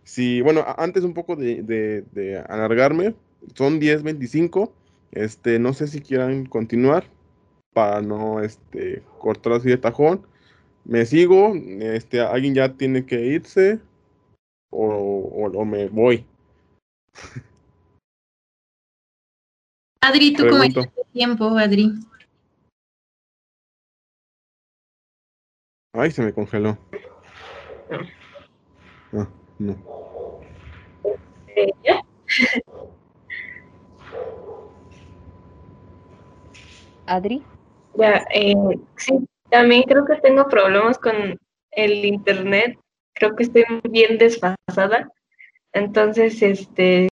Si, 0.04 0.42
bueno, 0.42 0.66
antes 0.78 1.04
un 1.04 1.14
poco 1.14 1.36
de, 1.36 1.62
de, 1.64 2.44
alargarme, 2.48 3.16
son 3.54 3.80
10, 3.80 4.04
25, 4.04 4.74
este, 5.12 5.60
no 5.60 5.74
sé 5.74 5.88
si 5.88 6.02
quieran 6.02 6.46
continuar 6.46 7.06
para 7.74 8.02
no 8.02 8.42
este, 8.42 9.04
cortar 9.20 9.54
así 9.54 9.70
de 9.70 9.78
tajón. 9.78 10.26
Me 10.84 11.06
sigo, 11.06 11.54
este, 11.56 12.22
alguien 12.22 12.56
ya 12.56 12.74
tiene 12.74 13.06
que 13.06 13.24
irse 13.24 13.80
o, 14.72 15.52
o, 15.54 15.66
me 15.66 15.88
voy. 15.90 16.26
Adri, 20.02 20.34
¿tú 20.34 20.48
cómo 20.50 20.64
estás 20.64 20.90
tiempo, 21.14 21.46
Adri? 21.58 21.94
Ay, 25.94 26.12
se 26.12 26.24
me 26.24 26.34
congeló. 26.34 26.78
Ah, 27.92 29.28
no. 29.58 29.76
Adri. 37.08 37.44
Ya, 37.96 38.24
eh, 38.34 38.54
sí, 38.98 39.26
también 39.50 39.84
creo 39.84 40.06
que 40.06 40.16
tengo 40.18 40.48
problemas 40.48 41.00
con 41.00 41.38
el 41.72 42.06
internet. 42.06 42.78
Creo 43.14 43.36
que 43.36 43.44
estoy 43.44 43.64
bien 43.90 44.18
desfasada. 44.20 45.12
Entonces, 45.74 46.42
este, 46.42 47.10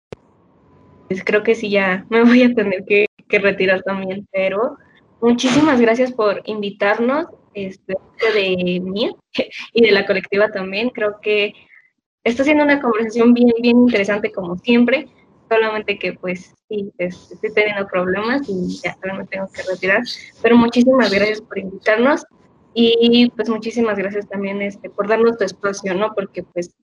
pues 1.07 1.23
creo 1.23 1.43
que 1.43 1.55
sí, 1.55 1.69
ya 1.69 2.05
me 2.09 2.23
voy 2.25 2.43
a 2.43 2.53
tener 2.53 2.83
que, 2.85 3.05
retirar 3.29 3.81
también. 3.83 4.27
Pero 4.31 4.77
muchísimas 5.21 5.79
gracias 5.79 6.11
por 6.11 6.41
invitarnos, 6.45 7.27
este, 7.55 7.95
de 8.33 8.79
mí 8.81 9.15
y 9.73 9.81
de 9.81 9.91
la 9.91 10.05
colectiva 10.05 10.51
también. 10.51 10.89
Creo 10.89 11.19
que 11.21 11.53
está 12.23 12.43
siendo 12.43 12.63
una 12.63 12.81
conversación 12.81 13.33
bien, 13.33 13.51
bien 13.61 13.77
interesante 13.79 14.31
como 14.31 14.57
siempre 14.57 15.07
solamente 15.49 15.97
que 15.99 16.13
pues 16.13 16.53
sí, 16.67 16.91
estoy 16.97 17.53
teniendo 17.53 17.87
problemas 17.87 18.41
y 18.47 18.81
ya 18.81 18.97
me 19.13 19.25
tengo 19.25 19.47
que 19.51 19.63
retirar. 19.63 20.03
Pero 20.41 20.57
muchísimas 20.57 21.11
gracias 21.11 21.41
por 21.41 21.57
invitarnos 21.57 22.25
y 22.73 23.29
pues 23.35 23.49
muchísimas 23.49 23.97
gracias 23.97 24.27
también 24.27 24.61
este, 24.61 24.89
por 24.89 25.07
darnos 25.07 25.37
tu 25.37 25.45
espacio, 25.45 25.93
¿no? 25.93 26.13
Porque 26.13 26.43
pues 26.43 26.75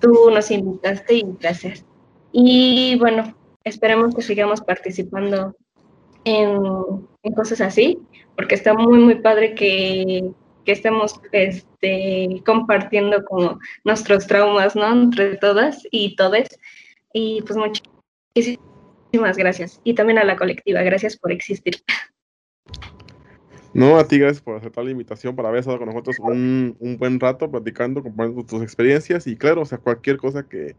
tú 0.00 0.30
nos 0.30 0.50
invitaste 0.50 1.14
y 1.14 1.24
gracias. 1.40 1.84
Y 2.32 2.96
bueno, 2.98 3.34
esperemos 3.64 4.14
que 4.14 4.22
sigamos 4.22 4.60
participando 4.60 5.54
en, 6.24 7.06
en 7.22 7.32
cosas 7.34 7.60
así, 7.60 7.98
porque 8.36 8.54
está 8.54 8.74
muy, 8.74 8.98
muy 8.98 9.14
padre 9.16 9.54
que, 9.54 10.30
que 10.64 10.72
estemos 10.72 11.20
este, 11.32 12.42
compartiendo 12.44 13.24
como 13.24 13.58
nuestros 13.84 14.26
traumas, 14.26 14.74
¿no? 14.74 14.90
Entre 14.92 15.36
todas 15.36 15.82
y 15.90 16.16
todes. 16.16 16.48
Y 17.12 17.42
pues 17.42 17.56
muchísimas 17.56 19.36
gracias. 19.36 19.80
Y 19.84 19.94
también 19.94 20.18
a 20.18 20.24
la 20.24 20.36
colectiva, 20.36 20.82
gracias 20.82 21.16
por 21.16 21.32
existir. 21.32 21.76
No, 23.74 23.98
a 23.98 24.06
ti 24.06 24.18
gracias 24.18 24.40
por 24.40 24.56
aceptar 24.56 24.84
la 24.84 24.92
invitación 24.92 25.34
para 25.34 25.48
haber 25.48 25.60
estado 25.60 25.78
con 25.78 25.88
nosotros 25.88 26.16
un, 26.20 26.76
buen 26.96 27.18
rato 27.18 27.50
platicando, 27.50 28.04
compartiendo 28.04 28.46
tus 28.46 28.62
experiencias 28.62 29.26
y 29.26 29.36
claro, 29.36 29.62
o 29.62 29.64
sea, 29.64 29.78
cualquier 29.78 30.16
cosa 30.16 30.48
que 30.48 30.76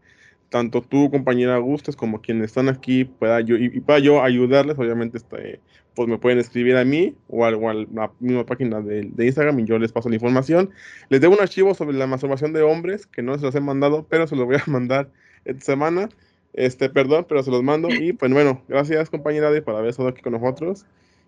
tanto 0.48 0.82
tú, 0.82 1.10
compañera, 1.10 1.58
gustes 1.58 1.96
como 1.96 2.20
quienes 2.20 2.46
están 2.46 2.68
aquí 2.68 3.04
pueda 3.04 3.40
yo, 3.40 3.56
y, 3.56 3.80
para 3.80 3.98
yo 3.98 4.22
ayudarles, 4.22 4.78
obviamente 4.78 5.18
este, 5.18 5.60
pues 5.94 6.08
me 6.08 6.18
pueden 6.18 6.38
escribir 6.38 6.76
a 6.76 6.84
mí 6.84 7.14
o 7.28 7.44
a, 7.44 7.50
la 7.50 8.12
misma 8.20 8.44
página 8.44 8.80
de, 8.80 9.02
de, 9.02 9.26
Instagram 9.26 9.58
y 9.60 9.64
yo 9.64 9.78
les 9.78 9.92
paso 9.92 10.08
la 10.08 10.14
información. 10.14 10.70
Les 11.08 11.20
debo 11.20 11.34
un 11.34 11.40
archivo 11.40 11.74
sobre 11.74 11.96
la 11.96 12.06
masturbación 12.06 12.52
de 12.52 12.62
hombres 12.62 13.06
que 13.06 13.22
no 13.22 13.36
se 13.38 13.44
los 13.44 13.54
he 13.54 13.60
mandado, 13.60 14.06
pero 14.08 14.26
se 14.26 14.36
los 14.36 14.46
voy 14.46 14.56
a 14.56 14.64
mandar 14.70 15.10
esta 15.44 15.64
semana. 15.64 16.08
Este, 16.52 16.88
perdón, 16.88 17.26
pero 17.28 17.42
se 17.42 17.50
los 17.50 17.62
mando. 17.62 17.88
Y 17.90 18.12
pues 18.14 18.32
bueno, 18.32 18.62
gracias 18.68 19.10
compañera 19.10 19.50
de 19.50 19.62
por 19.62 19.74
haber 19.74 19.90
estado 19.90 20.08
aquí 20.08 20.22
con 20.22 20.32
nosotros. 20.32 20.86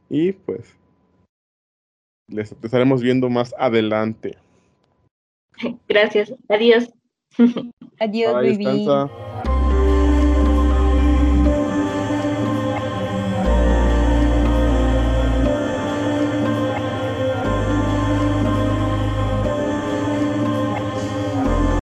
Y 0.08 0.32
pues 0.32 0.74
les 2.28 2.52
estaremos 2.62 3.02
viendo 3.02 3.28
más 3.28 3.54
adelante. 3.58 4.36
Gracias. 5.88 6.34
Adiós. 6.48 6.97
Adiós, 8.00 8.38
baby. 8.40 9.02